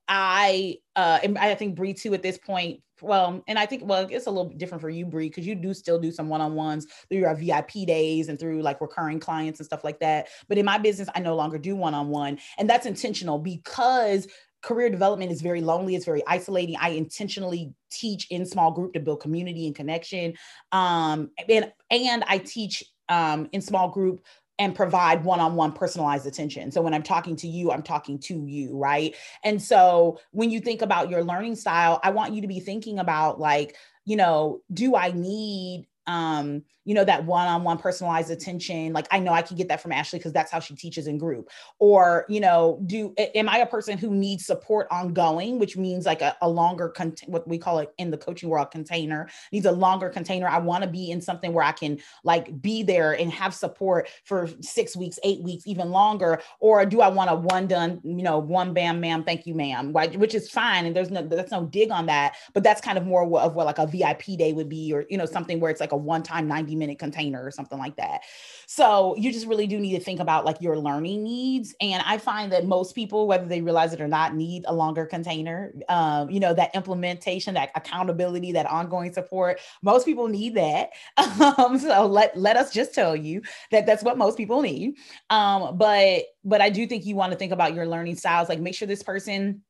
I 0.06 0.78
uh, 0.96 1.18
I 1.38 1.54
think 1.54 1.74
Bree 1.74 1.94
too 1.94 2.14
at 2.14 2.22
this 2.22 2.38
point. 2.38 2.80
Well, 3.00 3.44
and 3.46 3.58
I 3.58 3.66
think 3.66 3.82
well, 3.84 4.08
it's 4.10 4.26
a 4.26 4.30
little 4.30 4.50
different 4.50 4.80
for 4.80 4.90
you, 4.90 5.04
Bree, 5.06 5.28
because 5.28 5.46
you 5.46 5.54
do 5.54 5.72
still 5.74 6.00
do 6.00 6.10
some 6.10 6.28
one-on-ones 6.28 6.86
through 7.08 7.18
your 7.18 7.34
VIP 7.34 7.86
days 7.86 8.28
and 8.28 8.38
through 8.38 8.62
like 8.62 8.80
recurring 8.80 9.20
clients 9.20 9.60
and 9.60 9.66
stuff 9.66 9.84
like 9.84 10.00
that. 10.00 10.28
But 10.48 10.58
in 10.58 10.64
my 10.64 10.78
business, 10.78 11.08
I 11.14 11.20
no 11.20 11.36
longer 11.36 11.58
do 11.58 11.76
one-on-one, 11.76 12.38
and 12.58 12.70
that's 12.70 12.86
intentional 12.86 13.38
because 13.38 14.26
career 14.62 14.90
development 14.90 15.30
is 15.30 15.40
very 15.40 15.60
lonely 15.60 15.94
it's 15.94 16.04
very 16.04 16.22
isolating 16.26 16.76
i 16.80 16.90
intentionally 16.90 17.72
teach 17.90 18.26
in 18.30 18.44
small 18.44 18.70
group 18.70 18.92
to 18.92 19.00
build 19.00 19.20
community 19.20 19.66
and 19.66 19.76
connection 19.76 20.34
um, 20.72 21.30
and 21.48 21.72
and 21.90 22.24
i 22.26 22.38
teach 22.38 22.84
um, 23.08 23.48
in 23.52 23.60
small 23.60 23.88
group 23.88 24.22
and 24.58 24.74
provide 24.74 25.24
one-on-one 25.24 25.72
personalized 25.72 26.26
attention. 26.26 26.72
So 26.72 26.82
when 26.82 26.92
I'm 26.92 27.02
talking 27.02 27.36
to 27.36 27.48
you, 27.48 27.70
I'm 27.70 27.82
talking 27.82 28.18
to 28.20 28.44
you, 28.44 28.76
right? 28.76 29.14
And 29.44 29.62
so 29.62 30.18
when 30.32 30.50
you 30.50 30.60
think 30.60 30.82
about 30.82 31.10
your 31.10 31.22
learning 31.22 31.54
style, 31.54 32.00
I 32.02 32.10
want 32.10 32.34
you 32.34 32.42
to 32.42 32.48
be 32.48 32.58
thinking 32.58 32.98
about 32.98 33.38
like, 33.38 33.76
you 34.04 34.16
know, 34.16 34.60
do 34.72 34.96
I 34.96 35.12
need 35.12 35.86
um, 36.08 36.62
you 36.88 36.94
know, 36.94 37.04
that 37.04 37.26
one-on-one 37.26 37.76
personalized 37.76 38.30
attention. 38.30 38.94
Like 38.94 39.06
I 39.10 39.18
know 39.18 39.30
I 39.30 39.42
can 39.42 39.58
get 39.58 39.68
that 39.68 39.82
from 39.82 39.92
Ashley 39.92 40.18
because 40.18 40.32
that's 40.32 40.50
how 40.50 40.58
she 40.58 40.74
teaches 40.74 41.06
in 41.06 41.18
group. 41.18 41.50
Or, 41.78 42.24
you 42.30 42.40
know, 42.40 42.80
do 42.86 43.12
am 43.18 43.46
I 43.46 43.58
a 43.58 43.66
person 43.66 43.98
who 43.98 44.14
needs 44.14 44.46
support 44.46 44.88
ongoing, 44.90 45.58
which 45.58 45.76
means 45.76 46.06
like 46.06 46.22
a, 46.22 46.34
a 46.40 46.48
longer 46.48 46.88
cont- 46.88 47.24
what 47.26 47.46
we 47.46 47.58
call 47.58 47.80
it 47.80 47.92
in 47.98 48.10
the 48.10 48.16
coaching 48.16 48.48
world 48.48 48.70
container, 48.70 49.28
needs 49.52 49.66
a 49.66 49.70
longer 49.72 50.08
container. 50.08 50.48
I 50.48 50.60
want 50.60 50.82
to 50.82 50.88
be 50.88 51.10
in 51.10 51.20
something 51.20 51.52
where 51.52 51.64
I 51.64 51.72
can 51.72 51.98
like 52.24 52.62
be 52.62 52.82
there 52.82 53.12
and 53.12 53.30
have 53.34 53.52
support 53.52 54.08
for 54.24 54.48
six 54.62 54.96
weeks, 54.96 55.18
eight 55.24 55.42
weeks, 55.42 55.66
even 55.66 55.90
longer. 55.90 56.40
Or 56.58 56.86
do 56.86 57.02
I 57.02 57.08
want 57.08 57.30
a 57.30 57.34
one 57.34 57.66
done, 57.66 58.00
you 58.02 58.22
know, 58.22 58.38
one 58.38 58.72
bam, 58.72 58.98
ma'am, 58.98 59.24
thank 59.24 59.46
you, 59.46 59.54
ma'am, 59.54 59.92
which 59.92 60.34
is 60.34 60.50
fine. 60.50 60.86
And 60.86 60.96
there's 60.96 61.10
no 61.10 61.20
that's 61.20 61.52
no 61.52 61.66
dig 61.66 61.90
on 61.90 62.06
that, 62.06 62.36
but 62.54 62.62
that's 62.62 62.80
kind 62.80 62.96
of 62.96 63.04
more 63.04 63.24
of 63.24 63.54
what 63.54 63.66
like 63.66 63.78
a 63.78 63.86
VIP 63.86 64.38
day 64.38 64.54
would 64.54 64.70
be, 64.70 64.90
or 64.94 65.04
you 65.10 65.18
know, 65.18 65.26
something 65.26 65.60
where 65.60 65.70
it's 65.70 65.82
like 65.82 65.92
a 65.92 65.97
one-time 65.98 66.48
90 66.48 66.76
minute 66.76 66.98
container 66.98 67.44
or 67.44 67.50
something 67.50 67.78
like 67.78 67.96
that. 67.96 68.22
So 68.66 69.16
you 69.16 69.32
just 69.32 69.46
really 69.46 69.66
do 69.66 69.78
need 69.78 69.96
to 69.96 70.04
think 70.04 70.20
about 70.20 70.44
like 70.44 70.60
your 70.60 70.78
learning 70.78 71.22
needs. 71.24 71.74
And 71.80 72.02
I 72.06 72.18
find 72.18 72.52
that 72.52 72.66
most 72.66 72.94
people, 72.94 73.26
whether 73.26 73.46
they 73.46 73.60
realize 73.60 73.92
it 73.92 74.00
or 74.00 74.08
not, 74.08 74.34
need 74.34 74.64
a 74.66 74.74
longer 74.74 75.06
container. 75.06 75.72
Um, 75.88 76.30
you 76.30 76.40
know, 76.40 76.54
that 76.54 76.74
implementation, 76.74 77.54
that 77.54 77.70
accountability, 77.74 78.52
that 78.52 78.66
ongoing 78.66 79.12
support. 79.12 79.60
Most 79.82 80.04
people 80.04 80.28
need 80.28 80.54
that. 80.54 80.90
Um, 81.58 81.78
so 81.78 82.06
let 82.06 82.36
let 82.36 82.56
us 82.56 82.72
just 82.72 82.94
tell 82.94 83.14
you 83.14 83.42
that 83.70 83.86
that's 83.86 84.02
what 84.02 84.18
most 84.18 84.36
people 84.36 84.60
need. 84.60 84.96
Um, 85.30 85.78
but 85.78 86.24
but 86.44 86.60
I 86.60 86.70
do 86.70 86.86
think 86.86 87.06
you 87.06 87.14
want 87.14 87.32
to 87.32 87.38
think 87.38 87.52
about 87.52 87.74
your 87.74 87.86
learning 87.86 88.16
styles. 88.16 88.48
Like 88.48 88.60
make 88.60 88.74
sure 88.74 88.88
this 88.88 89.02
person 89.02 89.62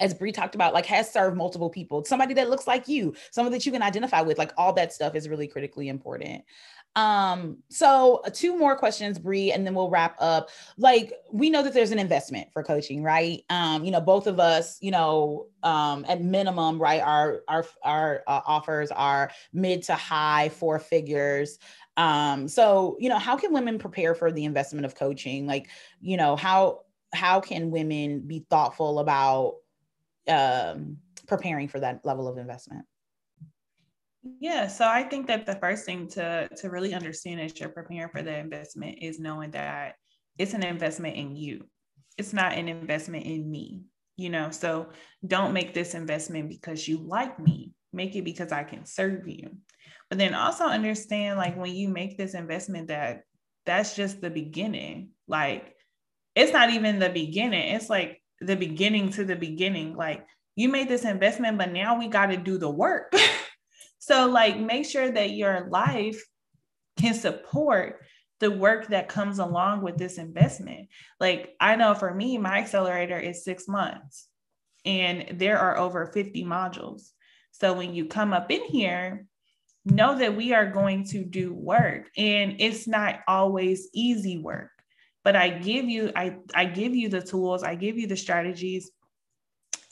as 0.00 0.14
Bree 0.14 0.32
talked 0.32 0.54
about, 0.54 0.74
like 0.74 0.86
has 0.86 1.12
served 1.12 1.36
multiple 1.36 1.70
people, 1.70 2.04
somebody 2.04 2.34
that 2.34 2.50
looks 2.50 2.66
like 2.66 2.88
you, 2.88 3.14
someone 3.30 3.52
that 3.52 3.66
you 3.66 3.72
can 3.72 3.82
identify 3.82 4.20
with, 4.20 4.38
like 4.38 4.52
all 4.56 4.72
that 4.74 4.92
stuff 4.92 5.14
is 5.14 5.28
really 5.28 5.48
critically 5.48 5.88
important. 5.88 6.44
Um, 6.94 7.58
so 7.70 8.20
uh, 8.24 8.30
two 8.30 8.58
more 8.58 8.76
questions, 8.76 9.18
Bree, 9.18 9.52
and 9.52 9.66
then 9.66 9.74
we'll 9.74 9.90
wrap 9.90 10.16
up. 10.18 10.50
Like 10.76 11.12
we 11.32 11.48
know 11.48 11.62
that 11.62 11.72
there's 11.72 11.90
an 11.90 11.98
investment 11.98 12.52
for 12.52 12.62
coaching, 12.62 13.02
right? 13.02 13.42
Um, 13.48 13.84
you 13.84 13.90
know, 13.90 14.00
both 14.00 14.26
of 14.26 14.38
us, 14.38 14.78
you 14.82 14.90
know, 14.90 15.46
um, 15.62 16.04
at 16.08 16.20
minimum, 16.22 16.80
right, 16.80 17.00
our 17.00 17.42
our 17.48 17.64
our 17.82 18.22
uh, 18.26 18.40
offers 18.44 18.90
are 18.90 19.30
mid 19.52 19.82
to 19.84 19.94
high 19.94 20.50
four 20.50 20.78
figures. 20.78 21.58
Um, 21.96 22.48
so 22.48 22.96
you 23.00 23.08
know, 23.08 23.18
how 23.18 23.36
can 23.36 23.52
women 23.52 23.78
prepare 23.78 24.14
for 24.14 24.30
the 24.30 24.44
investment 24.44 24.84
of 24.84 24.94
coaching? 24.94 25.46
Like, 25.46 25.68
you 26.00 26.16
know, 26.16 26.36
how 26.36 26.80
how 27.14 27.40
can 27.40 27.70
women 27.70 28.20
be 28.20 28.44
thoughtful 28.50 28.98
about 28.98 29.56
um, 30.28 30.98
preparing 31.26 31.68
for 31.68 31.80
that 31.80 32.04
level 32.04 32.28
of 32.28 32.38
investment? 32.38 32.84
Yeah, 34.40 34.68
so 34.68 34.86
I 34.86 35.02
think 35.02 35.26
that 35.26 35.46
the 35.46 35.56
first 35.56 35.84
thing 35.84 36.06
to 36.10 36.48
to 36.56 36.70
really 36.70 36.94
understand 36.94 37.40
as 37.40 37.58
you're 37.58 37.68
preparing 37.68 38.08
for 38.10 38.22
the 38.22 38.36
investment 38.36 38.98
is 39.02 39.18
knowing 39.18 39.50
that 39.50 39.96
it's 40.38 40.54
an 40.54 40.64
investment 40.64 41.16
in 41.16 41.34
you. 41.34 41.66
It's 42.16 42.32
not 42.32 42.52
an 42.52 42.68
investment 42.68 43.26
in 43.26 43.50
me, 43.50 43.82
you 44.16 44.30
know. 44.30 44.50
So 44.50 44.90
don't 45.26 45.52
make 45.52 45.74
this 45.74 45.94
investment 45.94 46.48
because 46.48 46.86
you 46.86 46.98
like 46.98 47.40
me. 47.40 47.72
Make 47.92 48.14
it 48.14 48.24
because 48.24 48.52
I 48.52 48.62
can 48.62 48.86
serve 48.86 49.26
you. 49.26 49.50
But 50.08 50.18
then 50.18 50.34
also 50.34 50.64
understand 50.64 51.38
like 51.38 51.56
when 51.56 51.74
you 51.74 51.88
make 51.88 52.16
this 52.16 52.34
investment 52.34 52.88
that 52.88 53.22
that's 53.66 53.96
just 53.96 54.20
the 54.20 54.30
beginning. 54.30 55.10
Like 55.26 55.74
it's 56.36 56.52
not 56.52 56.70
even 56.70 57.00
the 57.00 57.10
beginning. 57.10 57.74
It's 57.74 57.90
like 57.90 58.21
the 58.44 58.56
beginning 58.56 59.10
to 59.10 59.24
the 59.24 59.36
beginning. 59.36 59.94
Like 59.94 60.26
you 60.54 60.68
made 60.68 60.88
this 60.88 61.04
investment, 61.04 61.58
but 61.58 61.72
now 61.72 61.98
we 61.98 62.08
got 62.08 62.26
to 62.26 62.36
do 62.36 62.58
the 62.58 62.70
work. 62.70 63.14
so, 63.98 64.28
like, 64.28 64.58
make 64.58 64.86
sure 64.86 65.10
that 65.10 65.30
your 65.30 65.68
life 65.70 66.22
can 66.98 67.14
support 67.14 68.00
the 68.40 68.50
work 68.50 68.88
that 68.88 69.08
comes 69.08 69.38
along 69.38 69.82
with 69.82 69.96
this 69.96 70.18
investment. 70.18 70.88
Like, 71.20 71.54
I 71.60 71.76
know 71.76 71.94
for 71.94 72.12
me, 72.12 72.38
my 72.38 72.58
accelerator 72.58 73.18
is 73.18 73.44
six 73.44 73.68
months 73.68 74.28
and 74.84 75.38
there 75.38 75.58
are 75.58 75.78
over 75.78 76.06
50 76.06 76.44
modules. 76.44 77.10
So, 77.52 77.72
when 77.72 77.94
you 77.94 78.06
come 78.06 78.32
up 78.32 78.50
in 78.50 78.64
here, 78.64 79.26
know 79.84 80.18
that 80.18 80.36
we 80.36 80.52
are 80.52 80.66
going 80.66 81.04
to 81.04 81.24
do 81.24 81.54
work 81.54 82.08
and 82.16 82.56
it's 82.58 82.86
not 82.86 83.20
always 83.26 83.88
easy 83.92 84.38
work 84.38 84.70
but 85.24 85.36
I 85.36 85.50
give 85.50 85.86
you, 85.86 86.12
I, 86.16 86.36
I 86.54 86.64
give 86.64 86.94
you 86.94 87.08
the 87.08 87.22
tools, 87.22 87.62
I 87.62 87.74
give 87.74 87.98
you 87.98 88.06
the 88.06 88.16
strategies, 88.16 88.90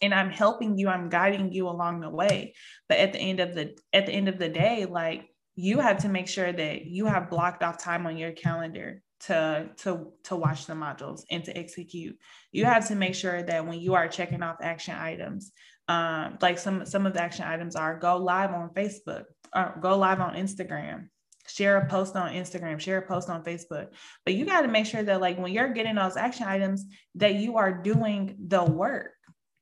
and 0.02 0.14
I'm 0.14 0.30
helping 0.30 0.78
you, 0.78 0.88
I'm 0.88 1.08
guiding 1.08 1.52
you 1.52 1.68
along 1.68 2.00
the 2.00 2.10
way. 2.10 2.54
But 2.88 2.98
at 2.98 3.12
the 3.12 3.18
end 3.18 3.40
of 3.40 3.54
the 3.54 3.76
at 3.92 4.06
the 4.06 4.12
end 4.12 4.28
of 4.28 4.38
the 4.38 4.48
day, 4.48 4.86
like 4.86 5.28
you 5.56 5.78
have 5.78 5.98
to 5.98 6.08
make 6.08 6.28
sure 6.28 6.52
that 6.52 6.86
you 6.86 7.06
have 7.06 7.30
blocked 7.30 7.62
off 7.62 7.82
time 7.82 8.06
on 8.06 8.16
your 8.16 8.32
calendar 8.32 9.02
to 9.20 9.68
to 9.76 10.06
to 10.24 10.36
watch 10.36 10.66
the 10.66 10.72
modules 10.72 11.22
and 11.30 11.44
to 11.44 11.56
execute 11.56 12.16
you 12.52 12.64
have 12.64 12.88
to 12.88 12.94
make 12.94 13.14
sure 13.14 13.42
that 13.42 13.66
when 13.66 13.78
you 13.78 13.94
are 13.94 14.08
checking 14.08 14.42
off 14.42 14.56
action 14.62 14.94
items 14.94 15.52
um, 15.88 16.38
like 16.40 16.58
some 16.58 16.86
some 16.86 17.06
of 17.06 17.12
the 17.12 17.22
action 17.22 17.44
items 17.44 17.76
are 17.76 17.98
go 17.98 18.16
live 18.16 18.50
on 18.52 18.70
facebook 18.70 19.24
or 19.54 19.78
go 19.82 19.98
live 19.98 20.20
on 20.20 20.34
instagram 20.34 21.08
share 21.54 21.78
a 21.78 21.86
post 21.86 22.16
on 22.16 22.32
Instagram, 22.32 22.80
share 22.80 22.98
a 22.98 23.06
post 23.06 23.28
on 23.28 23.44
Facebook. 23.44 23.88
But 24.24 24.34
you 24.34 24.44
got 24.46 24.62
to 24.62 24.68
make 24.68 24.86
sure 24.86 25.02
that 25.02 25.20
like 25.20 25.38
when 25.38 25.52
you're 25.52 25.72
getting 25.72 25.96
those 25.96 26.16
action 26.16 26.46
items 26.46 26.86
that 27.16 27.34
you 27.34 27.56
are 27.56 27.72
doing 27.72 28.36
the 28.46 28.64
work 28.64 29.12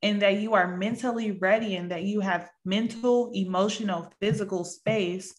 and 0.03 0.22
that 0.22 0.37
you 0.37 0.55
are 0.55 0.77
mentally 0.77 1.33
ready 1.33 1.77
and 1.77 1.90
that 1.90 2.05
you 2.05 2.20
have 2.20 2.51
mental, 2.64 3.31
emotional, 3.35 4.12
physical 4.20 4.64
space 4.64 5.35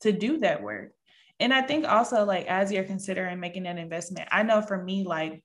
to 0.00 0.12
do 0.12 0.38
that 0.40 0.62
work. 0.62 0.92
And 1.40 1.54
I 1.54 1.62
think 1.62 1.86
also 1.86 2.24
like 2.24 2.46
as 2.46 2.72
you're 2.72 2.84
considering 2.84 3.38
making 3.38 3.66
an 3.66 3.78
investment, 3.78 4.28
I 4.32 4.42
know 4.42 4.60
for 4.60 4.82
me 4.82 5.04
like 5.04 5.44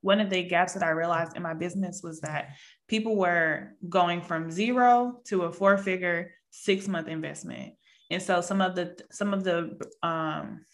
one 0.00 0.20
of 0.20 0.30
the 0.30 0.42
gaps 0.42 0.74
that 0.74 0.82
I 0.82 0.90
realized 0.90 1.36
in 1.36 1.42
my 1.42 1.54
business 1.54 2.00
was 2.02 2.20
that 2.20 2.56
people 2.88 3.16
were 3.16 3.74
going 3.88 4.20
from 4.20 4.50
zero 4.50 5.20
to 5.26 5.42
a 5.42 5.52
four 5.52 5.78
figure 5.78 6.32
six 6.50 6.88
month 6.88 7.08
investment 7.08 7.74
and 8.12 8.22
so 8.22 8.40
some 8.40 8.60
of 8.60 8.74
the 8.74 8.96
some 9.10 9.34
of 9.34 9.42
the 9.42 9.76
um 10.02 10.64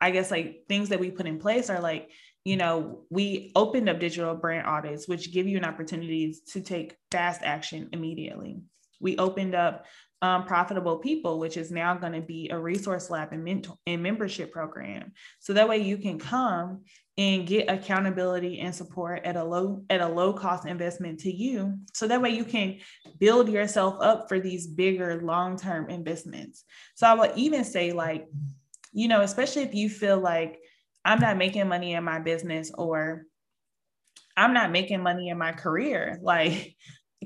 i 0.00 0.10
guess 0.10 0.30
like 0.30 0.64
things 0.68 0.88
that 0.88 1.00
we 1.00 1.10
put 1.10 1.26
in 1.26 1.38
place 1.38 1.68
are 1.68 1.80
like 1.80 2.10
you 2.48 2.56
know 2.56 3.00
we 3.10 3.52
opened 3.54 3.90
up 3.90 4.00
digital 4.00 4.34
brand 4.34 4.66
audits 4.66 5.06
which 5.06 5.32
give 5.32 5.46
you 5.46 5.58
an 5.58 5.66
opportunity 5.66 6.34
to 6.46 6.62
take 6.62 6.96
fast 7.10 7.42
action 7.44 7.90
immediately. 7.92 8.62
We 9.00 9.18
opened 9.18 9.54
up 9.54 9.84
um, 10.22 10.46
profitable 10.46 10.96
people 10.96 11.38
which 11.38 11.58
is 11.58 11.70
now 11.70 11.94
going 11.94 12.14
to 12.14 12.22
be 12.22 12.48
a 12.50 12.58
resource 12.58 13.10
lab 13.10 13.32
and, 13.32 13.44
mentor, 13.44 13.76
and 13.86 14.02
membership 14.02 14.50
program. 14.50 15.12
So 15.40 15.52
that 15.52 15.68
way 15.68 15.78
you 15.78 15.98
can 15.98 16.18
come 16.18 16.84
and 17.18 17.46
get 17.46 17.68
accountability 17.68 18.60
and 18.60 18.74
support 18.74 19.26
at 19.26 19.36
a 19.36 19.44
low 19.44 19.82
at 19.90 20.00
a 20.00 20.08
low 20.08 20.32
cost 20.32 20.66
investment 20.66 21.20
to 21.20 21.30
you. 21.30 21.76
So 21.92 22.08
that 22.08 22.22
way 22.22 22.30
you 22.30 22.44
can 22.44 22.78
build 23.18 23.50
yourself 23.50 23.96
up 24.00 24.28
for 24.28 24.40
these 24.40 24.66
bigger 24.66 25.20
long-term 25.20 25.90
investments. 25.90 26.64
So 26.94 27.06
i 27.06 27.14
would 27.14 27.32
even 27.36 27.64
say 27.64 27.92
like 27.92 28.28
you 28.92 29.08
know 29.08 29.20
especially 29.20 29.62
if 29.62 29.74
you 29.74 29.88
feel 29.88 30.18
like 30.18 30.58
i'm 31.04 31.20
not 31.20 31.36
making 31.36 31.68
money 31.68 31.92
in 31.92 32.04
my 32.04 32.18
business 32.18 32.70
or 32.76 33.24
i'm 34.36 34.52
not 34.52 34.70
making 34.70 35.02
money 35.02 35.28
in 35.28 35.38
my 35.38 35.52
career 35.52 36.18
like 36.22 36.74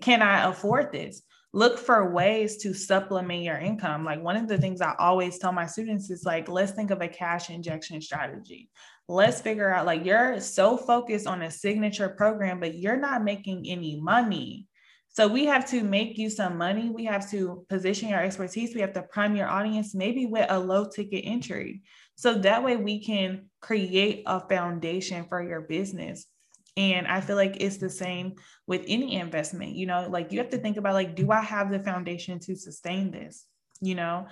can 0.01 0.23
i 0.23 0.49
afford 0.49 0.93
this 0.93 1.23
look 1.53 1.79
for 1.79 2.13
ways 2.13 2.57
to 2.59 2.73
supplement 2.73 3.43
your 3.43 3.59
income. 3.59 4.05
Like 4.05 4.23
one 4.23 4.37
of 4.37 4.49
the 4.49 4.59
things 4.59 4.81
I 4.81 4.95
always 4.99 5.39
tell 5.39 5.53
my 5.53 5.67
students 5.67 6.11
is 6.11 6.25
like, 6.25 6.49
let's 6.49 6.73
think 6.73 6.91
of 6.91 7.03
a 7.03 7.09
cash 7.09 7.51
injection 7.51 8.01
strategy 8.01 8.71
let's 9.09 9.41
figure 9.41 9.73
out 9.73 9.87
like 9.87 10.05
you're 10.05 10.41
so 10.41 10.77
focused 10.77 11.27
on 11.27 11.43
a 11.43 11.51
signature 11.51 12.09
program, 12.09 12.61
but 12.61 12.77
you're 12.77 12.97
not 12.97 13.25
making 13.25 13.65
any 13.69 14.01
money. 14.01 14.67
So 15.09 15.29
we 15.29 15.45
have 15.45 15.69
to 15.71 15.83
make 15.83 16.17
you 16.17 16.31
some 16.31 16.57
money. 16.57 16.89
We 16.89 17.05
have 17.05 17.31
to 17.33 17.67
position 17.69 18.09
your 18.09 18.23
expertise. 18.23 18.75
We 18.75 18.81
have 18.81 18.95
to 18.95 19.03
prime 19.03 19.37
your 19.37 19.49
audience, 19.49 19.95
maybe 19.95 20.25
with 20.25 20.47
a 20.49 20.59
low 20.59 20.89
ticket 20.89 21.25
entry. 21.27 21.83
So 22.15 22.35
that 22.35 22.65
way 22.65 22.77
we 22.77 23.05
can 23.05 23.51
create 23.61 24.23
a 24.25 24.41
foundation 24.49 25.27
for 25.29 25.43
your 25.43 25.61
business. 25.61 26.27
And 26.77 27.07
I 27.07 27.21
feel 27.21 27.37
like 27.37 27.59
it's 27.61 27.77
the 27.77 27.91
same 27.91 28.35
with 28.67 28.83
any 28.87 29.17
investment. 29.17 29.75
You 29.75 29.87
know, 29.87 30.09
like 30.09 30.33
you 30.33 30.39
have 30.39 30.51
to 30.51 30.59
think 30.59 30.79
about 30.79 30.95
like, 30.95 31.15
do 31.15 31.31
I 31.31 31.41
have 31.41 31.71
the 31.71 31.81
foundation 31.81 32.39
to 32.41 32.57
sustain 32.57 33.11
this? 33.11 33.47
You 33.81 33.95
know, 33.95 34.27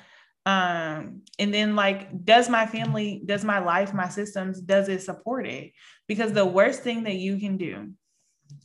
um 0.47 1.20
and 1.38 1.53
then 1.53 1.76
like 1.76 2.24
does 2.24 2.49
my 2.49 2.66
family 2.66 3.22
does 3.26 3.45
my 3.45 3.59
life 3.59 3.93
my 3.93 4.09
systems 4.09 4.59
does 4.61 4.88
it 4.88 5.03
support 5.03 5.47
it? 5.47 5.72
Because 6.09 6.32
the 6.32 6.47
worst 6.47 6.82
thing 6.82 7.05
that 7.05 7.16
you 7.16 7.38
can 7.38 7.59
do 7.59 7.93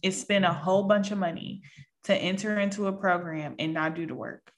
is 0.02 0.20
spend 0.20 0.46
a 0.46 0.54
whole 0.54 0.84
bunch 0.84 1.12
of 1.12 1.18
money 1.18 1.64
to 2.06 2.16
enter 2.16 2.58
into 2.60 2.88
a 2.88 2.94
program 2.94 3.56
and 3.60 3.74
not 3.74 3.96
do 3.96 4.08
the 4.08 4.16
work. 4.16 4.52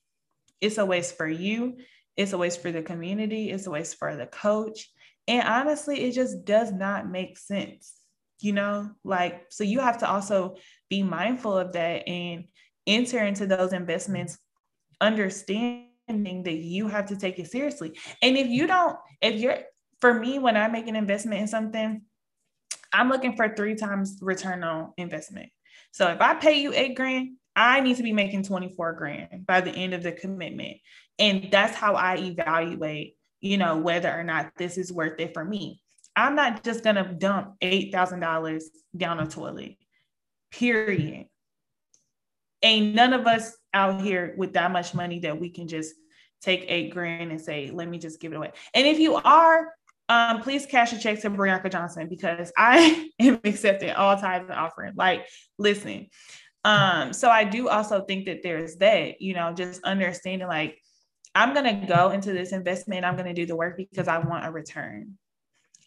It's 0.61 0.77
a 0.77 0.85
waste 0.85 1.17
for 1.17 1.27
you. 1.27 1.77
It's 2.15 2.33
a 2.33 2.37
waste 2.37 2.61
for 2.61 2.71
the 2.71 2.83
community. 2.83 3.49
It's 3.49 3.65
a 3.65 3.71
waste 3.71 3.97
for 3.97 4.15
the 4.15 4.27
coach. 4.27 4.91
And 5.27 5.47
honestly 5.47 6.01
it 6.01 6.11
just 6.11 6.45
does 6.45 6.71
not 6.71 7.09
make 7.09 7.39
sense 7.39 7.96
you 8.39 8.53
know 8.53 8.89
like 9.03 9.45
so 9.49 9.63
you 9.63 9.79
have 9.79 9.97
to 9.97 10.09
also 10.09 10.55
be 10.89 11.03
mindful 11.03 11.57
of 11.57 11.73
that 11.73 12.07
and 12.07 12.45
enter 12.85 13.19
into 13.19 13.45
those 13.45 13.73
investments 13.73 14.37
understanding 15.01 16.43
that 16.43 16.55
you 16.55 16.87
have 16.87 17.07
to 17.07 17.17
take 17.17 17.37
it 17.39 17.51
seriously. 17.51 17.97
And 18.21 18.37
if 18.37 18.47
you 18.47 18.67
don't, 18.67 18.97
if 19.21 19.35
you're, 19.35 19.59
for 19.99 20.13
me, 20.13 20.39
when 20.39 20.55
I 20.55 20.67
make 20.67 20.87
an 20.87 20.95
investment 20.95 21.41
in 21.41 21.47
something, 21.47 22.01
I'm 22.93 23.09
looking 23.09 23.35
for 23.35 23.53
three 23.53 23.75
times 23.75 24.17
return 24.21 24.63
on 24.63 24.93
investment. 24.97 25.49
So 25.91 26.07
if 26.07 26.21
I 26.21 26.35
pay 26.35 26.61
you 26.61 26.73
eight 26.73 26.95
grand, 26.95 27.35
I 27.55 27.81
need 27.81 27.97
to 27.97 28.03
be 28.03 28.13
making 28.13 28.43
24 28.43 28.93
grand 28.93 29.45
by 29.45 29.61
the 29.61 29.71
end 29.71 29.93
of 29.93 30.03
the 30.03 30.11
commitment. 30.11 30.77
And 31.19 31.49
that's 31.51 31.75
how 31.75 31.95
I 31.95 32.17
evaluate, 32.17 33.15
you 33.41 33.57
know, 33.57 33.77
whether 33.77 34.11
or 34.11 34.23
not 34.23 34.51
this 34.57 34.77
is 34.77 34.93
worth 34.93 35.19
it 35.19 35.33
for 35.33 35.43
me. 35.43 35.81
I'm 36.17 36.35
not 36.35 36.63
just 36.63 36.83
going 36.83 36.95
to 36.95 37.03
dump 37.03 37.53
$8,000 37.61 38.63
down 38.97 39.19
a 39.19 39.27
toilet, 39.27 39.77
period. 40.51 41.27
Ain't 42.63 42.95
none 42.95 43.13
of 43.13 43.27
us 43.27 43.55
out 43.71 44.01
here 44.01 44.33
with 44.35 44.53
that 44.53 44.71
much 44.71 44.95
money 44.95 45.19
that 45.19 45.39
we 45.39 45.51
can 45.51 45.67
just 45.67 45.93
take 46.41 46.65
eight 46.67 46.91
grand 46.91 47.31
and 47.31 47.39
say, 47.39 47.69
let 47.71 47.87
me 47.87 47.99
just 47.99 48.19
give 48.19 48.31
it 48.31 48.35
away. 48.35 48.51
And 48.73 48.87
if 48.87 48.97
you 48.97 49.15
are, 49.15 49.71
um, 50.09 50.41
please 50.41 50.65
cash 50.65 50.91
a 50.91 50.99
check 50.99 51.21
to 51.21 51.29
Brianka 51.29 51.71
Johnson 51.71 52.07
because 52.09 52.51
I 52.57 53.11
am 53.19 53.39
accepting 53.43 53.91
all 53.91 54.17
types 54.17 54.49
of 54.49 54.55
offering. 54.55 54.93
Like, 54.95 55.27
listen. 55.59 56.07
Um, 56.65 57.13
so 57.13 57.29
I 57.29 57.43
do 57.43 57.69
also 57.69 58.01
think 58.01 58.25
that 58.25 58.41
there's 58.41 58.77
that, 58.77 59.21
you 59.21 59.35
know, 59.35 59.53
just 59.53 59.83
understanding 59.83 60.47
like 60.47 60.81
I'm 61.35 61.53
gonna 61.53 61.85
go 61.85 62.09
into 62.09 62.33
this 62.33 62.51
investment, 62.51 63.05
I'm 63.05 63.15
gonna 63.15 63.33
do 63.33 63.45
the 63.45 63.55
work 63.55 63.77
because 63.77 64.07
I 64.07 64.17
want 64.17 64.45
a 64.45 64.51
return. 64.51 65.17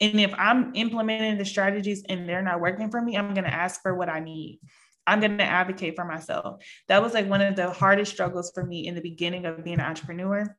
And 0.00 0.20
if 0.20 0.32
I'm 0.36 0.74
implementing 0.74 1.38
the 1.38 1.44
strategies 1.44 2.02
and 2.08 2.28
they're 2.28 2.42
not 2.42 2.60
working 2.60 2.90
for 2.90 3.02
me, 3.02 3.16
I'm 3.16 3.34
gonna 3.34 3.48
ask 3.48 3.82
for 3.82 3.94
what 3.94 4.08
I 4.08 4.20
need. 4.20 4.60
I'm 5.06 5.20
going 5.20 5.38
to 5.38 5.44
advocate 5.44 5.96
for 5.96 6.04
myself. 6.04 6.62
That 6.86 7.02
was 7.02 7.14
like 7.14 7.26
one 7.28 7.40
of 7.40 7.56
the 7.56 7.70
hardest 7.70 8.12
struggles 8.12 8.52
for 8.54 8.64
me 8.64 8.86
in 8.86 8.94
the 8.94 9.00
beginning 9.00 9.44
of 9.44 9.64
being 9.64 9.80
an 9.80 9.84
entrepreneur. 9.84 10.56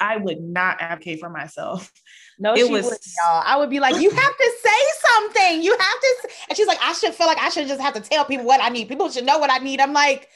I 0.00 0.16
would 0.16 0.40
not 0.40 0.80
advocate 0.80 1.20
for 1.20 1.28
myself. 1.28 1.92
No, 2.38 2.54
it 2.54 2.70
was 2.70 2.84
y'all. 2.86 3.42
I 3.44 3.56
would 3.56 3.68
be 3.68 3.80
like, 3.80 4.00
you 4.00 4.10
have 4.10 4.36
to 4.36 4.52
say 4.62 4.84
something. 5.14 5.62
You 5.62 5.72
have 5.72 5.80
to. 6.00 6.28
And 6.48 6.56
she's 6.56 6.68
like, 6.68 6.78
I 6.80 6.92
should 6.92 7.14
feel 7.14 7.26
like 7.26 7.38
I 7.38 7.48
should 7.48 7.66
just 7.66 7.80
have 7.80 7.94
to 7.94 8.00
tell 8.00 8.24
people 8.24 8.46
what 8.46 8.62
I 8.62 8.68
need. 8.68 8.88
People 8.88 9.10
should 9.10 9.26
know 9.26 9.38
what 9.38 9.50
I 9.50 9.58
need. 9.58 9.80
I'm 9.80 9.92
like, 9.92 10.28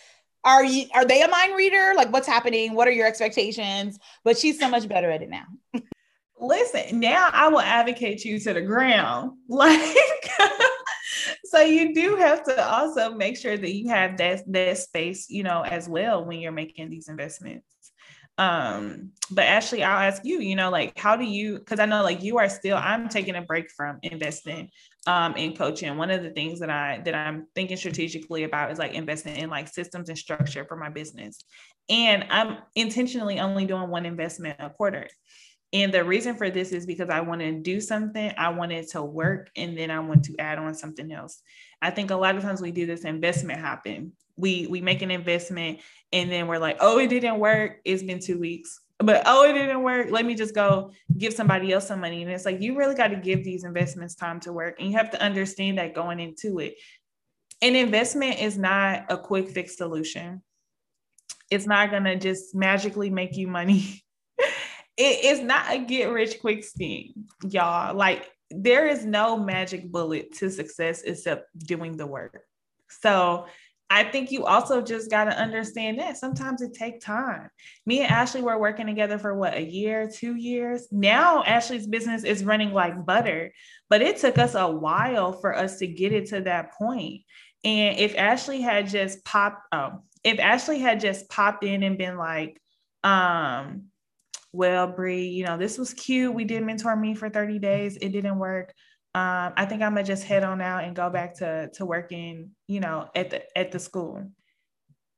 are 0.45 0.65
you? 0.65 0.87
Are 0.95 1.05
they 1.05 1.23
a 1.23 1.29
mind 1.29 1.55
reader? 1.57 1.93
Like, 1.97 2.13
what's 2.13 2.27
happening? 2.27 2.75
What 2.75 2.89
are 2.89 2.93
your 2.93 3.07
expectations? 3.07 4.01
But 4.25 4.37
she's 4.37 4.59
so 4.59 4.69
much 4.69 4.89
better 4.89 5.11
at 5.11 5.23
it 5.23 5.31
now. 5.31 5.45
Listen, 6.43 6.99
now 6.99 7.31
I 7.33 7.47
will 7.49 7.61
advocate 7.61 8.25
you 8.25 8.39
to 8.41 8.53
the 8.53 8.63
ground. 8.63 9.39
Like 9.49 9.97
so 11.45 11.61
you 11.61 11.95
do 11.95 12.17
have 12.17 12.43
to 12.45 12.69
also 12.69 13.15
make 13.15 13.37
sure 13.37 13.57
that 13.57 13.73
you 13.73 13.91
have 13.91 14.17
that 14.17 14.43
that 14.53 14.79
space, 14.79 15.31
you 15.31 15.45
know, 15.45 15.63
as 15.63 15.89
well 15.89 16.25
when 16.25 16.41
you're 16.41 16.51
making 16.51 16.91
these 16.91 17.09
investments. 17.09 17.67
Um, 18.39 19.11
but 19.31 19.45
Ashley, 19.45 19.85
I'll 19.85 20.09
ask 20.09 20.25
you, 20.25 20.41
you 20.41 20.57
know, 20.57 20.71
like 20.71 20.99
how 20.99 21.17
do 21.17 21.25
you 21.25 21.59
because 21.59 21.79
I 21.79 21.87
know 21.87 22.03
like 22.03 22.23
you 22.23 22.39
are 22.39 22.49
still, 22.49 22.77
I'm 22.77 23.09
taking 23.09 23.37
a 23.37 23.43
break 23.43 23.71
from 23.71 23.99
investing 24.03 24.71
um 25.07 25.37
in 25.37 25.55
coaching. 25.55 25.97
One 25.97 26.11
of 26.11 26.23
the 26.23 26.31
things 26.31 26.59
that 26.61 26.71
I 26.71 27.03
that 27.05 27.15
I'm 27.15 27.47
thinking 27.55 27.77
strategically 27.77 28.45
about 28.45 28.73
is 28.73 28.79
like 28.79 28.95
investing 28.95 29.37
in 29.37 29.49
like 29.51 29.69
systems 29.69 30.09
and 30.09 30.19
structure 30.19 30.65
for 30.65 30.77
my 30.77 30.89
business. 30.89 31.39
And 31.89 32.27
I'm 32.31 32.59
intentionally 32.75 33.39
only 33.39 33.67
doing 33.67 33.91
one 33.91 34.07
investment 34.07 34.57
a 34.59 34.71
quarter. 34.71 35.09
And 35.73 35.93
the 35.93 36.05
reason 36.05 36.37
for 36.37 36.51
this 36.51 36.71
is 36.73 36.85
because 36.85 37.09
I 37.09 37.21
want 37.21 37.41
to 37.41 37.53
do 37.53 37.81
something, 37.81 38.33
I 38.37 38.51
want 38.51 38.73
it 38.73 38.91
to 38.91 39.03
work, 39.03 39.51
and 39.57 39.77
then 39.77 39.91
I 39.91 40.01
want 40.01 40.25
to 40.25 40.37
add 40.39 40.59
on 40.59 40.75
something 40.75 41.11
else. 41.11 41.41
I 41.81 41.91
think 41.91 42.11
a 42.11 42.17
lot 42.17 42.37
of 42.37 42.43
times 42.43 42.61
we 42.61 42.73
do 42.73 42.85
this 42.85 43.05
investment 43.05 43.59
happen. 43.59 44.13
We 44.37 44.67
we 44.69 44.81
make 44.81 45.03
an 45.03 45.11
investment 45.11 45.81
and 46.13 46.31
then 46.31 46.47
we're 46.47 46.59
like, 46.59 46.79
oh, 46.81 46.99
it 46.99 47.09
didn't 47.09 47.39
work. 47.39 47.81
It's 47.85 48.03
been 48.03 48.21
two 48.21 48.39
weeks. 48.39 48.81
But 48.99 49.23
oh, 49.27 49.45
it 49.45 49.55
didn't 49.55 49.83
work. 49.83 50.11
Let 50.11 50.25
me 50.25 50.35
just 50.35 50.55
go 50.55 50.93
give 51.19 51.33
somebody 51.33 51.73
else 51.73 51.89
some 51.89 52.01
money. 52.01 52.23
And 52.23 52.31
it's 52.31 52.45
like 52.45 52.61
you 52.61 52.77
really 52.77 52.95
got 52.95 53.09
to 53.09 53.17
give 53.17 53.45
these 53.45 53.65
investments 53.65 54.15
time 54.15 54.41
to 54.41 54.53
work. 54.53 54.77
And 54.79 54.91
you 54.91 54.97
have 54.97 55.11
to 55.11 55.23
understand 55.23 55.79
that 55.79 55.95
going 55.95 56.21
into 56.21 56.61
it. 56.61 56.75
An 57.63 57.77
investment 57.77 58.41
is 58.41 58.57
not 58.59 59.07
a 59.09 59.17
quick 59.17 59.49
fix 59.49 59.77
solution. 59.77 60.43
It's 61.51 61.67
not 61.67 61.91
gonna 61.91 62.19
just 62.19 62.55
magically 62.55 63.11
make 63.11 63.37
you 63.37 63.49
money. 63.49 64.02
it 64.97 65.25
is 65.25 65.41
not 65.41 65.73
a 65.73 65.79
get 65.79 66.11
rich 66.11 66.41
quick 66.41 66.65
scheme, 66.65 67.27
y'all. 67.49 67.97
Like 67.97 68.31
there 68.51 68.87
is 68.87 69.05
no 69.05 69.39
magic 69.39 69.91
bullet 69.91 70.35
to 70.37 70.51
success 70.51 71.03
except 71.03 71.47
doing 71.59 71.97
the 71.97 72.07
work. 72.07 72.43
So 73.01 73.47
I 73.89 74.05
think 74.05 74.31
you 74.33 74.47
also 74.47 74.81
just 74.81 75.11
got 75.11 75.25
to 75.25 75.39
understand 75.39 75.99
that 75.99 76.17
sometimes 76.17 76.63
it 76.63 76.73
takes 76.73 77.05
time. 77.05 77.51
Me 77.85 78.01
and 78.01 78.11
Ashley 78.11 78.41
were 78.41 78.59
working 78.59 78.87
together 78.87 79.19
for 79.19 79.35
what, 79.35 79.55
a 79.55 79.63
year, 79.63 80.09
two 80.09 80.35
years? 80.35 80.89
Now 80.91 81.43
Ashley's 81.43 81.87
business 81.87 82.25
is 82.25 82.45
running 82.45 82.73
like 82.73 83.05
butter, 83.05 83.53
but 83.91 84.01
it 84.01 84.17
took 84.17 84.39
us 84.39 84.55
a 84.55 84.67
while 84.67 85.33
for 85.35 85.55
us 85.55 85.79
to 85.79 85.87
get 85.87 86.13
it 86.13 86.27
to 86.29 86.41
that 86.43 86.73
point. 86.73 87.23
And 87.65 87.99
if 87.99 88.17
Ashley 88.17 88.63
had 88.63 88.89
just 88.89 89.25
popped, 89.27 89.63
oh, 89.73 90.01
if 90.25 90.39
Ashley 90.39 90.79
had 90.79 91.01
just 91.01 91.29
popped 91.29 91.63
in 91.63 91.83
and 91.83 91.99
been 91.99 92.17
like, 92.17 92.61
um, 93.05 93.89
well, 94.53 94.87
Bree, 94.87 95.27
you 95.27 95.45
know, 95.45 95.57
this 95.57 95.79
was 95.79 95.95
cute. 95.95 96.35
We 96.35 96.45
did 96.45 96.63
mentor 96.63 96.95
me 96.95 97.15
for 97.15 97.29
30 97.31 97.59
days. 97.59 97.97
It 97.97 98.11
didn't 98.11 98.39
work. 98.39 98.73
Um, 99.15 99.53
I 99.57 99.67
think 99.67 99.83
I'm 99.83 99.95
gonna 99.95 100.05
just 100.05 100.25
head 100.25 100.43
on 100.43 100.61
out 100.63 100.85
and 100.85 100.97
go 100.97 101.11
back 101.11 101.37
to 101.39 101.69
to 101.75 101.85
working, 101.85 102.51
you 102.67 102.81
know, 102.81 103.11
at 103.15 103.31
the 103.31 103.59
at 103.59 103.71
the 103.71 103.79
school. 103.79 104.31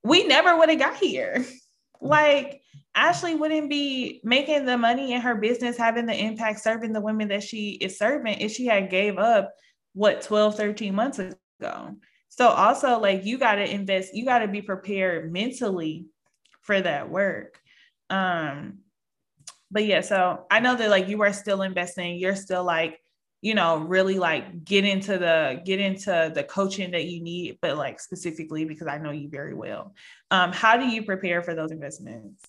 We 0.03 0.27
never 0.27 0.57
would 0.57 0.69
have 0.69 0.79
got 0.79 0.97
here. 0.97 1.45
like 2.01 2.61
Ashley 2.95 3.35
wouldn't 3.35 3.71
be 3.71 4.21
making 4.25 4.67
the 4.67 4.77
money 4.77 5.13
in 5.13 5.21
her 5.21 5.37
business, 5.37 5.77
having 5.77 6.07
the 6.07 6.15
impact, 6.15 6.61
serving 6.61 6.93
the 6.93 7.01
women 7.01 7.29
that 7.29 7.43
she 7.43 7.71
is 7.73 7.99
serving 7.99 8.41
if 8.41 8.53
she 8.53 8.67
had 8.67 8.91
gave 8.91 9.19
up 9.19 9.53
what 9.95 10.23
12, 10.23 10.57
13 10.57 10.95
months 10.95 11.19
ago. 11.19 11.97
So 12.29 12.49
also 12.49 12.99
like 12.99 13.25
you 13.25 13.39
got 13.39 13.57
to 13.57 13.65
invest, 13.65 14.15
you 14.15 14.25
got 14.25 14.41
to 14.41 14.49
be 14.49 14.61
prepared 14.61 15.33
mentally 15.33 16.07
for 16.63 16.81
that 16.81 17.09
work. 17.09 17.61
Um, 18.11 18.79
but 19.75 19.85
yeah, 19.85 20.03
so 20.03 20.47
I 20.53 20.61
know 20.61 20.77
that 20.77 20.89
like 20.89 21.09
you 21.09 21.21
are 21.23 21.33
still 21.33 21.63
investing, 21.63 22.17
you're 22.17 22.37
still 22.37 22.63
like, 22.63 23.01
you 23.43 23.55
know, 23.55 23.79
really 23.79 24.21
like 24.21 24.65
get 24.65 24.85
into 24.85 25.19
the 25.19 25.61
get 25.65 25.81
into 25.81 26.31
the 26.33 26.45
coaching 26.45 26.93
that 26.93 27.07
you 27.07 27.21
need, 27.21 27.59
but 27.61 27.77
like 27.77 27.99
specifically 27.99 28.65
because 28.65 28.87
I 28.87 28.99
know 28.99 29.11
you 29.11 29.29
very 29.29 29.53
well. 29.53 29.93
Um, 30.31 30.53
how 30.53 30.77
do 30.77 30.87
you 30.87 31.03
prepare 31.03 31.43
for 31.43 31.57
those 31.57 31.73
investments? 31.73 32.41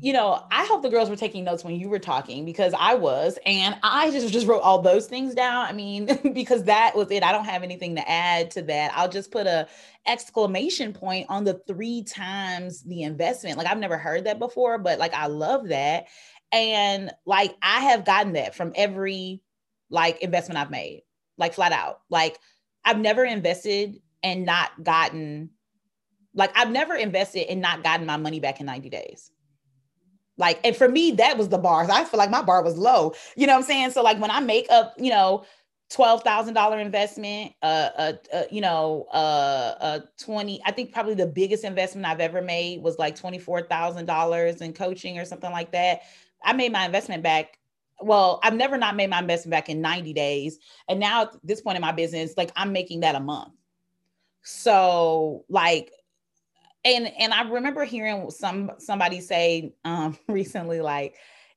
You 0.00 0.12
know, 0.12 0.44
I 0.50 0.64
hope 0.66 0.82
the 0.82 0.88
girls 0.90 1.10
were 1.10 1.16
taking 1.16 1.44
notes 1.44 1.64
when 1.64 1.78
you 1.78 1.88
were 1.88 1.98
talking 1.98 2.44
because 2.44 2.74
I 2.78 2.94
was, 2.94 3.38
and 3.44 3.76
I 3.82 4.10
just 4.10 4.32
just 4.32 4.46
wrote 4.46 4.62
all 4.62 4.80
those 4.80 5.06
things 5.06 5.34
down. 5.34 5.66
I 5.66 5.72
mean, 5.72 6.06
because 6.34 6.64
that 6.64 6.94
was 6.96 7.10
it. 7.10 7.22
I 7.22 7.32
don't 7.32 7.44
have 7.44 7.62
anything 7.62 7.96
to 7.96 8.10
add 8.10 8.50
to 8.52 8.62
that. 8.62 8.92
I'll 8.94 9.08
just 9.08 9.30
put 9.30 9.46
a 9.46 9.66
exclamation 10.06 10.92
point 10.92 11.26
on 11.28 11.44
the 11.44 11.54
three 11.66 12.02
times 12.02 12.82
the 12.82 13.02
investment. 13.02 13.58
Like 13.58 13.66
I've 13.66 13.78
never 13.78 13.98
heard 13.98 14.24
that 14.24 14.38
before, 14.38 14.78
but 14.78 14.98
like 14.98 15.14
I 15.14 15.26
love 15.26 15.68
that. 15.68 16.06
And 16.52 17.10
like 17.26 17.54
I 17.62 17.80
have 17.80 18.04
gotten 18.04 18.34
that 18.34 18.54
from 18.54 18.72
every 18.76 19.42
like 19.90 20.20
investment 20.22 20.58
I've 20.58 20.70
made, 20.70 21.02
like 21.38 21.54
flat 21.54 21.72
out. 21.72 22.00
Like 22.10 22.38
I've 22.84 22.98
never 22.98 23.24
invested 23.24 24.00
and 24.22 24.44
not 24.46 24.70
gotten 24.82 25.50
like 26.34 26.50
I've 26.56 26.70
never 26.70 26.94
invested 26.94 27.50
and 27.50 27.60
not 27.60 27.82
gotten 27.82 28.06
my 28.06 28.16
money 28.16 28.40
back 28.40 28.60
in 28.60 28.66
90 28.66 28.90
days. 28.90 29.30
Like, 30.36 30.60
and 30.64 30.74
for 30.74 30.88
me, 30.88 31.12
that 31.12 31.38
was 31.38 31.48
the 31.48 31.58
bar. 31.58 31.88
I 31.90 32.04
feel 32.04 32.18
like 32.18 32.30
my 32.30 32.42
bar 32.42 32.62
was 32.62 32.76
low. 32.76 33.14
You 33.36 33.46
know 33.46 33.52
what 33.54 33.60
I'm 33.60 33.64
saying? 33.64 33.90
So, 33.92 34.02
like, 34.02 34.20
when 34.20 34.30
I 34.30 34.40
make 34.40 34.66
up, 34.70 34.94
you 34.98 35.10
know, 35.10 35.44
twelve 35.90 36.22
thousand 36.22 36.54
dollar 36.54 36.80
investment, 36.80 37.52
uh, 37.62 37.90
uh, 37.96 38.12
uh, 38.32 38.42
you 38.50 38.60
know, 38.60 39.06
uh, 39.12 39.74
uh, 39.80 40.00
twenty. 40.18 40.60
I 40.64 40.72
think 40.72 40.92
probably 40.92 41.14
the 41.14 41.26
biggest 41.26 41.62
investment 41.62 42.06
I've 42.06 42.20
ever 42.20 42.42
made 42.42 42.82
was 42.82 42.98
like 42.98 43.14
twenty 43.14 43.38
four 43.38 43.62
thousand 43.62 44.06
dollars 44.06 44.60
in 44.60 44.72
coaching 44.72 45.18
or 45.18 45.24
something 45.24 45.52
like 45.52 45.72
that. 45.72 46.00
I 46.42 46.52
made 46.52 46.72
my 46.72 46.84
investment 46.84 47.22
back. 47.22 47.58
Well, 48.00 48.40
I've 48.42 48.54
never 48.54 48.76
not 48.76 48.96
made 48.96 49.10
my 49.10 49.20
investment 49.20 49.52
back 49.52 49.68
in 49.68 49.80
ninety 49.80 50.12
days, 50.12 50.58
and 50.88 50.98
now 50.98 51.22
at 51.22 51.32
this 51.44 51.60
point 51.60 51.76
in 51.76 51.82
my 51.82 51.92
business, 51.92 52.34
like 52.36 52.50
I'm 52.56 52.72
making 52.72 53.00
that 53.00 53.14
a 53.14 53.20
month. 53.20 53.52
So, 54.42 55.44
like, 55.48 55.90
and 56.84 57.10
and 57.18 57.32
I 57.32 57.48
remember 57.48 57.84
hearing 57.84 58.30
some 58.30 58.72
somebody 58.78 59.20
say 59.20 59.74
um 59.84 60.18
recently, 60.28 60.80
like, 60.80 61.14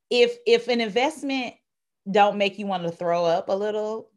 if 0.10 0.38
if 0.46 0.68
an 0.68 0.82
investment 0.82 1.56
don't 2.10 2.38
make 2.38 2.58
you 2.58 2.66
want 2.66 2.84
to 2.84 2.92
throw 2.92 3.26
up 3.26 3.50
a 3.50 3.54
little, 3.54 4.10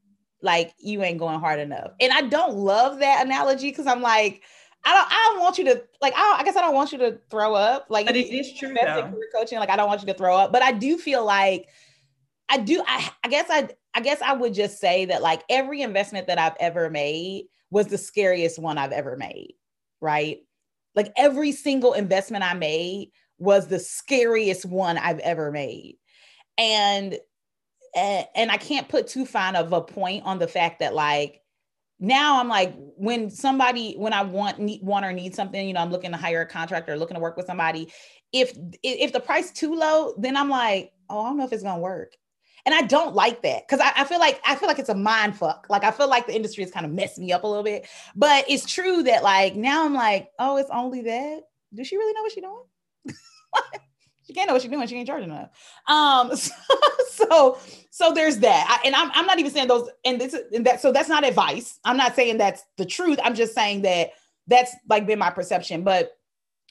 like 0.42 0.72
you 0.78 1.02
ain't 1.02 1.18
going 1.18 1.40
hard 1.40 1.58
enough. 1.60 1.92
And 2.00 2.12
I 2.12 2.22
don't 2.22 2.54
love 2.54 3.00
that 3.00 3.26
analogy 3.26 3.70
because 3.70 3.86
I'm 3.86 4.02
like, 4.02 4.42
I 4.84 4.94
don't, 4.94 5.06
I 5.10 5.30
don't 5.32 5.40
want 5.40 5.58
you 5.58 5.64
to 5.64 5.82
like. 6.00 6.14
I, 6.16 6.36
I 6.38 6.44
guess 6.44 6.56
I 6.56 6.62
don't 6.62 6.74
want 6.74 6.92
you 6.92 6.98
to 6.98 7.18
throw 7.30 7.54
up. 7.54 7.86
Like, 7.90 8.06
but 8.06 8.16
it 8.16 8.32
is 8.32 8.52
true. 8.58 8.74
Though. 8.74 9.12
Coaching, 9.34 9.58
like, 9.58 9.70
I 9.70 9.76
don't 9.76 9.88
want 9.88 10.00
you 10.00 10.06
to 10.06 10.14
throw 10.14 10.36
up. 10.36 10.52
But 10.52 10.62
I 10.62 10.72
do 10.72 10.96
feel 10.96 11.24
like, 11.24 11.68
I 12.48 12.58
do. 12.58 12.82
I, 12.86 13.10
I 13.24 13.28
guess 13.28 13.46
I, 13.50 13.68
I 13.94 14.00
guess 14.00 14.22
I 14.22 14.32
would 14.32 14.54
just 14.54 14.78
say 14.78 15.04
that 15.06 15.22
like 15.22 15.42
every 15.50 15.82
investment 15.82 16.28
that 16.28 16.38
I've 16.38 16.56
ever 16.60 16.88
made 16.88 17.46
was 17.70 17.88
the 17.88 17.98
scariest 17.98 18.58
one 18.58 18.78
I've 18.78 18.92
ever 18.92 19.16
made. 19.16 19.54
Right. 20.00 20.38
Like 21.00 21.12
every 21.16 21.50
single 21.52 21.94
investment 21.94 22.44
I 22.44 22.52
made 22.52 23.10
was 23.38 23.68
the 23.68 23.78
scariest 23.78 24.66
one 24.66 24.98
I've 24.98 25.18
ever 25.20 25.50
made. 25.50 25.96
And 26.58 27.18
and, 27.96 28.50
I 28.52 28.58
can't 28.58 28.86
put 28.86 29.08
too 29.08 29.24
fine 29.24 29.56
of 29.56 29.72
a 29.72 29.80
point 29.80 30.24
on 30.26 30.38
the 30.38 30.46
fact 30.46 30.80
that 30.80 30.94
like 30.94 31.40
now 31.98 32.38
I'm 32.38 32.48
like 32.48 32.74
when 32.76 33.30
somebody 33.30 33.94
when 33.94 34.12
I 34.12 34.20
want 34.22 34.58
need 34.58 34.82
want 34.82 35.06
or 35.06 35.12
need 35.14 35.34
something, 35.34 35.66
you 35.66 35.72
know, 35.72 35.80
I'm 35.80 35.90
looking 35.90 36.10
to 36.10 36.18
hire 36.18 36.42
a 36.42 36.46
contractor, 36.46 36.98
looking 36.98 37.14
to 37.14 37.20
work 37.20 37.38
with 37.38 37.46
somebody. 37.46 37.90
If 38.34 38.52
if 38.82 39.14
the 39.14 39.20
price 39.20 39.52
too 39.52 39.74
low, 39.74 40.12
then 40.18 40.36
I'm 40.36 40.50
like, 40.50 40.92
oh, 41.08 41.22
I 41.22 41.28
don't 41.30 41.38
know 41.38 41.44
if 41.44 41.52
it's 41.54 41.62
gonna 41.62 41.80
work. 41.80 42.12
And 42.70 42.84
I 42.84 42.86
don't 42.86 43.16
like 43.16 43.42
that 43.42 43.66
because 43.66 43.80
I, 43.80 44.02
I, 44.02 44.04
feel 44.04 44.20
like 44.20 44.40
I 44.46 44.54
feel 44.54 44.68
like 44.68 44.78
it's 44.78 44.90
a 44.90 44.94
mind 44.94 45.36
fuck. 45.36 45.66
Like 45.68 45.82
I 45.82 45.90
feel 45.90 46.08
like 46.08 46.28
the 46.28 46.36
industry 46.36 46.62
has 46.62 46.72
kind 46.72 46.86
of 46.86 46.92
messed 46.92 47.18
me 47.18 47.32
up 47.32 47.42
a 47.42 47.46
little 47.48 47.64
bit. 47.64 47.88
But 48.14 48.44
it's 48.48 48.64
true 48.64 49.02
that 49.02 49.24
like 49.24 49.56
now 49.56 49.84
I'm 49.84 49.92
like, 49.92 50.30
oh, 50.38 50.56
it's 50.56 50.70
only 50.72 51.02
that. 51.02 51.40
Does 51.74 51.88
she 51.88 51.96
really 51.96 52.12
know 52.12 52.22
what 52.22 52.30
she's 52.30 52.44
doing? 52.44 53.16
she 54.22 54.34
can't 54.34 54.46
know 54.46 54.52
what 54.52 54.62
she's 54.62 54.70
doing. 54.70 54.86
She 54.86 54.94
ain't 54.94 55.08
charging 55.08 55.30
enough. 55.30 55.48
Um, 55.88 56.36
so, 56.36 56.54
so, 57.08 57.58
so 57.90 58.12
there's 58.12 58.38
that. 58.38 58.66
I, 58.68 58.86
and 58.86 58.94
I'm, 58.94 59.10
I'm 59.14 59.26
not 59.26 59.40
even 59.40 59.50
saying 59.50 59.66
those, 59.66 59.90
and 60.04 60.20
this, 60.20 60.36
and 60.52 60.64
that, 60.64 60.80
so 60.80 60.92
that's 60.92 61.08
not 61.08 61.24
advice. 61.24 61.80
I'm 61.84 61.96
not 61.96 62.14
saying 62.14 62.38
that's 62.38 62.62
the 62.76 62.86
truth. 62.86 63.18
I'm 63.24 63.34
just 63.34 63.52
saying 63.52 63.82
that 63.82 64.10
that's 64.46 64.76
like 64.88 65.08
been 65.08 65.18
my 65.18 65.30
perception. 65.30 65.82
But 65.82 66.12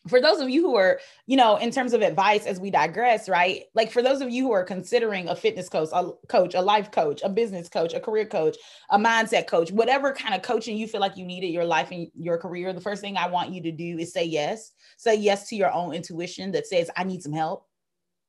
for 0.08 0.22
those 0.22 0.40
of 0.40 0.50
you 0.50 0.62
who 0.62 0.76
are, 0.76 1.00
you 1.26 1.36
know, 1.36 1.58
in 1.58 1.72
terms 1.72 1.94
of 1.94 2.02
advice 2.02 2.46
as 2.46 2.60
we 2.60 2.72
digress, 2.72 3.28
right? 3.28 3.64
Like 3.74 3.92
for 3.92 4.02
those 4.02 4.22
of 4.22 4.30
you 4.30 4.44
who 4.44 4.52
are 4.54 4.64
considering 4.64 5.28
a 5.28 5.36
fitness 5.36 5.68
coach, 5.68 5.90
a 5.94 6.12
coach, 6.28 6.54
a 6.54 6.62
life 6.62 6.92
coach, 6.92 7.22
a 7.24 7.30
business 7.30 7.68
coach, 7.68 7.94
a 7.94 8.00
career 8.00 8.26
coach, 8.26 8.56
a 8.92 8.98
mindset 8.98 9.48
coach, 9.48 9.72
whatever 9.72 10.14
kind 10.14 10.34
of 10.34 10.42
coaching 10.42 10.78
you 10.78 10.88
feel 10.88 11.02
like 11.02 11.18
you 11.18 11.26
need 11.26 11.44
in 11.44 11.52
your 11.52 11.66
life 11.66 11.92
and 11.92 12.08
your 12.16 12.38
career, 12.38 12.72
the 12.72 12.82
first 12.82 13.02
thing 13.02 13.18
I 13.18 13.28
want 13.28 13.52
you 13.52 13.62
to 13.64 13.72
do 13.72 13.98
is 13.98 14.14
say 14.14 14.24
yes. 14.24 14.72
Say 14.98 15.16
yes 15.16 15.50
to 15.50 15.56
your 15.56 15.72
own 15.72 15.94
intuition 15.94 16.52
that 16.54 16.68
says, 16.68 16.90
I 16.96 17.04
need 17.04 17.22
some 17.22 17.34
help. 17.34 17.66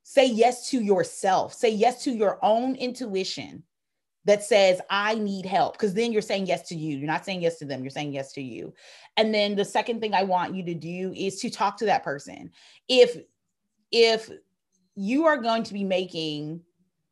Say 0.02 0.26
yes 0.26 0.70
to 0.70 0.80
yourself. 0.80 1.54
Say 1.54 1.70
yes 1.70 2.02
to 2.04 2.10
your 2.10 2.38
own 2.42 2.74
intuition 2.74 3.62
that 4.24 4.44
says, 4.44 4.80
I 4.90 5.14
need 5.14 5.46
help. 5.46 5.74
Because 5.74 5.94
then 5.94 6.12
you're 6.12 6.22
saying 6.22 6.46
yes 6.46 6.68
to 6.68 6.74
you. 6.74 6.96
You're 6.96 7.06
not 7.06 7.24
saying 7.24 7.42
yes 7.42 7.58
to 7.58 7.64
them. 7.64 7.82
You're 7.82 7.90
saying 7.90 8.12
yes 8.12 8.32
to 8.32 8.42
you. 8.42 8.74
And 9.16 9.34
then 9.34 9.56
the 9.56 9.64
second 9.64 10.00
thing 10.00 10.14
I 10.14 10.24
want 10.24 10.54
you 10.54 10.62
to 10.64 10.74
do 10.74 11.12
is 11.16 11.40
to 11.40 11.50
talk 11.50 11.76
to 11.78 11.86
that 11.86 12.04
person. 12.04 12.50
If, 12.88 13.16
if 13.90 14.30
you 14.94 15.24
are 15.24 15.38
going 15.38 15.62
to 15.64 15.72
be 15.72 15.84
making 15.84 16.60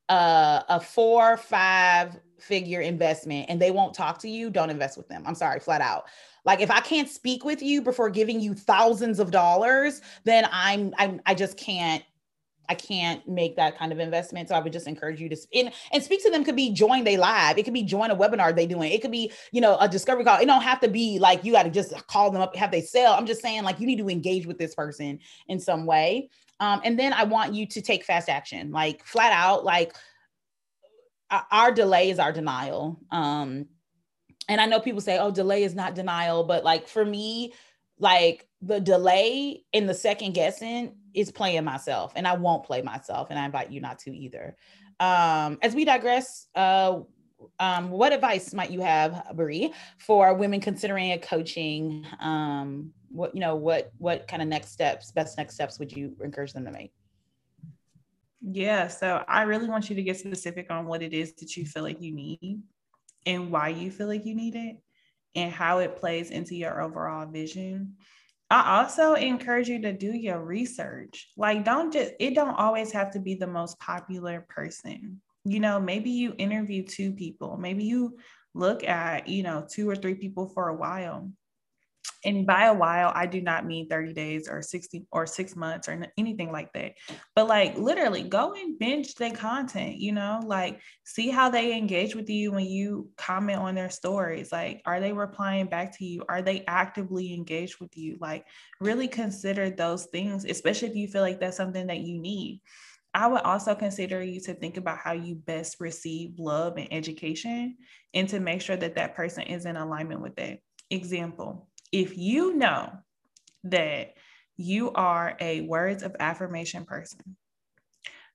a, 0.09 0.81
four, 0.81 1.37
five 1.37 2.19
figure 2.39 2.81
investment 2.81 3.47
and 3.49 3.61
they 3.61 3.71
won't 3.71 3.95
talk 3.95 4.19
to 4.21 4.29
you, 4.29 4.51
don't 4.51 4.71
invest 4.71 4.97
with 4.97 5.09
them. 5.09 5.23
I'm 5.27 5.35
sorry, 5.35 5.61
flat 5.61 5.81
out. 5.81 6.05
Like 6.45 6.61
if 6.61 6.71
I 6.71 6.81
can't 6.81 7.09
speak 7.09 7.45
with 7.45 7.63
you 7.63 7.83
before 7.83 8.11
giving 8.11 8.41
you 8.41 8.55
thousands 8.55 9.19
of 9.19 9.31
dollars, 9.31 10.01
then 10.25 10.47
I'm, 10.53 10.95
I'm 10.99 11.21
I 11.27 11.35
just 11.35 11.57
can't 11.57 12.03
I 12.69 12.75
can't 12.75 13.27
make 13.27 13.57
that 13.57 13.79
kind 13.79 13.93
of 13.93 13.99
investment. 13.99 14.49
So 14.49 14.55
I 14.55 14.61
would 14.61 14.73
just 14.73 14.87
encourage 14.87 15.21
you 15.21 15.29
to 15.29 15.37
and, 15.55 15.73
and 15.93 16.03
speak 16.03 16.23
to 16.25 16.31
them 16.31 16.45
could 16.45 16.57
be 16.57 16.73
join 16.73 17.05
they 17.05 17.17
live. 17.17 17.59
It 17.59 17.65
could 17.65 17.75
be 17.75 17.83
join 17.83 18.11
a 18.11 18.17
webinar 18.17 18.55
they 18.55 18.67
doing. 18.67 18.93
It 18.93 19.01
could 19.01 19.11
be, 19.11 19.33
you 19.53 19.61
know, 19.61 19.77
a 19.79 19.89
discovery 19.89 20.25
call. 20.25 20.41
It 20.41 20.47
don't 20.47 20.63
have 20.63 20.81
to 20.81 20.89
be 20.89 21.19
like 21.19 21.45
you 21.45 21.53
got 21.53 21.63
to 21.63 21.71
just 21.71 21.95
call 22.07 22.31
them 22.31 22.43
up, 22.43 22.55
have 22.57 22.71
they 22.71 22.83
sell. 22.83 23.15
I'm 23.15 23.27
just 23.27 23.41
saying 23.41 23.63
like 23.63 23.81
you 23.81 23.87
need 23.87 23.99
to 23.99 24.09
engage 24.09 24.47
with 24.47 24.59
this 24.59 24.75
person 24.75 25.19
in 25.49 25.59
some 25.59 25.87
way. 25.87 26.31
Um, 26.61 26.81
and 26.85 26.99
then 26.99 27.13
I 27.13 27.25
want 27.25 27.55
you 27.55 27.67
to 27.67 27.81
take 27.81 28.05
fast 28.05 28.29
action, 28.29 28.73
like 28.73 29.05
flat 29.05 29.33
out, 29.33 29.65
like 29.65 29.95
our 31.31 31.73
delay 31.73 32.11
is 32.11 32.19
our 32.19 32.33
denial. 32.33 33.01
Um, 33.11 33.67
and 34.49 34.61
I 34.61 34.67
know 34.67 34.81
people 34.81 35.01
say, 35.01 35.19
oh, 35.19 35.31
delay 35.31 35.63
is 35.63 35.75
not 35.75 35.95
denial, 35.95 36.45
but 36.45 36.65
like 36.65 36.89
for 36.89 37.05
me, 37.05 37.53
like 37.99 38.47
the 38.63 38.81
delay 38.81 39.63
in 39.73 39.87
the 39.87 39.95
second 39.95 40.33
guessing 40.33 40.95
is 41.19 41.33
playing 41.33 41.65
myself 41.65 42.13
and 42.15 42.27
I 42.29 42.35
won't 42.35 42.65
play 42.65 42.81
myself 42.81 43.29
and 43.31 43.39
I 43.39 43.45
invite 43.45 43.73
you 43.73 43.81
not 43.81 43.99
to 44.01 44.17
either. 44.17 44.57
Um, 45.01 45.59
as 45.63 45.75
we 45.75 45.85
digress, 45.85 46.47
uh, 46.55 47.01
um, 47.59 47.91
what 47.91 48.13
advice 48.13 48.55
might 48.55 48.71
you 48.71 48.81
have, 48.81 49.25
Bree, 49.35 49.73
for 49.99 50.35
women 50.35 50.61
considering 50.61 51.13
a 51.13 51.19
coaching? 51.19 52.07
Um, 52.21 52.93
what 53.11 53.35
you 53.35 53.41
know, 53.41 53.57
what 53.57 53.93
what 53.99 54.29
kind 54.29 54.43
of 54.43 54.49
next 54.49 54.73
steps, 54.73 55.13
best 55.13 55.39
next 55.39 55.55
steps 55.55 55.79
would 55.79 55.93
you 55.93 56.17
encourage 56.23 56.53
them 56.53 56.65
to 56.65 56.71
make? 56.71 56.93
Yeah, 58.41 58.87
so 58.89 59.25
I 59.27 59.43
really 59.43 59.69
want 59.69 59.91
you 59.91 59.97
to 59.97 60.03
get 60.03 60.19
specific 60.19 60.71
on 60.71 60.87
what 60.87 61.03
it 61.03 61.13
is 61.13 61.35
that 61.35 61.57
you 61.57 61.65
feel 61.65 61.83
like 61.83 62.01
you 62.01 62.13
need 62.13 62.63
and 63.27 63.51
why 63.51 63.69
you 63.69 63.91
feel 63.91 64.07
like 64.07 64.25
you 64.25 64.35
need 64.35 64.55
it 64.55 64.77
and 65.35 65.53
how 65.53 65.79
it 65.79 65.97
plays 65.97 66.31
into 66.31 66.55
your 66.55 66.81
overall 66.81 67.27
vision. 67.27 67.97
I 68.51 68.79
also 68.79 69.15
encourage 69.15 69.69
you 69.69 69.83
to 69.83 69.93
do 69.93 70.13
your 70.13 70.43
research. 70.43 71.29
Like, 71.37 71.65
don't 71.65 71.93
just, 71.93 72.13
it 72.19 72.35
don't 72.35 72.55
always 72.55 72.93
have 72.93 73.11
to 73.13 73.21
be 73.21 73.35
the 73.35 73.47
most 73.47 73.79
popular 73.79 74.47
person. 74.49 75.21
You 75.45 75.61
know, 75.61 75.81
maybe 75.81 76.11
you 76.11 76.35
interview 76.39 76.85
two 76.85 77.13
people, 77.13 77.57
maybe 77.59 77.85
you 77.85 78.19
look 78.55 78.85
at, 78.85 79.29
you 79.29 79.43
know, 79.43 79.67
two 79.69 79.89
or 79.89 79.97
three 79.97 80.15
people 80.15 80.49
for 80.49 80.69
a 80.69 80.75
while 80.75 81.31
and 82.25 82.47
by 82.47 82.67
a 82.67 82.75
while 82.75 83.13
i 83.15 83.27
do 83.27 83.41
not 83.41 83.67
mean 83.67 83.89
30 83.89 84.13
days 84.13 84.49
or 84.49 84.63
60 84.63 85.07
or 85.13 85.27
six 85.27 85.55
months 85.55 85.89
or 85.89 86.05
anything 86.17 86.51
like 86.51 86.73
that. 86.73 86.93
But 87.35 87.49
like 87.49 87.77
literally 87.77 88.23
go 88.23 88.55
and 88.55 88.79
binge 88.79 89.15
their 89.15 89.33
content 89.33 89.97
you 89.97 90.13
know 90.13 90.41
like 90.45 90.81
see 91.05 91.31
how 91.31 91.51
they 91.51 91.77
engage 91.77 92.15
with 92.15 92.29
you 92.29 92.53
when 92.53 92.67
you 92.67 93.09
comment 93.17 93.59
on 93.59 93.75
their 93.75 93.91
stories. 93.91 94.53
Like 94.53 94.83
are 94.85 95.01
they 95.01 95.13
replying 95.13 95.67
back 95.67 95.97
to 95.99 96.05
you? 96.05 96.25
Are 96.29 96.43
they 96.43 96.65
actively 96.67 97.33
engaged 97.35 97.81
with 97.81 97.97
you? 97.97 98.19
Like 98.21 98.45
really 98.81 99.09
consider 99.09 99.71
those 99.71 100.07
things 100.07 100.45
especially 100.45 100.89
if 100.89 100.97
you 100.97 101.09
feel 101.09 101.23
like 101.23 101.41
that's 101.41 101.57
something 101.57 101.87
that 101.87 102.01
you 102.01 102.21
need. 102.21 102.61
I 103.15 103.27
would 103.27 103.43
also 103.43 103.75
consider 103.75 104.23
you 104.23 104.41
to 104.43 104.55
think 104.55 104.77
about 104.77 104.99
how 104.99 105.13
you 105.13 105.35
best 105.35 105.77
receive 105.81 106.39
love 106.39 106.77
and 106.77 106.89
education 106.93 107.77
and 108.15 108.29
to 108.29 108.39
make 108.39 108.61
sure 108.61 108.77
that 108.77 108.95
that 108.97 109.15
person 109.15 109.45
is 109.45 109.65
in 109.65 109.77
alignment 109.77 110.21
with 110.21 110.37
that. 110.37 110.61
Example, 110.91 111.68
if 111.93 112.17
you 112.17 112.55
know 112.55 112.93
that 113.65 114.15
you 114.57 114.93
are 114.93 115.37
a 115.41 115.63
words 115.63 116.03
of 116.03 116.17
affirmation 116.21 116.85
person, 116.85 117.21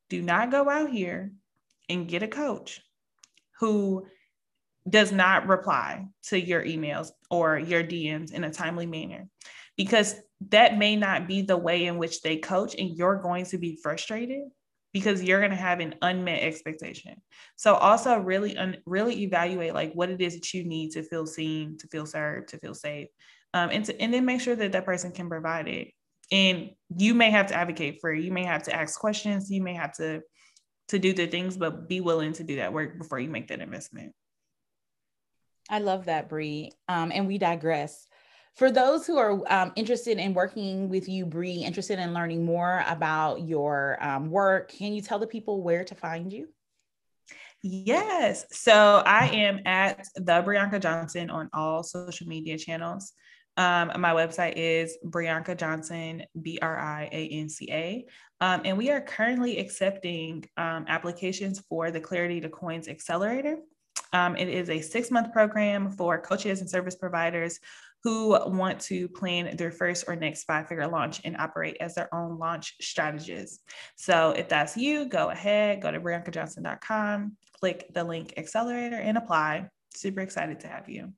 do 0.10 0.22
not 0.22 0.52
go 0.52 0.70
out 0.70 0.90
here 0.90 1.32
and 1.90 2.08
get 2.08 2.24
a 2.24 2.28
coach 2.28 2.82
who 3.60 4.06
does 4.90 5.12
not 5.12 5.48
reply 5.48 6.08
to 6.24 6.40
your 6.40 6.64
emails 6.64 7.10
or 7.30 7.58
your 7.58 7.84
DMs 7.84 8.34
in 8.34 8.44
a 8.44 8.52
timely 8.52 8.86
manner 8.86 9.28
because 9.78 10.16
that 10.50 10.78
may 10.78 10.96
not 10.96 11.28
be 11.28 11.42
the 11.42 11.58
way 11.58 11.86
in 11.86 11.98
which 11.98 12.22
they 12.22 12.38
coach 12.38 12.76
and 12.78 12.98
you're 12.98 13.22
going 13.22 13.46
to 13.46 13.58
be 13.58 13.80
frustrated 13.82 14.44
because 14.92 15.24
you're 15.24 15.40
going 15.40 15.52
to 15.52 15.58
have 15.58 15.80
an 15.80 15.96
unmet 16.02 16.44
expectation. 16.44 17.16
So 17.56 17.74
also 17.74 18.18
really 18.18 18.56
un- 18.58 18.78
really 18.86 19.24
evaluate 19.24 19.74
like 19.74 19.94
what 19.94 20.10
it 20.10 20.22
is 20.22 20.36
that 20.36 20.54
you 20.54 20.64
need 20.64 20.92
to 20.92 21.04
feel 21.04 21.26
seen, 21.26 21.78
to 21.80 21.88
feel 21.88 22.06
served, 22.06 22.50
to 22.50 22.60
feel 22.60 22.76
safe 22.76 23.08
um, 23.54 23.70
and, 23.72 23.86
to, 23.86 24.02
and 24.02 24.14
then 24.14 24.26
make 24.26 24.42
sure 24.42 24.56
that 24.56 24.72
that 24.72 24.86
person 24.86 25.12
can 25.12 25.30
provide 25.30 25.68
it. 25.68 25.90
And 26.32 26.72
you 26.98 27.14
may 27.14 27.30
have 27.32 27.48
to 27.48 27.56
advocate 27.56 28.00
for 28.02 28.12
it. 28.12 28.24
You 28.24 28.32
may 28.32 28.46
have 28.46 28.64
to 28.64 28.76
ask 28.76 29.00
questions. 29.00 29.52
You 29.52 29.62
may 29.62 29.74
have 29.74 29.94
to 29.98 30.22
to 30.90 31.00
do 31.00 31.14
the 31.14 31.28
things, 31.28 31.56
but 31.58 31.88
be 31.88 32.02
willing 32.02 32.34
to 32.34 32.44
do 32.44 32.58
that 32.58 32.74
work 32.74 32.98
before 32.98 33.20
you 33.20 33.30
make 33.30 33.48
that 33.48 33.62
investment. 33.62 34.14
I 35.70 35.80
love 35.80 36.06
that, 36.06 36.30
Bree. 36.30 36.72
Um, 36.88 37.12
and 37.14 37.26
we 37.26 37.38
digress. 37.38 38.06
For 38.56 38.70
those 38.70 39.08
who 39.08 39.18
are 39.18 39.42
um, 39.52 39.72
interested 39.76 40.20
in 40.20 40.34
working 40.34 40.90
with 40.90 41.10
you, 41.10 41.26
Bree, 41.26 41.64
interested 41.64 42.00
in 42.00 42.14
learning 42.14 42.46
more 42.46 42.84
about 42.88 43.48
your 43.48 43.98
um, 44.04 44.30
work, 44.30 44.72
can 44.72 44.94
you 44.94 45.02
tell 45.02 45.18
the 45.18 45.26
people 45.26 45.64
where 45.64 45.84
to 45.86 45.96
find 45.96 46.32
you? 46.32 46.50
Yes. 47.64 48.46
So 48.52 49.02
I 49.06 49.28
am 49.30 49.62
at 49.66 50.06
the 50.16 50.44
Brianka 50.44 50.82
Johnson 50.82 51.30
on 51.30 51.50
all 51.54 51.82
social 51.82 52.28
media 52.28 52.58
channels. 52.58 53.14
Um, 53.56 53.92
my 54.00 54.14
website 54.14 54.54
is 54.56 54.98
Brianka 55.06 55.58
Johnson, 55.58 56.24
B 56.42 56.58
R 56.62 56.80
I 56.80 57.10
A 57.12 57.28
N 57.28 57.50
C 57.50 57.70
A. 57.72 58.06
Um, 58.42 58.62
and 58.66 58.78
we 58.78 58.90
are 58.90 59.02
currently 59.02 59.60
accepting 59.60 60.46
um, 60.58 60.86
applications 60.88 61.60
for 61.70 61.92
the 61.92 62.00
Clarity 62.00 62.42
to 62.42 62.50
Coins 62.50 62.88
Accelerator. 62.88 63.58
Um, 64.12 64.36
it 64.36 64.48
is 64.48 64.70
a 64.70 64.82
six 64.82 65.12
month 65.12 65.32
program 65.32 65.92
for 65.92 66.20
coaches 66.20 66.62
and 66.62 66.70
service 66.70 66.96
providers 66.96 67.60
who 68.04 68.38
want 68.50 68.80
to 68.82 69.08
plan 69.08 69.56
their 69.56 69.72
first 69.72 70.06
or 70.08 70.16
next 70.16 70.44
five 70.44 70.68
figure 70.68 70.88
launch 70.88 71.22
and 71.24 71.38
operate 71.38 71.78
as 71.80 71.96
their 71.96 72.14
own 72.14 72.38
launch 72.38 72.76
strategists. 72.82 73.60
So 73.96 74.32
if 74.32 74.50
that's 74.50 74.76
you, 74.76 75.06
go 75.06 75.30
ahead, 75.30 75.82
go 75.82 75.90
to 75.90 76.02
briankajohnson.com, 76.02 77.38
click 77.60 77.94
the 77.94 78.04
link 78.04 78.34
accelerator 78.36 78.98
and 78.98 79.18
apply. 79.18 79.70
Super 79.96 80.20
excited 80.20 80.60
to 80.62 80.68
have 80.68 80.90
you. 80.90 81.14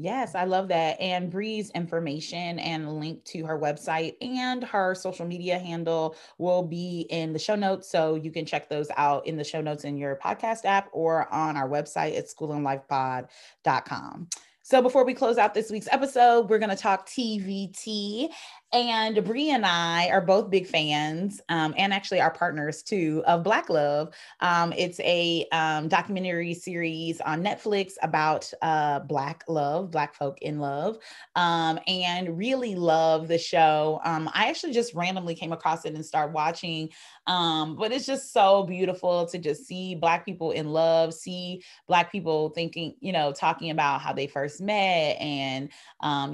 Yes, 0.00 0.36
I 0.36 0.44
love 0.44 0.68
that. 0.68 1.00
And 1.00 1.28
Bree's 1.28 1.70
information 1.70 2.60
and 2.60 3.00
link 3.00 3.24
to 3.24 3.44
her 3.44 3.58
website 3.58 4.14
and 4.20 4.62
her 4.62 4.94
social 4.94 5.26
media 5.26 5.58
handle 5.58 6.14
will 6.38 6.62
be 6.62 7.08
in 7.10 7.32
the 7.32 7.38
show 7.40 7.56
notes. 7.56 7.90
So 7.90 8.14
you 8.14 8.30
can 8.30 8.46
check 8.46 8.68
those 8.68 8.86
out 8.96 9.26
in 9.26 9.36
the 9.36 9.42
show 9.42 9.60
notes 9.60 9.82
in 9.82 9.96
your 9.96 10.14
podcast 10.14 10.66
app 10.66 10.88
or 10.92 11.28
on 11.34 11.56
our 11.56 11.68
website 11.68 12.16
at 12.16 12.28
schoolandlifepod.com. 12.28 14.28
So 14.62 14.82
before 14.82 15.04
we 15.04 15.14
close 15.14 15.36
out 15.36 15.54
this 15.54 15.70
week's 15.70 15.88
episode, 15.90 16.48
we're 16.48 16.58
going 16.58 16.68
to 16.68 16.76
talk 16.76 17.08
TBT. 17.08 18.28
And 18.70 19.24
Bree 19.24 19.48
and 19.48 19.64
I 19.64 20.10
are 20.10 20.20
both 20.20 20.50
big 20.50 20.66
fans, 20.66 21.40
um, 21.48 21.72
and 21.78 21.90
actually 21.90 22.20
our 22.20 22.30
partners 22.30 22.82
too, 22.82 23.22
of 23.26 23.42
Black 23.42 23.70
Love. 23.70 24.12
Um, 24.40 24.74
it's 24.76 25.00
a 25.00 25.46
um, 25.52 25.88
documentary 25.88 26.52
series 26.52 27.18
on 27.22 27.42
Netflix 27.42 27.94
about 28.02 28.52
uh, 28.60 29.00
Black 29.00 29.42
love, 29.48 29.90
Black 29.90 30.14
folk 30.14 30.36
in 30.42 30.58
love, 30.58 30.98
um, 31.34 31.78
and 31.86 32.36
really 32.36 32.74
love 32.74 33.26
the 33.26 33.38
show. 33.38 34.02
Um, 34.04 34.28
I 34.34 34.50
actually 34.50 34.74
just 34.74 34.92
randomly 34.92 35.34
came 35.34 35.52
across 35.54 35.86
it 35.86 35.94
and 35.94 36.04
started 36.04 36.34
watching, 36.34 36.90
um, 37.26 37.74
but 37.74 37.90
it's 37.90 38.04
just 38.04 38.34
so 38.34 38.64
beautiful 38.64 39.24
to 39.28 39.38
just 39.38 39.64
see 39.64 39.94
Black 39.94 40.26
people 40.26 40.50
in 40.50 40.68
love, 40.68 41.14
see 41.14 41.62
Black 41.86 42.12
people 42.12 42.50
thinking, 42.50 42.96
you 43.00 43.12
know, 43.12 43.32
talking 43.32 43.70
about 43.70 44.02
how 44.02 44.12
they 44.12 44.26
first 44.26 44.60
met 44.60 45.16
and, 45.18 45.70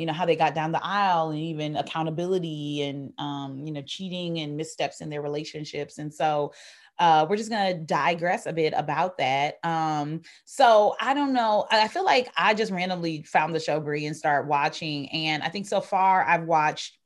you 0.00 0.06
know, 0.06 0.12
how 0.12 0.26
they 0.26 0.34
got 0.34 0.56
down 0.56 0.72
the 0.72 0.84
aisle 0.84 1.30
and 1.30 1.38
even 1.38 1.76
accountability 1.76 2.23
and 2.32 3.12
um, 3.18 3.58
you 3.64 3.72
know 3.72 3.82
cheating 3.82 4.38
and 4.40 4.56
missteps 4.56 5.00
in 5.00 5.10
their 5.10 5.22
relationships 5.22 5.98
and 5.98 6.12
so 6.12 6.52
uh, 6.98 7.26
we're 7.28 7.36
just 7.36 7.50
going 7.50 7.74
to 7.74 7.84
digress 7.84 8.46
a 8.46 8.52
bit 8.52 8.72
about 8.76 9.18
that. 9.18 9.56
Um, 9.64 10.22
so 10.44 10.94
I 11.00 11.12
don't 11.12 11.32
know. 11.32 11.66
I 11.70 11.88
feel 11.88 12.04
like 12.04 12.30
I 12.36 12.54
just 12.54 12.70
randomly 12.70 13.24
found 13.24 13.52
the 13.52 13.58
show 13.58 13.80
Bree 13.80 14.06
and 14.06 14.16
started 14.16 14.48
watching. 14.48 15.10
And 15.10 15.42
I 15.42 15.48
think 15.48 15.66
so 15.66 15.80
far 15.80 16.22
I've 16.22 16.44
watched 16.44 16.96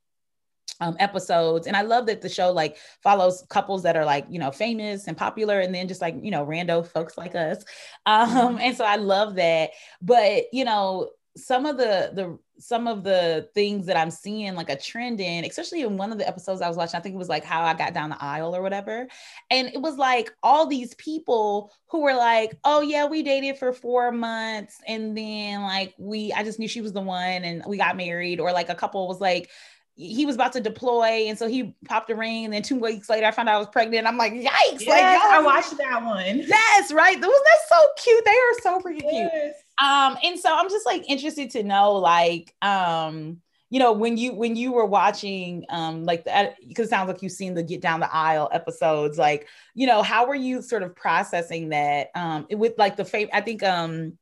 um, 0.81 0.95
episodes 0.99 1.67
and 1.67 1.75
i 1.75 1.81
love 1.81 2.05
that 2.05 2.21
the 2.21 2.29
show 2.29 2.51
like 2.51 2.77
follows 3.03 3.43
couples 3.49 3.83
that 3.83 3.97
are 3.97 4.05
like 4.05 4.25
you 4.29 4.39
know 4.39 4.51
famous 4.51 5.07
and 5.07 5.17
popular 5.17 5.59
and 5.59 5.75
then 5.75 5.87
just 5.87 6.01
like 6.01 6.15
you 6.21 6.31
know 6.31 6.45
rando 6.45 6.85
folks 6.85 7.17
like 7.17 7.35
us 7.35 7.65
um 8.05 8.29
mm-hmm. 8.29 8.57
and 8.59 8.77
so 8.77 8.85
i 8.85 8.95
love 8.95 9.35
that 9.35 9.71
but 10.01 10.43
you 10.53 10.63
know 10.63 11.09
some 11.39 11.65
of 11.65 11.77
the 11.77 12.11
the 12.13 12.37
some 12.59 12.87
of 12.87 13.03
the 13.03 13.49
things 13.53 13.85
that 13.85 13.95
I'm 13.95 14.11
seeing 14.11 14.53
like 14.55 14.69
a 14.69 14.75
trend 14.77 15.21
in, 15.21 15.45
especially 15.45 15.81
in 15.81 15.97
one 15.97 16.11
of 16.11 16.17
the 16.17 16.27
episodes 16.27 16.61
I 16.61 16.67
was 16.67 16.75
watching, 16.75 16.97
I 16.97 16.99
think 16.99 17.15
it 17.15 17.17
was 17.17 17.29
like 17.29 17.45
how 17.45 17.63
I 17.63 17.73
got 17.73 17.93
down 17.93 18.09
the 18.09 18.21
aisle 18.21 18.55
or 18.55 18.61
whatever. 18.61 19.07
And 19.49 19.69
it 19.69 19.81
was 19.81 19.97
like 19.97 20.31
all 20.43 20.67
these 20.67 20.93
people 20.95 21.71
who 21.87 22.01
were 22.01 22.15
like, 22.15 22.59
oh 22.65 22.81
yeah, 22.81 23.05
we 23.05 23.23
dated 23.23 23.57
for 23.57 23.71
four 23.71 24.11
months. 24.11 24.77
And 24.87 25.17
then 25.17 25.61
like 25.61 25.93
we, 25.97 26.33
I 26.33 26.43
just 26.43 26.59
knew 26.59 26.67
she 26.67 26.81
was 26.81 26.93
the 26.93 27.01
one 27.01 27.43
and 27.45 27.63
we 27.65 27.77
got 27.77 27.95
married. 27.95 28.41
Or 28.41 28.51
like 28.51 28.69
a 28.69 28.75
couple 28.75 29.07
was 29.07 29.21
like, 29.21 29.49
he 29.95 30.25
was 30.25 30.35
about 30.35 30.53
to 30.53 30.61
deploy, 30.61 31.25
and 31.27 31.37
so 31.37 31.45
he 31.45 31.75
popped 31.83 32.09
a 32.09 32.15
ring. 32.15 32.45
And 32.45 32.53
then 32.53 32.61
two 32.61 32.79
weeks 32.79 33.09
later, 33.09 33.25
I 33.25 33.31
found 33.31 33.49
out 33.49 33.55
I 33.55 33.57
was 33.57 33.67
pregnant. 33.67 34.07
I'm 34.07 34.15
like, 34.15 34.31
yikes! 34.31 34.79
Yes, 34.79 34.87
like, 34.87 35.03
I 35.03 35.41
watched 35.41 35.77
that 35.77 36.01
one. 36.05 36.37
Yes, 36.37 36.93
right. 36.93 37.19
Those 37.19 37.33
that's 37.33 37.67
so 37.69 37.87
cute. 38.01 38.23
They 38.23 38.31
are 38.31 38.53
so 38.61 38.79
freaking 38.79 39.01
yes. 39.03 39.31
cute. 39.31 39.53
Um, 39.83 40.17
and 40.23 40.39
so 40.39 40.53
I'm 40.53 40.69
just 40.69 40.85
like 40.85 41.09
interested 41.09 41.51
to 41.51 41.63
know, 41.63 41.93
like, 41.93 42.53
um, 42.61 43.37
you 43.69 43.79
know, 43.79 43.93
when 43.93 44.17
you 44.17 44.33
when 44.33 44.55
you 44.55 44.71
were 44.71 44.85
watching, 44.85 45.63
um, 45.69 46.03
like 46.03 46.25
because 46.67 46.87
it 46.87 46.89
sounds 46.89 47.07
like 47.07 47.21
you've 47.21 47.31
seen 47.31 47.53
the 47.53 47.63
get 47.63 47.81
down 47.81 47.99
the 47.99 48.13
aisle 48.13 48.49
episodes. 48.51 49.17
Like, 49.17 49.47
you 49.75 49.85
know, 49.87 50.01
how 50.01 50.27
were 50.27 50.35
you 50.35 50.61
sort 50.61 50.83
of 50.83 50.95
processing 50.95 51.69
that? 51.69 52.09
Um, 52.15 52.47
with 52.51 52.73
like 52.77 52.97
the 52.97 53.29
I 53.33 53.41
think, 53.41 53.63
um 53.63 54.17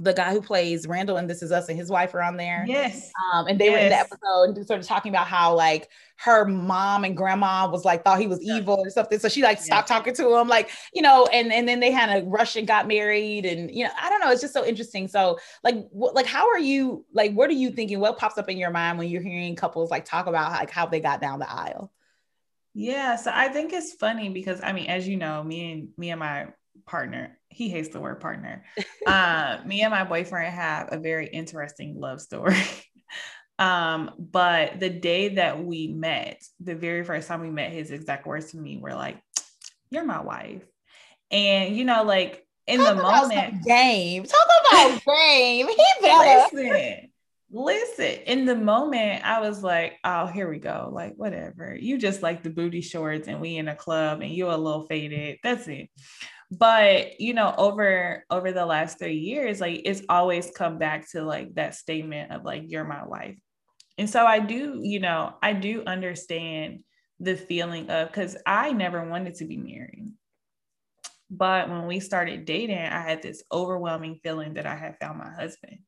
the 0.00 0.12
guy 0.12 0.32
who 0.32 0.42
plays 0.42 0.88
Randall 0.88 1.18
and 1.18 1.30
This 1.30 1.40
Is 1.40 1.52
Us 1.52 1.68
and 1.68 1.78
his 1.78 1.88
wife 1.88 2.14
are 2.14 2.22
on 2.22 2.36
there. 2.36 2.64
Yes. 2.66 3.12
Um, 3.32 3.46
and 3.46 3.60
they 3.60 3.66
yes. 3.66 3.72
were 3.72 3.78
in 3.78 3.88
the 3.90 3.98
episode 3.98 4.56
and 4.56 4.66
sort 4.66 4.80
of 4.80 4.86
talking 4.86 5.10
about 5.10 5.28
how 5.28 5.54
like 5.54 5.88
her 6.16 6.44
mom 6.44 7.04
and 7.04 7.16
grandma 7.16 7.70
was 7.70 7.84
like 7.84 8.02
thought 8.02 8.18
he 8.18 8.26
was 8.26 8.42
evil 8.42 8.74
or 8.74 8.90
something. 8.90 9.20
So 9.20 9.28
she 9.28 9.42
like 9.42 9.60
stopped 9.60 9.88
yeah. 9.88 9.96
talking 9.96 10.14
to 10.14 10.36
him, 10.36 10.48
like, 10.48 10.70
you 10.92 11.00
know, 11.00 11.26
and 11.32 11.52
and 11.52 11.68
then 11.68 11.78
they 11.78 11.92
had 11.92 12.10
a 12.10 12.26
rush 12.26 12.56
and 12.56 12.66
got 12.66 12.88
married. 12.88 13.46
And 13.46 13.70
you 13.70 13.84
know, 13.84 13.90
I 14.00 14.08
don't 14.08 14.20
know, 14.20 14.32
it's 14.32 14.40
just 14.40 14.54
so 14.54 14.64
interesting. 14.64 15.06
So 15.06 15.38
like 15.62 15.76
wh- 15.90 16.14
like 16.14 16.26
how 16.26 16.48
are 16.48 16.58
you 16.58 17.04
like 17.12 17.32
what 17.32 17.48
are 17.48 17.54
you 17.54 17.70
thinking? 17.70 18.00
What 18.00 18.18
pops 18.18 18.36
up 18.36 18.48
in 18.48 18.58
your 18.58 18.70
mind 18.70 18.98
when 18.98 19.08
you're 19.08 19.22
hearing 19.22 19.54
couples 19.54 19.92
like 19.92 20.04
talk 20.04 20.26
about 20.26 20.50
like 20.52 20.70
how 20.70 20.86
they 20.86 21.00
got 21.00 21.20
down 21.20 21.38
the 21.38 21.50
aisle? 21.50 21.92
Yeah, 22.76 23.14
so 23.14 23.30
I 23.32 23.48
think 23.48 23.72
it's 23.72 23.92
funny 23.92 24.28
because 24.28 24.60
I 24.60 24.72
mean, 24.72 24.86
as 24.86 25.06
you 25.06 25.16
know, 25.16 25.44
me 25.44 25.70
and 25.70 25.88
me 25.96 26.10
and 26.10 26.18
my 26.18 26.48
partner. 26.86 27.38
He 27.54 27.68
hates 27.68 27.90
the 27.90 28.00
word 28.00 28.20
partner. 28.20 28.64
uh, 29.06 29.58
me 29.66 29.82
and 29.82 29.92
my 29.92 30.02
boyfriend 30.02 30.52
have 30.52 30.88
a 30.92 30.98
very 30.98 31.28
interesting 31.28 32.00
love 32.00 32.20
story. 32.20 32.60
um, 33.60 34.10
but 34.18 34.80
the 34.80 34.90
day 34.90 35.36
that 35.36 35.64
we 35.64 35.86
met, 35.86 36.42
the 36.58 36.74
very 36.74 37.04
first 37.04 37.28
time 37.28 37.42
we 37.42 37.50
met, 37.50 37.70
his 37.70 37.92
exact 37.92 38.26
words 38.26 38.50
to 38.50 38.56
me 38.56 38.78
were 38.78 38.94
like, 38.94 39.22
"You're 39.88 40.04
my 40.04 40.20
wife," 40.20 40.64
and 41.30 41.76
you 41.76 41.84
know, 41.84 42.02
like 42.02 42.44
in 42.66 42.80
Talk 42.80 42.96
the 42.96 43.02
moment, 43.02 43.64
game. 43.64 44.24
Talk 44.24 44.46
about 44.70 45.04
game. 45.06 45.68
He 45.68 45.84
better 46.02 46.56
listen. 46.56 47.10
Listen, 47.56 48.18
in 48.26 48.46
the 48.46 48.56
moment, 48.56 49.24
I 49.24 49.38
was 49.38 49.62
like, 49.62 50.00
oh, 50.02 50.26
here 50.26 50.50
we 50.50 50.58
go. 50.58 50.90
Like, 50.92 51.14
whatever. 51.14 51.76
You 51.78 51.98
just 51.98 52.20
like 52.20 52.42
the 52.42 52.50
booty 52.50 52.80
shorts, 52.80 53.28
and 53.28 53.40
we 53.40 53.58
in 53.58 53.68
a 53.68 53.76
club, 53.76 54.22
and 54.22 54.32
you 54.32 54.48
a 54.48 54.56
little 54.56 54.86
faded. 54.86 55.38
That's 55.40 55.68
it 55.68 55.88
but 56.50 57.20
you 57.20 57.34
know 57.34 57.54
over 57.56 58.24
over 58.30 58.52
the 58.52 58.66
last 58.66 58.98
three 58.98 59.16
years 59.16 59.60
like 59.60 59.82
it's 59.84 60.02
always 60.08 60.50
come 60.54 60.78
back 60.78 61.10
to 61.10 61.22
like 61.22 61.54
that 61.54 61.74
statement 61.74 62.30
of 62.30 62.44
like 62.44 62.62
you're 62.66 62.84
my 62.84 63.04
wife 63.04 63.38
and 63.98 64.08
so 64.08 64.24
i 64.24 64.38
do 64.38 64.80
you 64.82 65.00
know 65.00 65.34
i 65.42 65.52
do 65.52 65.82
understand 65.86 66.80
the 67.20 67.36
feeling 67.36 67.88
of 67.90 68.08
because 68.08 68.36
i 68.46 68.72
never 68.72 69.08
wanted 69.08 69.34
to 69.36 69.44
be 69.44 69.56
married. 69.56 70.12
But 71.30 71.68
when 71.68 71.86
we 71.86 72.00
started 72.00 72.44
dating 72.44 72.78
i 72.78 73.00
had 73.00 73.22
this 73.22 73.42
overwhelming 73.50 74.20
feeling 74.22 74.54
that 74.54 74.66
i 74.66 74.74
had 74.74 74.98
found 75.00 75.18
my 75.18 75.30
husband. 75.30 75.78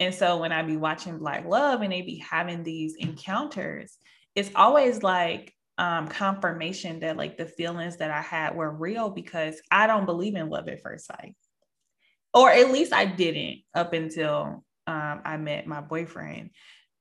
And 0.00 0.14
so 0.14 0.38
when 0.38 0.52
i 0.52 0.62
be 0.62 0.76
watching 0.76 1.18
black 1.18 1.44
love 1.44 1.80
and 1.80 1.92
they 1.92 2.02
be 2.02 2.18
having 2.18 2.62
these 2.62 2.96
encounters 2.96 3.96
it's 4.34 4.50
always 4.56 5.02
like 5.02 5.53
um, 5.78 6.08
confirmation 6.08 7.00
that 7.00 7.16
like 7.16 7.36
the 7.36 7.46
feelings 7.46 7.96
that 7.96 8.10
I 8.10 8.20
had 8.20 8.54
were 8.54 8.70
real 8.70 9.10
because 9.10 9.60
I 9.70 9.86
don't 9.86 10.06
believe 10.06 10.36
in 10.36 10.50
love 10.50 10.68
at 10.68 10.82
first 10.82 11.06
sight, 11.06 11.34
or 12.32 12.50
at 12.50 12.70
least 12.70 12.92
I 12.92 13.04
didn't 13.06 13.62
up 13.74 13.92
until 13.92 14.64
um, 14.86 15.20
I 15.24 15.36
met 15.36 15.66
my 15.66 15.80
boyfriend. 15.80 16.50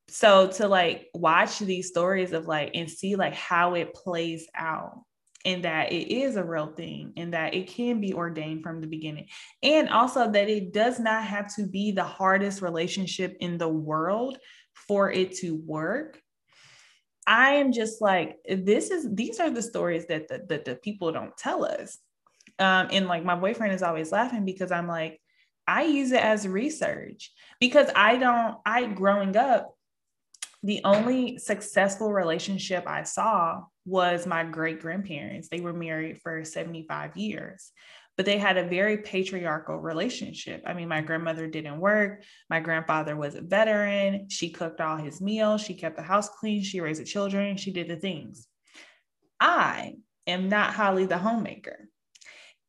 So 0.09 0.47
to 0.47 0.67
like 0.67 1.07
watch 1.13 1.59
these 1.59 1.87
stories 1.87 2.33
of 2.33 2.47
like 2.47 2.71
and 2.73 2.89
see 2.89 3.15
like 3.15 3.33
how 3.33 3.75
it 3.75 3.93
plays 3.93 4.47
out 4.55 5.01
and 5.45 5.63
that 5.63 5.91
it 5.91 6.13
is 6.13 6.35
a 6.35 6.43
real 6.43 6.67
thing 6.67 7.13
and 7.17 7.33
that 7.33 7.53
it 7.53 7.67
can 7.67 7.99
be 7.99 8.13
ordained 8.13 8.63
from 8.63 8.81
the 8.81 8.87
beginning. 8.87 9.27
And 9.61 9.89
also 9.89 10.31
that 10.31 10.49
it 10.49 10.73
does 10.73 10.99
not 10.99 11.23
have 11.23 11.53
to 11.55 11.67
be 11.67 11.91
the 11.91 12.03
hardest 12.03 12.61
relationship 12.61 13.35
in 13.39 13.57
the 13.57 13.67
world 13.67 14.37
for 14.73 15.11
it 15.11 15.35
to 15.37 15.55
work 15.65 16.21
I 17.25 17.53
am 17.53 17.71
just 17.71 18.01
like, 18.01 18.37
this 18.49 18.91
is 18.91 19.07
these 19.13 19.39
are 19.39 19.49
the 19.49 19.61
stories 19.61 20.05
that 20.07 20.27
the, 20.27 20.45
that 20.49 20.65
the 20.65 20.75
people 20.75 21.11
don't 21.11 21.35
tell 21.37 21.65
us. 21.65 21.97
Um, 22.59 22.89
and 22.91 23.07
like 23.07 23.23
my 23.23 23.35
boyfriend 23.35 23.73
is 23.73 23.83
always 23.83 24.11
laughing 24.11 24.45
because 24.45 24.71
I'm 24.71 24.87
like, 24.87 25.19
I 25.67 25.83
use 25.83 26.11
it 26.11 26.21
as 26.21 26.47
research 26.47 27.31
because 27.59 27.89
I 27.95 28.17
don't, 28.17 28.57
I 28.65 28.85
growing 28.85 29.37
up, 29.37 29.75
the 30.61 30.81
only 30.83 31.37
successful 31.37 32.11
relationship 32.13 32.87
I 32.87 33.03
saw 33.03 33.63
was 33.85 34.25
my 34.25 34.43
great 34.43 34.81
grandparents. 34.81 35.49
They 35.49 35.59
were 35.59 35.73
married 35.73 36.21
for 36.21 36.43
75 36.43 37.17
years 37.17 37.71
but 38.15 38.25
they 38.25 38.37
had 38.37 38.57
a 38.57 38.67
very 38.67 38.97
patriarchal 38.97 39.77
relationship. 39.77 40.61
I 40.65 40.73
mean, 40.73 40.87
my 40.87 41.01
grandmother 41.01 41.47
didn't 41.47 41.79
work. 41.79 42.23
My 42.49 42.59
grandfather 42.59 43.15
was 43.15 43.35
a 43.35 43.41
veteran. 43.41 44.29
She 44.29 44.51
cooked 44.51 44.81
all 44.81 44.97
his 44.97 45.19
meals. 45.19 45.61
She 45.61 45.73
kept 45.73 45.95
the 45.95 46.03
house 46.03 46.29
clean. 46.29 46.63
She 46.63 46.79
raised 46.79 47.01
the 47.01 47.05
children. 47.05 47.57
She 47.57 47.71
did 47.71 47.87
the 47.87 47.95
things. 47.95 48.47
I 49.39 49.95
am 50.27 50.47
not 50.47 50.73
Holly 50.73 51.05
the 51.05 51.17
homemaker. 51.17 51.89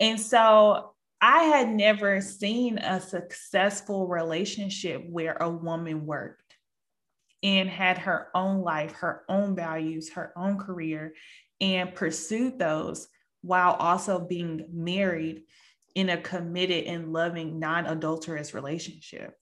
And 0.01 0.19
so 0.19 0.95
I 1.21 1.45
had 1.45 1.69
never 1.69 2.21
seen 2.21 2.79
a 2.79 3.01
successful 3.01 4.09
relationship 4.09 5.05
where 5.09 5.37
a 5.39 5.51
woman 5.51 6.07
worked 6.07 6.43
and 7.45 7.69
had 7.69 7.99
her 7.99 8.29
own 8.35 8.63
life, 8.63 8.93
her 8.93 9.23
own 9.29 9.55
values, 9.55 10.11
her 10.11 10.33
own 10.35 10.59
career, 10.59 11.15
and 11.61 11.95
pursued 11.95 12.59
those 12.59 13.07
while 13.43 13.75
also 13.75 14.19
being 14.19 14.67
married 14.73 15.43
in 15.95 16.09
a 16.09 16.17
committed 16.17 16.85
and 16.85 17.13
loving 17.13 17.61
non 17.61 17.87
adulterous 17.87 18.55
relationship. 18.55 19.37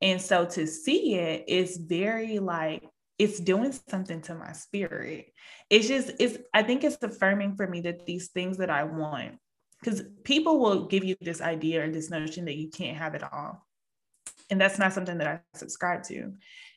And 0.00 0.20
so 0.20 0.46
to 0.46 0.66
see 0.66 1.14
it, 1.14 1.44
it 1.46 1.52
is 1.52 1.76
very 1.76 2.38
like, 2.38 2.82
it's 3.18 3.40
doing 3.40 3.72
something 3.88 4.22
to 4.22 4.34
my 4.34 4.52
spirit. 4.52 5.32
It's 5.70 5.88
just, 5.88 6.12
it's, 6.18 6.38
I 6.52 6.62
think 6.62 6.82
it's 6.82 7.02
affirming 7.02 7.56
for 7.56 7.66
me 7.66 7.82
that 7.82 8.06
these 8.06 8.28
things 8.28 8.58
that 8.58 8.70
I 8.70 8.84
want, 8.84 9.36
because 9.80 10.02
people 10.24 10.58
will 10.58 10.86
give 10.86 11.04
you 11.04 11.16
this 11.20 11.40
idea 11.40 11.84
or 11.84 11.90
this 11.90 12.10
notion 12.10 12.46
that 12.46 12.56
you 12.56 12.70
can't 12.70 12.96
have 12.96 13.14
it 13.14 13.22
all. 13.22 13.66
And 14.50 14.60
that's 14.60 14.78
not 14.78 14.92
something 14.92 15.18
that 15.18 15.26
I 15.26 15.58
subscribe 15.58 16.02
to. 16.04 16.32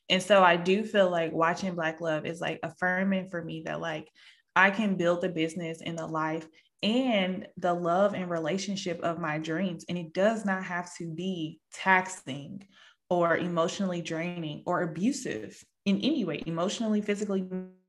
And 0.10 0.22
so 0.22 0.43
I 0.43 0.55
do 0.55 0.84
feel 0.84 1.10
like 1.10 1.32
watching 1.32 1.76
Black 1.76 2.01
Love 2.01 2.26
is 2.26 2.41
like 2.41 2.60
affirming 2.64 3.30
for 3.30 3.43
me 3.43 3.64
that 3.66 3.80
like 3.80 4.10
I 4.55 4.72
can 4.72 4.95
build 4.95 5.22
the 5.22 5.30
business 5.30 5.82
and 5.84 5.97
the 5.97 6.07
life 6.07 6.47
and 6.82 7.47
the 7.57 7.74
love 7.74 8.14
and 8.14 8.30
relationship 8.30 9.01
of 9.01 9.20
my 9.20 9.38
dreams. 9.38 9.86
And 9.88 9.97
it 9.97 10.14
does 10.14 10.45
not 10.45 10.64
have 10.64 10.93
to 10.97 11.07
be 11.07 11.60
taxing 11.74 12.66
or 13.10 13.38
emotionally 13.38 14.01
draining 14.01 14.64
or 14.66 14.84
abusive 14.84 15.62
in 15.86 15.97
any 15.97 16.26
way, 16.26 16.43
emotionally, 16.45 17.01
physically, 17.01 17.47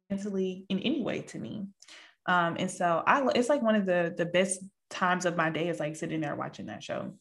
mentally, 0.08 0.64
in 0.68 0.78
any 0.80 1.02
way 1.02 1.22
to 1.22 1.38
me. 1.38 1.66
Um, 2.26 2.56
and 2.58 2.70
so 2.70 3.02
I 3.06 3.26
it's 3.34 3.48
like 3.48 3.62
one 3.62 3.74
of 3.74 3.86
the 3.86 4.14
the 4.16 4.26
best 4.26 4.60
times 4.90 5.24
of 5.24 5.36
my 5.36 5.50
day 5.50 5.68
is 5.68 5.80
like 5.80 5.96
sitting 5.96 6.20
there 6.20 6.34
watching 6.34 6.66
that 6.66 6.82
show. 6.82 7.14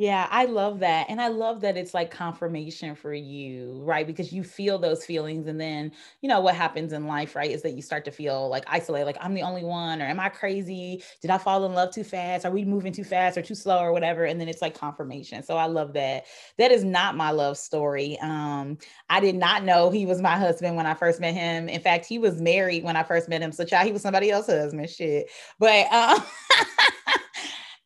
Yeah, 0.00 0.26
I 0.30 0.46
love 0.46 0.78
that. 0.78 1.10
And 1.10 1.20
I 1.20 1.28
love 1.28 1.60
that 1.60 1.76
it's 1.76 1.92
like 1.92 2.10
confirmation 2.10 2.94
for 2.94 3.12
you, 3.12 3.82
right? 3.84 4.06
Because 4.06 4.32
you 4.32 4.42
feel 4.42 4.78
those 4.78 5.04
feelings. 5.04 5.46
And 5.46 5.60
then, 5.60 5.92
you 6.22 6.28
know, 6.30 6.40
what 6.40 6.54
happens 6.54 6.94
in 6.94 7.06
life, 7.06 7.36
right, 7.36 7.50
is 7.50 7.60
that 7.64 7.72
you 7.74 7.82
start 7.82 8.06
to 8.06 8.10
feel 8.10 8.48
like 8.48 8.64
isolated, 8.66 9.04
like 9.04 9.18
I'm 9.20 9.34
the 9.34 9.42
only 9.42 9.62
one, 9.62 10.00
or 10.00 10.06
am 10.06 10.18
I 10.18 10.30
crazy? 10.30 11.02
Did 11.20 11.30
I 11.30 11.36
fall 11.36 11.66
in 11.66 11.74
love 11.74 11.92
too 11.92 12.02
fast? 12.02 12.46
Are 12.46 12.50
we 12.50 12.64
moving 12.64 12.94
too 12.94 13.04
fast 13.04 13.36
or 13.36 13.42
too 13.42 13.54
slow 13.54 13.78
or 13.78 13.92
whatever? 13.92 14.24
And 14.24 14.40
then 14.40 14.48
it's 14.48 14.62
like 14.62 14.72
confirmation. 14.74 15.42
So 15.42 15.58
I 15.58 15.66
love 15.66 15.92
that. 15.92 16.24
That 16.56 16.72
is 16.72 16.82
not 16.82 17.14
my 17.14 17.30
love 17.30 17.58
story. 17.58 18.18
Um, 18.22 18.78
I 19.10 19.20
did 19.20 19.34
not 19.34 19.64
know 19.64 19.90
he 19.90 20.06
was 20.06 20.22
my 20.22 20.38
husband 20.38 20.76
when 20.76 20.86
I 20.86 20.94
first 20.94 21.20
met 21.20 21.34
him. 21.34 21.68
In 21.68 21.80
fact, 21.82 22.06
he 22.06 22.18
was 22.18 22.40
married 22.40 22.84
when 22.84 22.96
I 22.96 23.02
first 23.02 23.28
met 23.28 23.42
him. 23.42 23.52
So 23.52 23.66
child, 23.66 23.84
he 23.86 23.92
was 23.92 24.00
somebody 24.00 24.30
else's 24.30 24.62
husband. 24.62 24.88
Shit. 24.88 25.28
But 25.58 25.92
um 25.92 26.22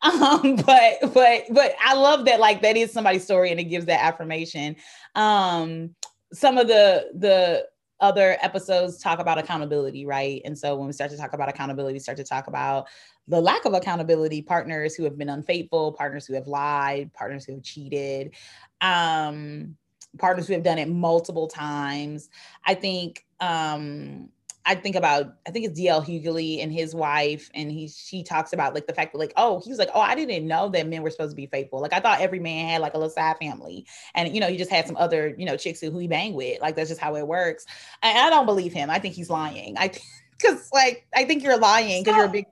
um 0.05 0.55
but 0.65 1.13
but 1.13 1.43
but 1.49 1.75
i 1.83 1.93
love 1.93 2.25
that 2.25 2.39
like 2.39 2.61
that 2.61 2.77
is 2.77 2.91
somebody's 2.91 3.23
story 3.23 3.51
and 3.51 3.59
it 3.59 3.65
gives 3.65 3.85
that 3.85 4.03
affirmation. 4.03 4.75
Um 5.15 5.95
some 6.33 6.57
of 6.57 6.67
the 6.67 7.09
the 7.15 7.67
other 8.01 8.37
episodes 8.41 8.97
talk 8.97 9.19
about 9.19 9.37
accountability 9.37 10.05
right? 10.05 10.41
And 10.43 10.57
so 10.57 10.75
when 10.75 10.87
we 10.87 10.93
start 10.93 11.11
to 11.11 11.17
talk 11.17 11.33
about 11.33 11.49
accountability 11.49 11.99
start 11.99 12.17
to 12.17 12.23
talk 12.23 12.47
about 12.47 12.87
the 13.27 13.41
lack 13.41 13.65
of 13.65 13.73
accountability 13.73 14.41
partners 14.41 14.95
who 14.95 15.03
have 15.05 15.17
been 15.17 15.29
unfaithful 15.29 15.93
partners 15.93 16.25
who 16.25 16.33
have 16.33 16.47
lied 16.47 17.11
partners 17.13 17.45
who 17.45 17.53
have 17.53 17.63
cheated 17.63 18.35
um 18.81 19.75
partners 20.17 20.47
who 20.47 20.53
have 20.53 20.63
done 20.63 20.77
it 20.77 20.89
multiple 20.89 21.47
times. 21.47 22.29
I 22.65 22.73
think 22.73 23.25
um 23.39 24.29
I 24.67 24.73
think 24.75 24.95
about 24.95 25.35
I 25.47 25.51
think 25.51 25.65
it's 25.65 25.79
DL 25.79 26.03
Hughley 26.03 26.61
and 26.63 26.73
his 26.73 26.95
wife, 26.95 27.51
and 27.53 27.71
he 27.71 27.87
she 27.87 28.23
talks 28.23 28.51
about 28.51 28.73
like 28.73 28.87
the 28.87 28.93
fact 28.93 29.13
that 29.13 29.19
like 29.19 29.33
oh 29.37 29.61
he 29.63 29.69
was 29.69 29.77
like 29.77 29.89
oh 29.93 30.01
I 30.01 30.15
didn't 30.15 30.47
know 30.47 30.69
that 30.69 30.87
men 30.87 31.03
were 31.03 31.11
supposed 31.11 31.31
to 31.31 31.35
be 31.35 31.45
faithful. 31.45 31.81
Like 31.81 31.93
I 31.93 31.99
thought 31.99 32.21
every 32.21 32.39
man 32.39 32.69
had 32.69 32.81
like 32.81 32.93
a 32.95 32.97
little 32.97 33.11
side 33.11 33.37
family. 33.37 33.85
And 34.15 34.33
you 34.33 34.41
know 34.41 34.47
he 34.47 34.57
just 34.57 34.71
had 34.71 34.87
some 34.87 34.97
other 34.97 35.35
you 35.37 35.45
know 35.45 35.55
chicks 35.55 35.81
who 35.81 35.97
he 35.97 36.07
banged 36.07 36.35
with. 36.35 36.61
Like 36.61 36.75
that's 36.75 36.89
just 36.89 37.01
how 37.01 37.15
it 37.15 37.27
works. 37.27 37.65
And 38.01 38.17
I 38.17 38.29
don't 38.29 38.47
believe 38.47 38.73
him. 38.73 38.89
I 38.89 38.99
think 38.99 39.13
he's 39.13 39.29
lying. 39.29 39.77
I 39.77 39.91
because 40.31 40.69
like 40.73 41.05
I 41.15 41.25
think 41.25 41.43
you're 41.43 41.59
lying 41.59 42.03
because 42.03 42.15
so, 42.15 42.17
you're 42.17 42.27
a 42.27 42.31
big 42.31 42.45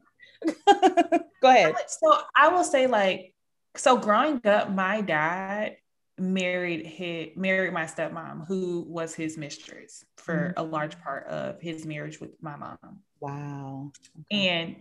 go 1.42 1.50
ahead. 1.50 1.76
So 1.88 2.20
I 2.36 2.50
will 2.50 2.64
say 2.64 2.88
like 2.88 3.34
so 3.76 3.98
growing 3.98 4.40
up 4.46 4.70
my 4.70 5.02
dad 5.02 5.78
married 6.24 6.86
his 6.86 7.30
married 7.36 7.74
my 7.74 7.86
stepmom 7.86 8.48
who 8.48 8.86
was 8.88 9.14
his 9.14 9.38
mistress 9.38 10.06
for 10.16 10.54
mm-hmm. 10.56 10.60
a 10.60 10.64
large 10.64 11.00
part 11.02 11.28
of 11.28 11.62
his 11.62 11.86
marriage 11.86 12.20
with 12.20 12.32
my 12.42 12.56
mom 12.56 13.00
wow 13.20 13.92
okay. 14.32 14.48
and 14.48 14.76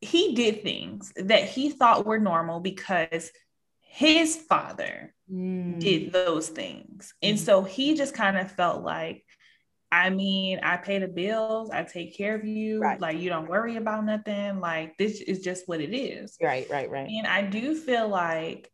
he 0.00 0.34
did 0.34 0.62
things 0.62 1.12
that 1.16 1.44
he 1.44 1.70
thought 1.70 2.04
were 2.04 2.18
normal 2.18 2.60
because 2.60 3.30
his 3.80 4.36
father 4.36 5.14
mm. 5.30 5.78
did 5.78 6.12
those 6.12 6.48
things 6.48 7.14
and 7.22 7.36
mm. 7.38 7.40
so 7.40 7.62
he 7.62 7.94
just 7.94 8.14
kind 8.14 8.36
of 8.36 8.50
felt 8.50 8.82
like 8.82 9.24
I 9.92 10.08
mean, 10.08 10.58
I 10.62 10.78
pay 10.78 10.98
the 10.98 11.06
bills, 11.06 11.68
I 11.70 11.82
take 11.84 12.16
care 12.16 12.34
of 12.34 12.46
you. 12.46 12.80
Right. 12.80 12.98
Like 12.98 13.18
you 13.18 13.28
don't 13.28 13.46
worry 13.46 13.76
about 13.76 14.06
nothing. 14.06 14.58
Like 14.58 14.96
this 14.96 15.20
is 15.20 15.40
just 15.40 15.68
what 15.68 15.82
it 15.82 15.94
is. 15.94 16.38
Right, 16.42 16.66
right, 16.70 16.90
right. 16.90 17.06
And 17.10 17.26
I 17.26 17.42
do 17.42 17.74
feel 17.74 18.08
like 18.08 18.72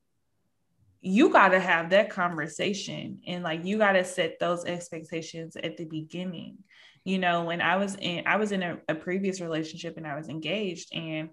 you 1.01 1.31
got 1.31 1.49
to 1.49 1.59
have 1.59 1.91
that 1.91 2.11
conversation 2.11 3.21
and 3.27 3.43
like 3.43 3.65
you 3.65 3.79
got 3.79 3.93
to 3.93 4.05
set 4.05 4.39
those 4.39 4.65
expectations 4.65 5.57
at 5.57 5.77
the 5.77 5.87
beginning. 5.87 6.59
You 7.05 7.19
know, 7.19 7.45
when 7.45 7.61
I 7.61 7.77
was 7.77 7.97
in 7.97 8.25
I 8.25 8.37
was 8.37 8.53
in 8.53 8.63
a, 8.63 8.79
a 8.89 8.95
previous 8.95 9.41
relationship 9.41 9.97
and 9.97 10.07
I 10.07 10.15
was 10.15 10.29
engaged 10.29 10.95
and 10.95 11.31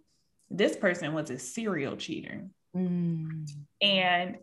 this 0.49 0.75
person 0.75 1.13
was 1.13 1.29
a 1.29 1.37
serial 1.37 1.95
cheater. 1.95 2.47
Mm. 2.75 3.47
And 3.81 4.37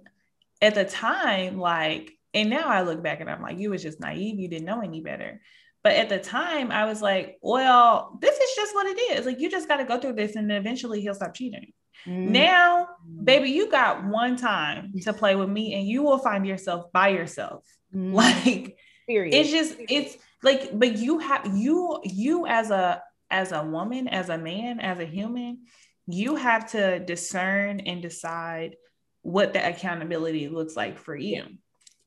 at 0.60 0.76
the 0.76 0.84
time 0.84 1.58
like 1.58 2.12
and 2.34 2.50
now 2.50 2.68
I 2.68 2.82
look 2.82 3.02
back 3.02 3.20
and 3.20 3.30
I'm 3.30 3.42
like, 3.42 3.58
you 3.58 3.70
was 3.70 3.82
just 3.82 4.00
naive. 4.00 4.38
You 4.38 4.48
didn't 4.48 4.66
know 4.66 4.80
any 4.80 5.00
better. 5.00 5.40
But 5.84 5.94
at 5.94 6.08
the 6.08 6.18
time, 6.18 6.70
I 6.70 6.84
was 6.84 7.02
like, 7.02 7.38
well, 7.42 8.18
this 8.20 8.36
is 8.36 8.54
just 8.54 8.74
what 8.74 8.86
it 8.86 9.00
is. 9.18 9.26
Like, 9.26 9.40
you 9.40 9.50
just 9.50 9.68
got 9.68 9.78
to 9.78 9.84
go 9.84 9.98
through 9.98 10.14
this 10.14 10.36
and 10.36 10.48
then 10.48 10.56
eventually 10.56 11.00
he'll 11.00 11.14
stop 11.14 11.34
cheating. 11.34 11.72
Mm. 12.06 12.28
Now, 12.28 12.88
baby, 13.24 13.50
you 13.50 13.70
got 13.70 14.04
one 14.04 14.36
time 14.36 14.92
to 15.02 15.12
play 15.12 15.34
with 15.34 15.48
me 15.48 15.74
and 15.74 15.86
you 15.86 16.02
will 16.02 16.18
find 16.18 16.46
yourself 16.46 16.92
by 16.92 17.08
yourself. 17.08 17.64
Mm. 17.94 18.12
Like, 18.12 18.76
Period. 19.08 19.34
it's 19.34 19.50
just, 19.50 19.76
it's 19.88 20.16
like, 20.42 20.70
but 20.72 20.96
you 20.98 21.18
have, 21.18 21.50
you, 21.56 22.00
you 22.04 22.46
as 22.46 22.70
a, 22.70 23.02
as 23.30 23.50
a 23.50 23.64
woman, 23.64 24.06
as 24.08 24.28
a 24.28 24.38
man, 24.38 24.78
as 24.78 25.00
a 25.00 25.04
human, 25.04 25.64
you 26.06 26.36
have 26.36 26.70
to 26.72 27.00
discern 27.00 27.80
and 27.80 28.02
decide 28.02 28.76
what 29.22 29.52
the 29.52 29.68
accountability 29.68 30.48
looks 30.48 30.76
like 30.76 30.98
for 30.98 31.16
you. 31.16 31.44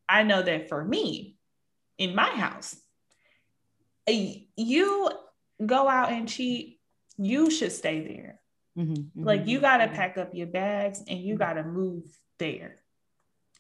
I 0.08 0.24
know 0.24 0.42
that 0.42 0.70
for 0.70 0.84
me, 0.84 1.36
in 1.98 2.16
my 2.16 2.30
house, 2.30 2.76
you 4.08 5.10
go 5.66 5.88
out 5.88 6.12
and 6.12 6.28
cheat, 6.28 6.80
you 7.18 7.50
should 7.50 7.72
stay 7.72 8.02
there. 8.02 8.40
Mm-hmm, 8.78 8.94
mm-hmm, 8.94 9.24
like 9.24 9.48
you 9.48 9.62
got 9.62 9.78
to 9.78 9.88
pack 9.88 10.18
up 10.18 10.32
your 10.34 10.48
bags 10.48 11.02
and 11.08 11.20
you 11.20 11.38
got 11.38 11.54
to 11.54 11.64
move 11.64 12.04
there. 12.40 12.76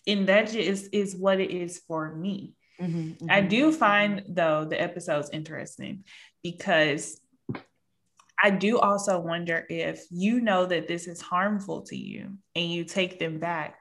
And 0.05 0.27
that 0.27 0.51
just 0.51 0.89
is 0.93 1.15
what 1.15 1.39
it 1.39 1.51
is 1.51 1.81
for 1.87 2.13
me. 2.13 2.53
Mm-hmm, 2.79 3.29
I 3.29 3.39
mm-hmm. 3.39 3.47
do 3.47 3.71
find 3.71 4.23
though 4.27 4.65
the 4.65 4.79
episodes 4.79 5.29
interesting 5.31 6.03
because 6.43 7.19
I 8.41 8.49
do 8.49 8.77
also 8.77 9.19
wonder 9.19 9.65
if 9.69 10.03
you 10.11 10.41
know 10.41 10.65
that 10.65 10.89
this 10.89 11.07
is 11.07 11.21
harmful 11.21 11.83
to 11.83 11.95
you 11.95 12.33
and 12.53 12.69
you 12.69 12.83
take 12.83 13.17
them 13.17 13.39
back 13.39 13.79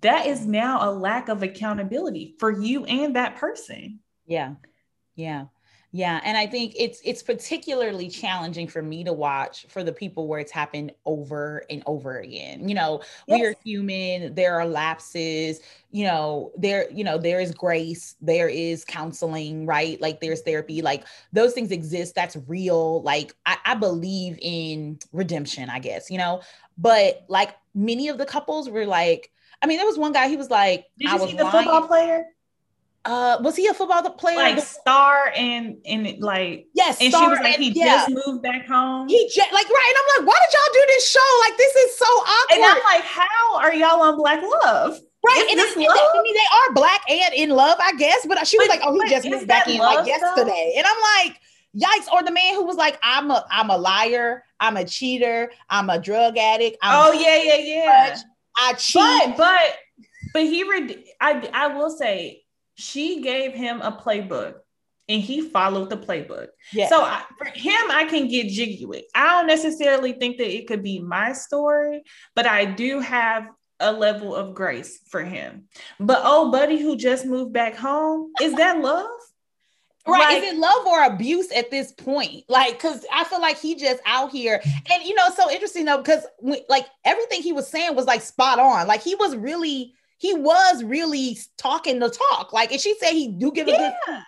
that 0.00 0.26
is 0.26 0.46
now 0.46 0.88
a 0.88 0.92
lack 0.92 1.28
of 1.28 1.42
accountability 1.42 2.34
for 2.38 2.50
you 2.50 2.84
and 2.84 3.16
that 3.16 3.36
person. 3.36 4.00
Yeah. 4.26 4.54
Yeah. 5.16 5.46
Yeah, 5.96 6.20
and 6.24 6.36
I 6.36 6.48
think 6.48 6.74
it's 6.76 7.00
it's 7.04 7.22
particularly 7.22 8.08
challenging 8.08 8.66
for 8.66 8.82
me 8.82 9.04
to 9.04 9.12
watch 9.12 9.64
for 9.68 9.84
the 9.84 9.92
people 9.92 10.26
where 10.26 10.40
it's 10.40 10.50
happened 10.50 10.90
over 11.06 11.62
and 11.70 11.84
over 11.86 12.18
again. 12.18 12.68
You 12.68 12.74
know, 12.74 13.02
yes. 13.28 13.38
we 13.38 13.46
are 13.46 13.54
human, 13.64 14.34
there 14.34 14.58
are 14.58 14.66
lapses, 14.66 15.60
you 15.92 16.04
know, 16.04 16.50
there 16.58 16.90
you 16.90 17.04
know, 17.04 17.16
there 17.16 17.38
is 17.38 17.52
grace, 17.52 18.16
there 18.20 18.48
is 18.48 18.84
counseling, 18.84 19.66
right? 19.66 20.00
Like 20.00 20.20
there's 20.20 20.42
therapy, 20.42 20.82
like 20.82 21.04
those 21.32 21.52
things 21.52 21.70
exist, 21.70 22.16
that's 22.16 22.36
real. 22.48 23.00
Like 23.02 23.32
I, 23.46 23.58
I 23.64 23.74
believe 23.76 24.36
in 24.42 24.98
redemption, 25.12 25.70
I 25.70 25.78
guess, 25.78 26.10
you 26.10 26.18
know. 26.18 26.42
But 26.76 27.24
like 27.28 27.54
many 27.72 28.08
of 28.08 28.18
the 28.18 28.26
couples 28.26 28.68
were 28.68 28.84
like 28.84 29.30
I 29.64 29.66
mean, 29.66 29.78
there 29.78 29.86
was 29.86 29.96
one 29.96 30.12
guy. 30.12 30.28
He 30.28 30.36
was 30.36 30.50
like, 30.50 30.84
"Did 30.98 31.10
you 31.10 31.18
see 31.26 31.36
the 31.36 31.44
lying. 31.44 31.64
football 31.64 31.88
player?" 31.88 32.26
Uh, 33.06 33.38
was 33.40 33.56
he 33.56 33.66
a 33.66 33.72
football 33.72 34.02
player? 34.10 34.36
Like 34.36 34.58
star 34.60 35.32
and 35.34 35.78
and 35.86 36.20
like 36.20 36.66
yes, 36.74 37.00
and 37.00 37.10
she 37.10 37.26
was 37.26 37.38
like 37.40 37.56
he 37.56 37.70
yeah. 37.70 38.04
just 38.06 38.10
moved 38.10 38.42
back 38.42 38.66
home. 38.66 39.08
He 39.08 39.26
just 39.26 39.52
like 39.54 39.66
right, 39.66 39.88
and 39.88 40.20
I'm 40.20 40.26
like, 40.26 40.28
why 40.28 40.38
did 40.44 40.52
y'all 40.52 40.74
do 40.74 40.84
this 40.88 41.08
show? 41.08 41.40
Like 41.40 41.56
this 41.56 41.74
is 41.76 41.96
so 41.96 42.04
awkward. 42.04 42.56
And 42.56 42.64
I'm 42.64 42.82
like, 42.84 43.04
how 43.04 43.56
are 43.56 43.74
y'all 43.74 44.02
on 44.02 44.18
Black 44.18 44.42
Love? 44.42 45.00
Right, 45.26 45.46
and, 45.50 45.58
it, 45.58 45.78
love? 45.78 45.96
I 45.96 46.22
mean, 46.22 46.34
they 46.34 46.40
are 46.40 46.74
black 46.74 47.00
and 47.10 47.32
in 47.32 47.48
love, 47.48 47.78
I 47.80 47.94
guess. 47.96 48.26
But 48.26 48.46
she 48.46 48.58
was 48.58 48.68
but, 48.68 48.80
like, 48.80 48.86
"Oh, 48.86 49.00
he 49.00 49.08
just 49.08 49.26
moved 49.26 49.48
back 49.48 49.66
in 49.66 49.78
like 49.78 50.06
yesterday," 50.06 50.72
though? 50.74 50.78
and 50.78 50.86
I'm 50.86 51.26
like, 51.26 51.40
yikes 51.74 52.12
or 52.12 52.22
the 52.22 52.30
man 52.30 52.54
who 52.54 52.64
was 52.64 52.76
like 52.76 52.96
i'm 53.02 53.32
a 53.32 53.44
i'm 53.50 53.68
a 53.68 53.76
liar 53.76 54.44
i'm 54.60 54.76
a 54.76 54.84
cheater 54.84 55.50
i'm 55.68 55.90
a 55.90 55.98
drug 55.98 56.38
addict 56.38 56.76
I'm 56.80 57.08
oh 57.08 57.12
yeah 57.12 57.42
yeah 57.42 57.56
yeah 57.56 58.16
i 58.56 58.72
cheat 58.74 59.02
but 59.02 59.36
but 59.36 59.76
but 60.32 60.42
he 60.42 60.68
read 60.68 61.02
i 61.20 61.48
i 61.52 61.66
will 61.68 61.90
say 61.90 62.42
she 62.74 63.22
gave 63.22 63.52
him 63.52 63.80
a 63.80 63.92
playbook 63.92 64.54
and 65.08 65.20
he 65.20 65.42
followed 65.42 65.90
the 65.90 65.96
playbook. 65.96 66.48
Yes. 66.72 66.88
So 66.88 67.02
I, 67.02 67.22
for 67.38 67.44
him, 67.44 67.90
I 67.90 68.06
can 68.08 68.28
get 68.28 68.48
jiggy 68.48 68.86
with. 68.86 69.04
I 69.14 69.36
don't 69.36 69.46
necessarily 69.46 70.12
think 70.12 70.38
that 70.38 70.54
it 70.54 70.66
could 70.66 70.82
be 70.82 70.98
my 70.98 71.32
story, 71.32 72.02
but 72.34 72.46
I 72.46 72.64
do 72.64 73.00
have 73.00 73.48
a 73.80 73.92
level 73.92 74.34
of 74.34 74.54
grace 74.54 75.00
for 75.08 75.22
him. 75.22 75.64
But 76.00 76.22
oh, 76.24 76.50
buddy 76.50 76.78
who 76.78 76.96
just 76.96 77.26
moved 77.26 77.52
back 77.52 77.76
home, 77.76 78.32
is 78.40 78.54
that 78.54 78.80
love? 78.80 79.10
Right. 80.06 80.34
Like, 80.34 80.42
is 80.42 80.52
it 80.52 80.58
love 80.58 80.86
or 80.86 81.04
abuse 81.04 81.50
at 81.52 81.70
this 81.70 81.92
point? 81.92 82.44
Like, 82.48 82.78
cause 82.78 83.06
I 83.12 83.24
feel 83.24 83.40
like 83.40 83.58
he 83.58 83.74
just 83.74 84.02
out 84.04 84.30
here. 84.30 84.60
And 84.92 85.02
you 85.02 85.14
know, 85.14 85.28
so 85.34 85.50
interesting 85.50 85.86
though, 85.86 85.98
because 85.98 86.26
like 86.68 86.86
everything 87.04 87.42
he 87.42 87.52
was 87.52 87.66
saying 87.68 87.96
was 87.96 88.04
like 88.04 88.20
spot 88.20 88.58
on. 88.58 88.86
Like 88.86 89.02
he 89.02 89.14
was 89.14 89.34
really, 89.34 89.94
he 90.18 90.34
was 90.34 90.84
really 90.84 91.38
talking 91.56 92.00
the 92.00 92.10
talk. 92.10 92.52
Like, 92.52 92.70
and 92.70 92.80
she 92.80 92.94
said 92.98 93.12
he 93.12 93.28
do 93.28 93.50
give 93.50 93.66
a 93.66 93.70
yeah. 93.70 93.94
good. 94.06 94.18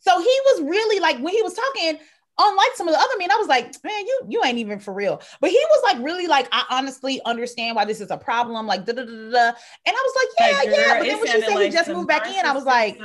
So 0.00 0.18
he 0.18 0.40
was 0.46 0.62
really 0.62 1.00
like 1.00 1.18
when 1.18 1.34
he 1.34 1.42
was 1.42 1.52
talking, 1.52 1.98
unlike 2.38 2.70
some 2.74 2.88
of 2.88 2.94
the 2.94 3.00
other 3.00 3.18
men, 3.18 3.30
I 3.30 3.36
was 3.36 3.48
like, 3.48 3.74
man, 3.84 4.06
you 4.06 4.20
you 4.28 4.42
ain't 4.44 4.58
even 4.58 4.78
for 4.78 4.94
real. 4.94 5.20
But 5.40 5.50
he 5.50 5.60
was 5.68 5.82
like 5.82 6.02
really 6.02 6.28
like, 6.28 6.48
I 6.52 6.64
honestly 6.70 7.20
understand 7.26 7.76
why 7.76 7.84
this 7.84 8.00
is 8.00 8.10
a 8.10 8.16
problem. 8.16 8.66
Like 8.66 8.86
da 8.86 8.92
da 8.92 9.04
da 9.04 9.30
da. 9.30 9.52
And 9.84 9.86
I 9.86 9.90
was 9.90 10.14
like, 10.16 10.28
yeah, 10.38 10.56
like, 10.56 10.68
yeah. 10.68 10.98
But 10.98 11.06
then 11.06 11.18
when 11.18 11.26
she 11.26 11.40
said 11.40 11.54
like 11.54 11.64
he 11.64 11.70
just 11.70 11.88
moved 11.90 12.08
back 12.08 12.26
in, 12.26 12.46
I 12.46 12.52
was 12.52 12.64
like. 12.64 12.98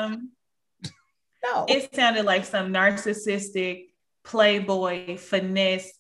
No. 1.44 1.66
It 1.68 1.94
sounded 1.94 2.26
like 2.26 2.46
some 2.46 2.74
narcissistic 2.74 3.86
playboy 4.24 5.18
finesse. 5.18 5.92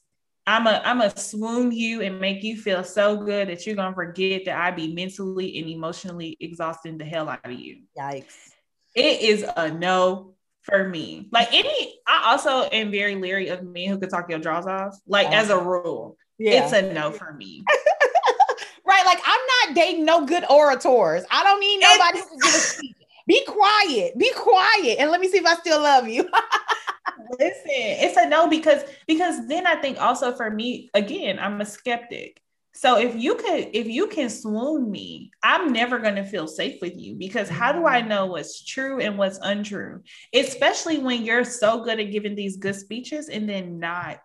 I'm 0.47 0.65
a 0.67 0.81
I'm 0.83 1.01
a 1.01 1.15
swoon 1.15 1.71
you 1.71 2.01
and 2.01 2.19
make 2.19 2.43
you 2.43 2.57
feel 2.57 2.83
so 2.83 3.17
good 3.17 3.47
that 3.47 3.65
you're 3.65 3.75
gonna 3.75 3.95
forget 3.95 4.45
that 4.45 4.59
I 4.59 4.71
be 4.71 4.93
mentally 4.93 5.59
and 5.59 5.69
emotionally 5.69 6.35
exhausting 6.39 6.97
the 6.97 7.05
hell 7.05 7.29
out 7.29 7.45
of 7.45 7.51
you. 7.51 7.83
Yikes. 7.97 8.49
It 8.95 9.21
is 9.21 9.45
a 9.55 9.71
no 9.71 10.33
for 10.63 10.87
me. 10.87 11.29
Like 11.31 11.53
any, 11.53 11.99
I 12.07 12.31
also 12.31 12.67
am 12.69 12.91
very 12.91 13.15
leery 13.15 13.49
of 13.49 13.63
men 13.63 13.87
who 13.87 13.99
could 13.99 14.09
talk 14.09 14.29
your 14.29 14.39
jaws 14.39 14.67
off. 14.67 14.97
Like 15.07 15.27
oh. 15.27 15.33
as 15.33 15.49
a 15.49 15.57
rule, 15.57 16.17
yeah. 16.37 16.63
it's 16.63 16.73
a 16.73 16.91
no 16.93 17.11
for 17.11 17.33
me. 17.33 17.63
right. 18.85 19.05
Like 19.05 19.19
I'm 19.25 19.41
not 19.67 19.75
dating 19.75 20.05
no 20.05 20.25
good 20.25 20.43
orators. 20.49 21.23
I 21.29 21.43
don't 21.43 21.59
need 21.59 21.79
nobody 21.79 22.19
to 22.19 22.27
give 22.41 22.53
a 22.53 22.57
speech. 22.57 22.95
Be 23.31 23.45
quiet. 23.45 24.17
Be 24.17 24.29
quiet. 24.35 24.99
And 24.99 25.09
let 25.09 25.21
me 25.21 25.29
see 25.29 25.37
if 25.37 25.45
I 25.45 25.55
still 25.55 25.81
love 25.81 26.05
you. 26.05 26.23
Listen, 27.39 27.63
it's 27.65 28.17
a 28.17 28.27
no 28.27 28.49
because 28.49 28.83
because 29.07 29.47
then 29.47 29.65
I 29.65 29.75
think 29.75 30.01
also 30.01 30.35
for 30.35 30.49
me, 30.51 30.89
again, 30.93 31.39
I'm 31.39 31.61
a 31.61 31.65
skeptic. 31.65 32.41
So 32.73 32.99
if 32.99 33.15
you 33.15 33.35
can 33.35 33.69
if 33.71 33.87
you 33.87 34.07
can 34.07 34.29
swoon 34.29 34.91
me, 34.91 35.31
I'm 35.41 35.71
never 35.71 35.97
going 35.99 36.15
to 36.15 36.25
feel 36.25 36.45
safe 36.45 36.81
with 36.81 36.97
you 36.97 37.15
because 37.15 37.47
how 37.47 37.71
do 37.71 37.85
I 37.85 37.99
mm-hmm. 37.99 38.09
know 38.09 38.25
what's 38.25 38.65
true 38.65 38.99
and 38.99 39.17
what's 39.17 39.39
untrue? 39.41 40.03
Especially 40.33 40.97
when 40.97 41.23
you're 41.23 41.45
so 41.45 41.85
good 41.85 42.01
at 42.01 42.11
giving 42.11 42.35
these 42.35 42.57
good 42.57 42.75
speeches 42.75 43.29
and 43.29 43.47
then 43.47 43.79
not 43.79 44.19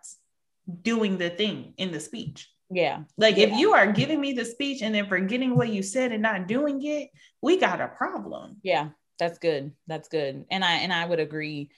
doing 0.81 1.17
the 1.17 1.29
thing 1.29 1.75
in 1.77 1.93
the 1.93 2.01
speech. 2.01 2.49
Yeah. 2.69 3.03
Like 3.17 3.37
yeah. 3.37 3.47
if 3.47 3.57
you 3.57 3.73
are 3.73 3.91
giving 3.91 4.19
me 4.19 4.33
the 4.33 4.43
speech 4.43 4.81
and 4.81 4.93
then 4.93 5.07
forgetting 5.07 5.55
what 5.55 5.69
you 5.69 5.81
said 5.81 6.11
and 6.11 6.21
not 6.21 6.47
doing 6.47 6.83
it, 6.83 7.09
we 7.41 7.57
got 7.57 7.81
a 7.81 7.87
problem. 7.87 8.57
Yeah, 8.63 8.89
that's 9.19 9.39
good. 9.39 9.73
That's 9.87 10.09
good. 10.09 10.45
And 10.51 10.63
I 10.63 10.73
and 10.77 10.93
I 10.93 11.05
would 11.05 11.19
agree. 11.19 11.69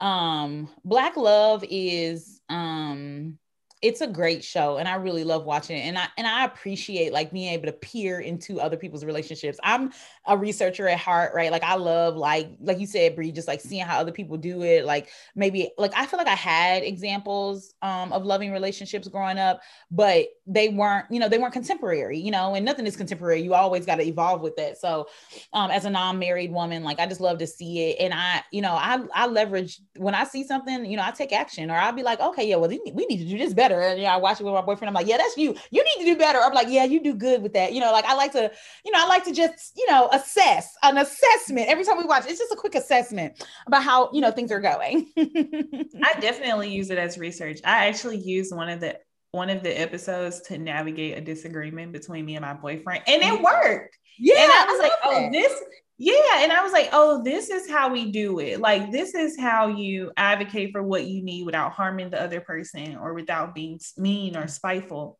Um 0.00 0.70
Black 0.84 1.16
Love 1.16 1.64
is 1.68 2.40
um 2.48 3.38
it's 3.84 4.00
a 4.00 4.06
great 4.06 4.42
show 4.42 4.78
and 4.78 4.88
I 4.88 4.94
really 4.94 5.24
love 5.24 5.44
watching 5.44 5.76
it. 5.76 5.82
And 5.82 5.98
I 5.98 6.06
and 6.16 6.26
I 6.26 6.46
appreciate 6.46 7.12
like 7.12 7.30
being 7.30 7.52
able 7.52 7.66
to 7.66 7.72
peer 7.72 8.20
into 8.20 8.58
other 8.58 8.78
people's 8.78 9.04
relationships. 9.04 9.58
I'm 9.62 9.92
a 10.26 10.38
researcher 10.38 10.88
at 10.88 10.98
heart, 10.98 11.34
right? 11.34 11.52
Like 11.52 11.62
I 11.62 11.74
love 11.74 12.16
like 12.16 12.48
like 12.60 12.80
you 12.80 12.86
said, 12.86 13.14
Bree, 13.14 13.30
just 13.30 13.46
like 13.46 13.60
seeing 13.60 13.84
how 13.84 14.00
other 14.00 14.10
people 14.10 14.38
do 14.38 14.62
it. 14.62 14.86
Like 14.86 15.10
maybe 15.36 15.70
like 15.76 15.92
I 15.94 16.06
feel 16.06 16.16
like 16.16 16.28
I 16.28 16.34
had 16.34 16.82
examples 16.82 17.74
um, 17.82 18.10
of 18.14 18.24
loving 18.24 18.52
relationships 18.52 19.06
growing 19.06 19.36
up, 19.36 19.60
but 19.90 20.28
they 20.46 20.70
weren't, 20.70 21.04
you 21.10 21.20
know, 21.20 21.28
they 21.28 21.36
weren't 21.36 21.52
contemporary, 21.52 22.18
you 22.18 22.30
know, 22.30 22.54
and 22.54 22.64
nothing 22.64 22.86
is 22.86 22.96
contemporary. 22.96 23.42
You 23.42 23.52
always 23.52 23.84
got 23.84 23.96
to 23.96 24.06
evolve 24.06 24.40
with 24.40 24.56
that. 24.56 24.78
So 24.78 25.08
um, 25.52 25.70
as 25.70 25.84
a 25.84 25.90
non-married 25.90 26.52
woman, 26.52 26.84
like 26.84 27.00
I 27.00 27.06
just 27.06 27.20
love 27.20 27.36
to 27.38 27.46
see 27.46 27.90
it. 27.90 27.96
And 28.00 28.14
I, 28.14 28.42
you 28.50 28.62
know, 28.62 28.72
I 28.72 29.00
I 29.14 29.26
leverage 29.26 29.82
when 29.98 30.14
I 30.14 30.24
see 30.24 30.42
something, 30.42 30.86
you 30.86 30.96
know, 30.96 31.04
I 31.04 31.10
take 31.10 31.34
action 31.34 31.70
or 31.70 31.76
I'll 31.76 31.92
be 31.92 32.02
like, 32.02 32.20
okay, 32.20 32.48
yeah, 32.48 32.56
well, 32.56 32.70
we 32.70 33.06
need 33.06 33.18
to 33.18 33.28
do 33.28 33.36
this 33.36 33.52
better 33.52 33.73
better. 33.74 33.88
And 33.88 34.00
yeah, 34.00 34.14
I 34.14 34.16
watch 34.18 34.40
it 34.40 34.44
with 34.44 34.54
my 34.54 34.60
boyfriend. 34.60 34.88
I'm 34.88 34.94
like, 34.94 35.06
yeah, 35.06 35.16
that's 35.16 35.36
you. 35.36 35.54
You 35.70 35.84
need 35.84 36.04
to 36.04 36.04
do 36.04 36.16
better. 36.16 36.38
I'm 36.40 36.52
like, 36.52 36.68
yeah, 36.68 36.84
you 36.84 37.02
do 37.02 37.14
good 37.14 37.42
with 37.42 37.52
that. 37.54 37.72
You 37.72 37.80
know, 37.80 37.92
like 37.92 38.04
I 38.04 38.14
like 38.14 38.32
to, 38.32 38.50
you 38.84 38.92
know, 38.92 38.98
I 39.02 39.06
like 39.06 39.24
to 39.24 39.32
just, 39.32 39.72
you 39.76 39.90
know, 39.90 40.08
assess 40.12 40.74
an 40.82 40.98
assessment 40.98 41.68
every 41.68 41.84
time 41.84 41.98
we 41.98 42.04
watch. 42.04 42.24
It's 42.26 42.38
just 42.38 42.52
a 42.52 42.56
quick 42.56 42.74
assessment 42.74 43.44
about 43.66 43.82
how 43.82 44.10
you 44.12 44.20
know 44.20 44.30
things 44.30 44.52
are 44.52 44.60
going. 44.60 45.10
I 45.16 46.14
definitely 46.20 46.70
use 46.70 46.90
it 46.90 46.98
as 46.98 47.18
research. 47.18 47.60
I 47.64 47.86
actually 47.86 48.18
used 48.18 48.54
one 48.54 48.68
of 48.68 48.80
the 48.80 48.98
one 49.32 49.50
of 49.50 49.64
the 49.64 49.80
episodes 49.80 50.40
to 50.42 50.58
navigate 50.58 51.18
a 51.18 51.20
disagreement 51.20 51.92
between 51.92 52.24
me 52.24 52.36
and 52.36 52.44
my 52.44 52.54
boyfriend, 52.54 53.02
and 53.06 53.22
it 53.22 53.32
mm-hmm. 53.32 53.42
worked. 53.42 53.98
Yeah, 54.18 54.42
and 54.42 54.52
I 54.52 54.64
was 54.66 54.80
I 54.80 54.82
like, 54.82 54.92
oh, 55.04 55.30
this 55.32 55.62
yeah. 55.96 56.42
And 56.42 56.52
I 56.52 56.62
was 56.62 56.72
like, 56.72 56.88
oh, 56.92 57.22
this 57.22 57.50
is 57.50 57.70
how 57.70 57.92
we 57.92 58.10
do 58.10 58.40
it. 58.40 58.60
Like, 58.60 58.90
this 58.90 59.14
is 59.14 59.38
how 59.38 59.68
you 59.68 60.10
advocate 60.16 60.72
for 60.72 60.82
what 60.82 61.04
you 61.06 61.22
need 61.22 61.44
without 61.44 61.72
harming 61.72 62.10
the 62.10 62.20
other 62.20 62.40
person 62.40 62.96
or 62.96 63.14
without 63.14 63.54
being 63.54 63.78
mean 63.96 64.36
or 64.36 64.48
spiteful. 64.48 65.18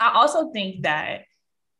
I 0.00 0.12
also 0.14 0.50
think 0.52 0.82
that 0.82 1.22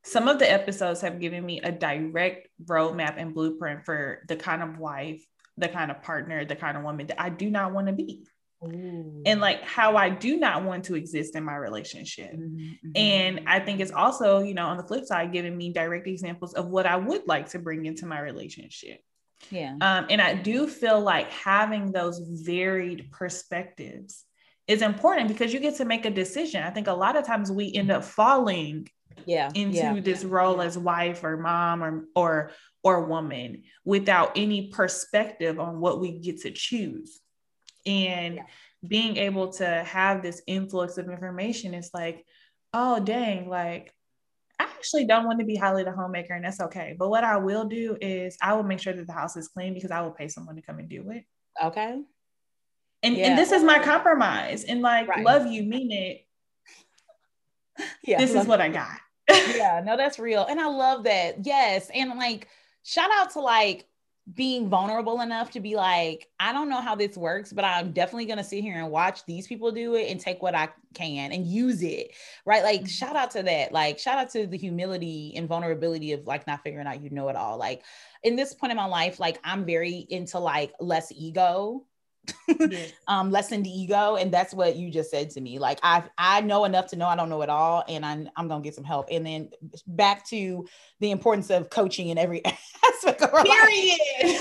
some 0.04 0.28
of 0.28 0.38
the 0.38 0.50
episodes 0.50 1.00
have 1.00 1.20
given 1.20 1.44
me 1.44 1.60
a 1.60 1.72
direct 1.72 2.48
roadmap 2.64 3.14
and 3.16 3.34
blueprint 3.34 3.84
for 3.84 4.22
the 4.28 4.36
kind 4.36 4.62
of 4.62 4.78
wife, 4.78 5.26
the 5.56 5.68
kind 5.68 5.90
of 5.90 6.00
partner, 6.02 6.44
the 6.44 6.54
kind 6.54 6.76
of 6.76 6.84
woman 6.84 7.08
that 7.08 7.20
I 7.20 7.28
do 7.28 7.50
not 7.50 7.72
want 7.72 7.88
to 7.88 7.92
be. 7.92 8.24
Ooh. 8.64 9.22
and 9.26 9.40
like 9.40 9.62
how 9.62 9.96
I 9.96 10.08
do 10.08 10.38
not 10.38 10.64
want 10.64 10.84
to 10.84 10.94
exist 10.94 11.36
in 11.36 11.44
my 11.44 11.56
relationship. 11.56 12.32
Mm-hmm, 12.32 12.56
mm-hmm. 12.56 12.90
And 12.94 13.40
I 13.46 13.60
think 13.60 13.80
it's 13.80 13.92
also, 13.92 14.40
you 14.40 14.54
know, 14.54 14.66
on 14.66 14.76
the 14.76 14.82
flip 14.82 15.04
side, 15.04 15.32
giving 15.32 15.56
me 15.56 15.72
direct 15.72 16.06
examples 16.06 16.54
of 16.54 16.66
what 16.68 16.86
I 16.86 16.96
would 16.96 17.26
like 17.26 17.50
to 17.50 17.58
bring 17.58 17.86
into 17.86 18.06
my 18.06 18.20
relationship. 18.20 19.00
Yeah. 19.50 19.76
Um, 19.80 20.06
and 20.08 20.20
I 20.20 20.34
do 20.34 20.66
feel 20.66 21.00
like 21.00 21.30
having 21.30 21.92
those 21.92 22.18
varied 22.18 23.10
perspectives 23.12 24.24
is 24.66 24.82
important 24.82 25.28
because 25.28 25.52
you 25.52 25.60
get 25.60 25.76
to 25.76 25.84
make 25.84 26.06
a 26.06 26.10
decision. 26.10 26.62
I 26.62 26.70
think 26.70 26.86
a 26.86 26.92
lot 26.92 27.16
of 27.16 27.26
times 27.26 27.52
we 27.52 27.72
end 27.74 27.90
up 27.90 28.04
falling 28.04 28.88
yeah 29.24 29.50
into 29.54 29.78
yeah. 29.78 30.00
this 30.00 30.24
role 30.24 30.60
as 30.60 30.76
wife 30.76 31.24
or 31.24 31.38
mom 31.38 31.82
or 31.82 32.04
or 32.14 32.50
or 32.82 33.06
woman 33.06 33.62
without 33.84 34.32
any 34.36 34.68
perspective 34.68 35.58
on 35.58 35.80
what 35.80 36.00
we 36.00 36.18
get 36.18 36.42
to 36.42 36.50
choose 36.50 37.20
and 37.86 38.36
yeah. 38.36 38.42
being 38.86 39.16
able 39.16 39.52
to 39.54 39.66
have 39.66 40.22
this 40.22 40.42
influx 40.46 40.98
of 40.98 41.08
information 41.08 41.74
is 41.74 41.90
like 41.94 42.24
oh 42.74 43.00
dang 43.00 43.48
like 43.48 43.92
I 44.58 44.64
actually 44.64 45.06
don't 45.06 45.26
want 45.26 45.38
to 45.40 45.44
be 45.44 45.56
Holly 45.56 45.84
the 45.84 45.92
homemaker, 45.92 46.34
and 46.34 46.44
that's 46.44 46.60
okay. 46.60 46.96
But 46.98 47.10
what 47.10 47.24
I 47.24 47.36
will 47.36 47.66
do 47.66 47.96
is 48.00 48.36
I 48.40 48.54
will 48.54 48.62
make 48.62 48.80
sure 48.80 48.92
that 48.92 49.06
the 49.06 49.12
house 49.12 49.36
is 49.36 49.48
clean 49.48 49.74
because 49.74 49.90
I 49.90 50.00
will 50.00 50.12
pay 50.12 50.28
someone 50.28 50.56
to 50.56 50.62
come 50.62 50.78
and 50.78 50.88
do 50.88 51.10
it. 51.10 51.24
Okay. 51.62 52.00
And 53.02 53.16
yeah. 53.16 53.28
and 53.28 53.38
this 53.38 53.52
is 53.52 53.62
my 53.62 53.78
compromise. 53.78 54.64
And 54.64 54.80
like 54.80 55.08
right. 55.08 55.24
love 55.24 55.46
you, 55.46 55.62
mean 55.62 55.92
it. 55.92 56.22
Yeah. 58.02 58.16
This 58.18 58.34
is 58.34 58.46
what 58.46 58.62
I 58.62 58.70
got. 58.70 58.96
yeah, 59.28 59.82
no, 59.84 59.98
that's 59.98 60.18
real. 60.18 60.46
And 60.48 60.58
I 60.58 60.66
love 60.66 61.04
that. 61.04 61.44
Yes. 61.44 61.90
And 61.92 62.18
like 62.18 62.48
shout 62.84 63.10
out 63.12 63.32
to 63.32 63.40
like 63.40 63.86
being 64.34 64.68
vulnerable 64.68 65.20
enough 65.20 65.52
to 65.52 65.60
be 65.60 65.76
like, 65.76 66.28
I 66.40 66.52
don't 66.52 66.68
know 66.68 66.80
how 66.80 66.96
this 66.96 67.16
works, 67.16 67.52
but 67.52 67.64
I'm 67.64 67.92
definitely 67.92 68.26
going 68.26 68.38
to 68.38 68.44
sit 68.44 68.62
here 68.62 68.76
and 68.76 68.90
watch 68.90 69.24
these 69.24 69.46
people 69.46 69.70
do 69.70 69.94
it 69.94 70.10
and 70.10 70.18
take 70.18 70.42
what 70.42 70.54
I 70.54 70.68
can 70.94 71.30
and 71.30 71.46
use 71.46 71.80
it. 71.82 72.10
Right. 72.44 72.64
Like, 72.64 72.80
mm-hmm. 72.80 72.86
shout 72.86 73.14
out 73.14 73.30
to 73.32 73.44
that. 73.44 73.72
Like, 73.72 74.00
shout 74.00 74.18
out 74.18 74.30
to 74.30 74.46
the 74.46 74.58
humility 74.58 75.32
and 75.36 75.46
vulnerability 75.46 76.12
of 76.12 76.26
like 76.26 76.46
not 76.46 76.62
figuring 76.64 76.88
out 76.88 77.00
you 77.00 77.10
know 77.10 77.28
it 77.28 77.36
all. 77.36 77.56
Like, 77.56 77.82
in 78.24 78.34
this 78.34 78.52
point 78.52 78.72
in 78.72 78.76
my 78.76 78.86
life, 78.86 79.20
like, 79.20 79.38
I'm 79.44 79.64
very 79.64 80.06
into 80.10 80.40
like 80.40 80.72
less 80.80 81.12
ego 81.12 81.84
yes. 82.48 82.92
um 83.08 83.30
lessen 83.30 83.62
the 83.62 83.70
ego 83.70 84.16
and 84.16 84.32
that's 84.32 84.54
what 84.54 84.76
you 84.76 84.90
just 84.90 85.10
said 85.10 85.30
to 85.30 85.40
me. 85.40 85.58
Like 85.58 85.78
i 85.82 86.02
i 86.18 86.40
know 86.40 86.64
enough 86.64 86.86
to 86.88 86.96
know 86.96 87.06
i 87.06 87.16
don't 87.16 87.28
know 87.28 87.42
it 87.42 87.50
all 87.50 87.84
and 87.88 88.04
i'm, 88.04 88.28
I'm 88.36 88.48
gonna 88.48 88.62
get 88.62 88.74
some 88.74 88.84
help. 88.84 89.08
And 89.10 89.26
then 89.26 89.50
back 89.86 90.26
to 90.28 90.66
the 91.00 91.10
importance 91.10 91.50
of 91.50 91.70
coaching 91.70 92.08
in 92.08 92.18
every 92.18 92.42
aspect 92.84 93.22
of 93.22 93.32
our 93.32 93.44
period 93.44 93.98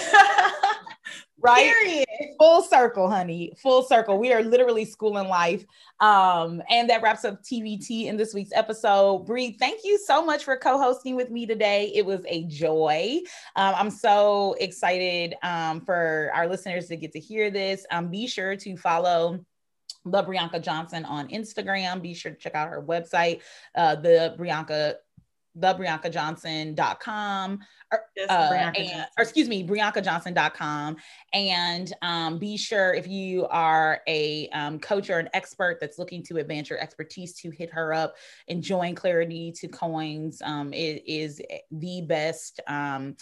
right? 1.40 1.72
Period. 1.82 2.06
Full 2.40 2.62
circle, 2.64 3.10
honey. 3.10 3.54
Full 3.62 3.84
circle. 3.84 4.18
We 4.18 4.34
are 4.34 4.44
literally 4.44 4.86
school 4.86 5.18
and 5.18 5.30
life. 5.30 5.66
Um, 6.00 6.62
and 6.70 6.90
that 6.90 7.02
wraps 7.02 7.26
up 7.26 7.44
TBT 7.44 8.06
in 8.06 8.18
this 8.18 8.34
week's 8.34 8.52
episode. 8.54 9.26
Bree, 9.26 9.56
thank 9.60 9.82
you 9.84 9.98
so 9.98 10.26
much 10.26 10.44
for 10.44 10.58
co-hosting 10.58 11.16
with 11.16 11.30
me 11.30 11.46
today. 11.46 11.92
It 11.94 12.06
was 12.06 12.22
a 12.28 12.46
joy. 12.46 13.20
Um, 13.56 13.76
I'm 13.76 13.90
so 13.90 14.56
excited 14.60 15.36
um, 15.44 15.82
for 15.82 16.32
our 16.34 16.48
listeners 16.48 16.88
to 16.88 16.96
get 16.96 17.12
to 17.14 17.20
hear 17.20 17.52
this. 17.52 17.86
Um, 17.92 18.10
be 18.10 18.28
sure 18.28 18.56
to 18.58 18.78
follow 18.78 19.40
the 20.06 20.24
Brianka 20.24 20.62
Johnson 20.62 21.06
on 21.06 21.28
Instagram. 21.30 22.02
Be 22.02 22.14
sure 22.14 22.32
to 22.32 22.38
check 22.38 22.56
out 22.56 22.70
her 22.70 22.82
website, 22.82 23.42
uh, 23.76 23.96
the 23.96 24.36
Brianka 24.38 24.96
thebriankajohnson.com 25.58 27.60
or, 28.18 28.26
uh, 28.30 28.72
and, 28.76 29.08
or 29.18 29.22
excuse 29.22 29.48
me, 29.48 29.66
briankajohnson.com. 29.66 30.98
And 31.34 31.94
um, 32.02 32.40
be 32.40 32.58
sure 32.58 32.94
if 32.94 33.08
you 33.08 33.48
are 33.48 34.02
a 34.08 34.50
um, 34.50 34.80
coach 34.80 35.10
or 35.10 35.20
an 35.20 35.30
expert 35.34 35.80
that's 35.80 36.00
looking 36.00 36.24
to 36.24 36.38
advance 36.38 36.70
your 36.70 36.80
expertise 36.80 37.34
to 37.42 37.52
hit 37.52 37.72
her 37.72 37.94
up 37.94 38.16
and 38.48 38.62
join 38.62 38.96
Clarity 38.96 39.52
to 39.58 39.68
Coins. 39.68 40.42
Um, 40.44 40.74
it 40.74 41.04
is 41.08 41.42
the 41.72 42.02
best 42.02 42.62
um, 42.68 43.16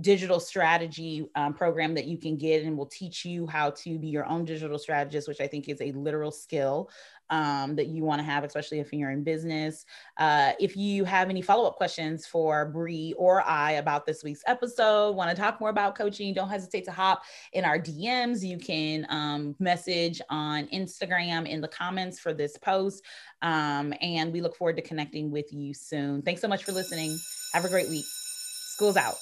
digital 0.00 0.40
strategy 0.40 1.26
um, 1.34 1.54
program 1.54 1.94
that 1.94 2.06
you 2.06 2.18
can 2.18 2.36
get 2.36 2.62
and 2.62 2.76
will 2.76 2.86
teach 2.86 3.24
you 3.24 3.46
how 3.46 3.70
to 3.70 3.98
be 3.98 4.08
your 4.08 4.26
own 4.26 4.44
digital 4.44 4.78
strategist, 4.78 5.28
which 5.28 5.40
I 5.40 5.46
think 5.46 5.68
is 5.68 5.80
a 5.80 5.92
literal 5.92 6.30
skill 6.30 6.90
um, 7.30 7.76
that 7.76 7.88
you 7.88 8.04
want 8.04 8.20
to 8.20 8.24
have, 8.24 8.44
especially 8.44 8.80
if 8.80 8.92
you're 8.92 9.10
in 9.10 9.24
business. 9.24 9.84
Uh, 10.16 10.52
if 10.58 10.76
you 10.76 11.04
have 11.04 11.28
any 11.30 11.42
follow 11.42 11.66
up 11.66 11.76
questions 11.76 12.26
for 12.26 12.66
Bree 12.66 13.14
or 13.16 13.42
I 13.42 13.72
about 13.72 14.06
this 14.06 14.22
week's 14.22 14.42
episode, 14.46 15.16
want 15.16 15.30
to 15.30 15.36
talk 15.36 15.60
more 15.60 15.70
about 15.70 15.94
coaching, 15.96 16.34
don't 16.34 16.48
hesitate 16.48 16.84
to 16.84 16.92
hop 16.92 17.22
in 17.52 17.64
our 17.64 17.78
DMs. 17.78 18.42
You 18.42 18.58
can 18.58 19.06
um, 19.08 19.54
message 19.58 20.20
on 20.30 20.66
Instagram 20.68 21.48
in 21.48 21.60
the 21.60 21.68
comments 21.68 22.18
for 22.18 22.32
this 22.32 22.56
post. 22.56 23.04
Um, 23.42 23.92
and 24.00 24.32
we 24.32 24.40
look 24.40 24.56
forward 24.56 24.76
to 24.76 24.82
connecting 24.82 25.30
with 25.30 25.52
you 25.52 25.74
soon. 25.74 26.22
Thanks 26.22 26.40
so 26.40 26.48
much 26.48 26.64
for 26.64 26.72
listening. 26.72 27.16
Have 27.52 27.64
a 27.64 27.68
great 27.68 27.88
week. 27.88 28.06
School's 28.06 28.96
out. 28.96 29.16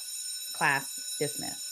Class 0.56 1.16
dismissed. 1.18 1.63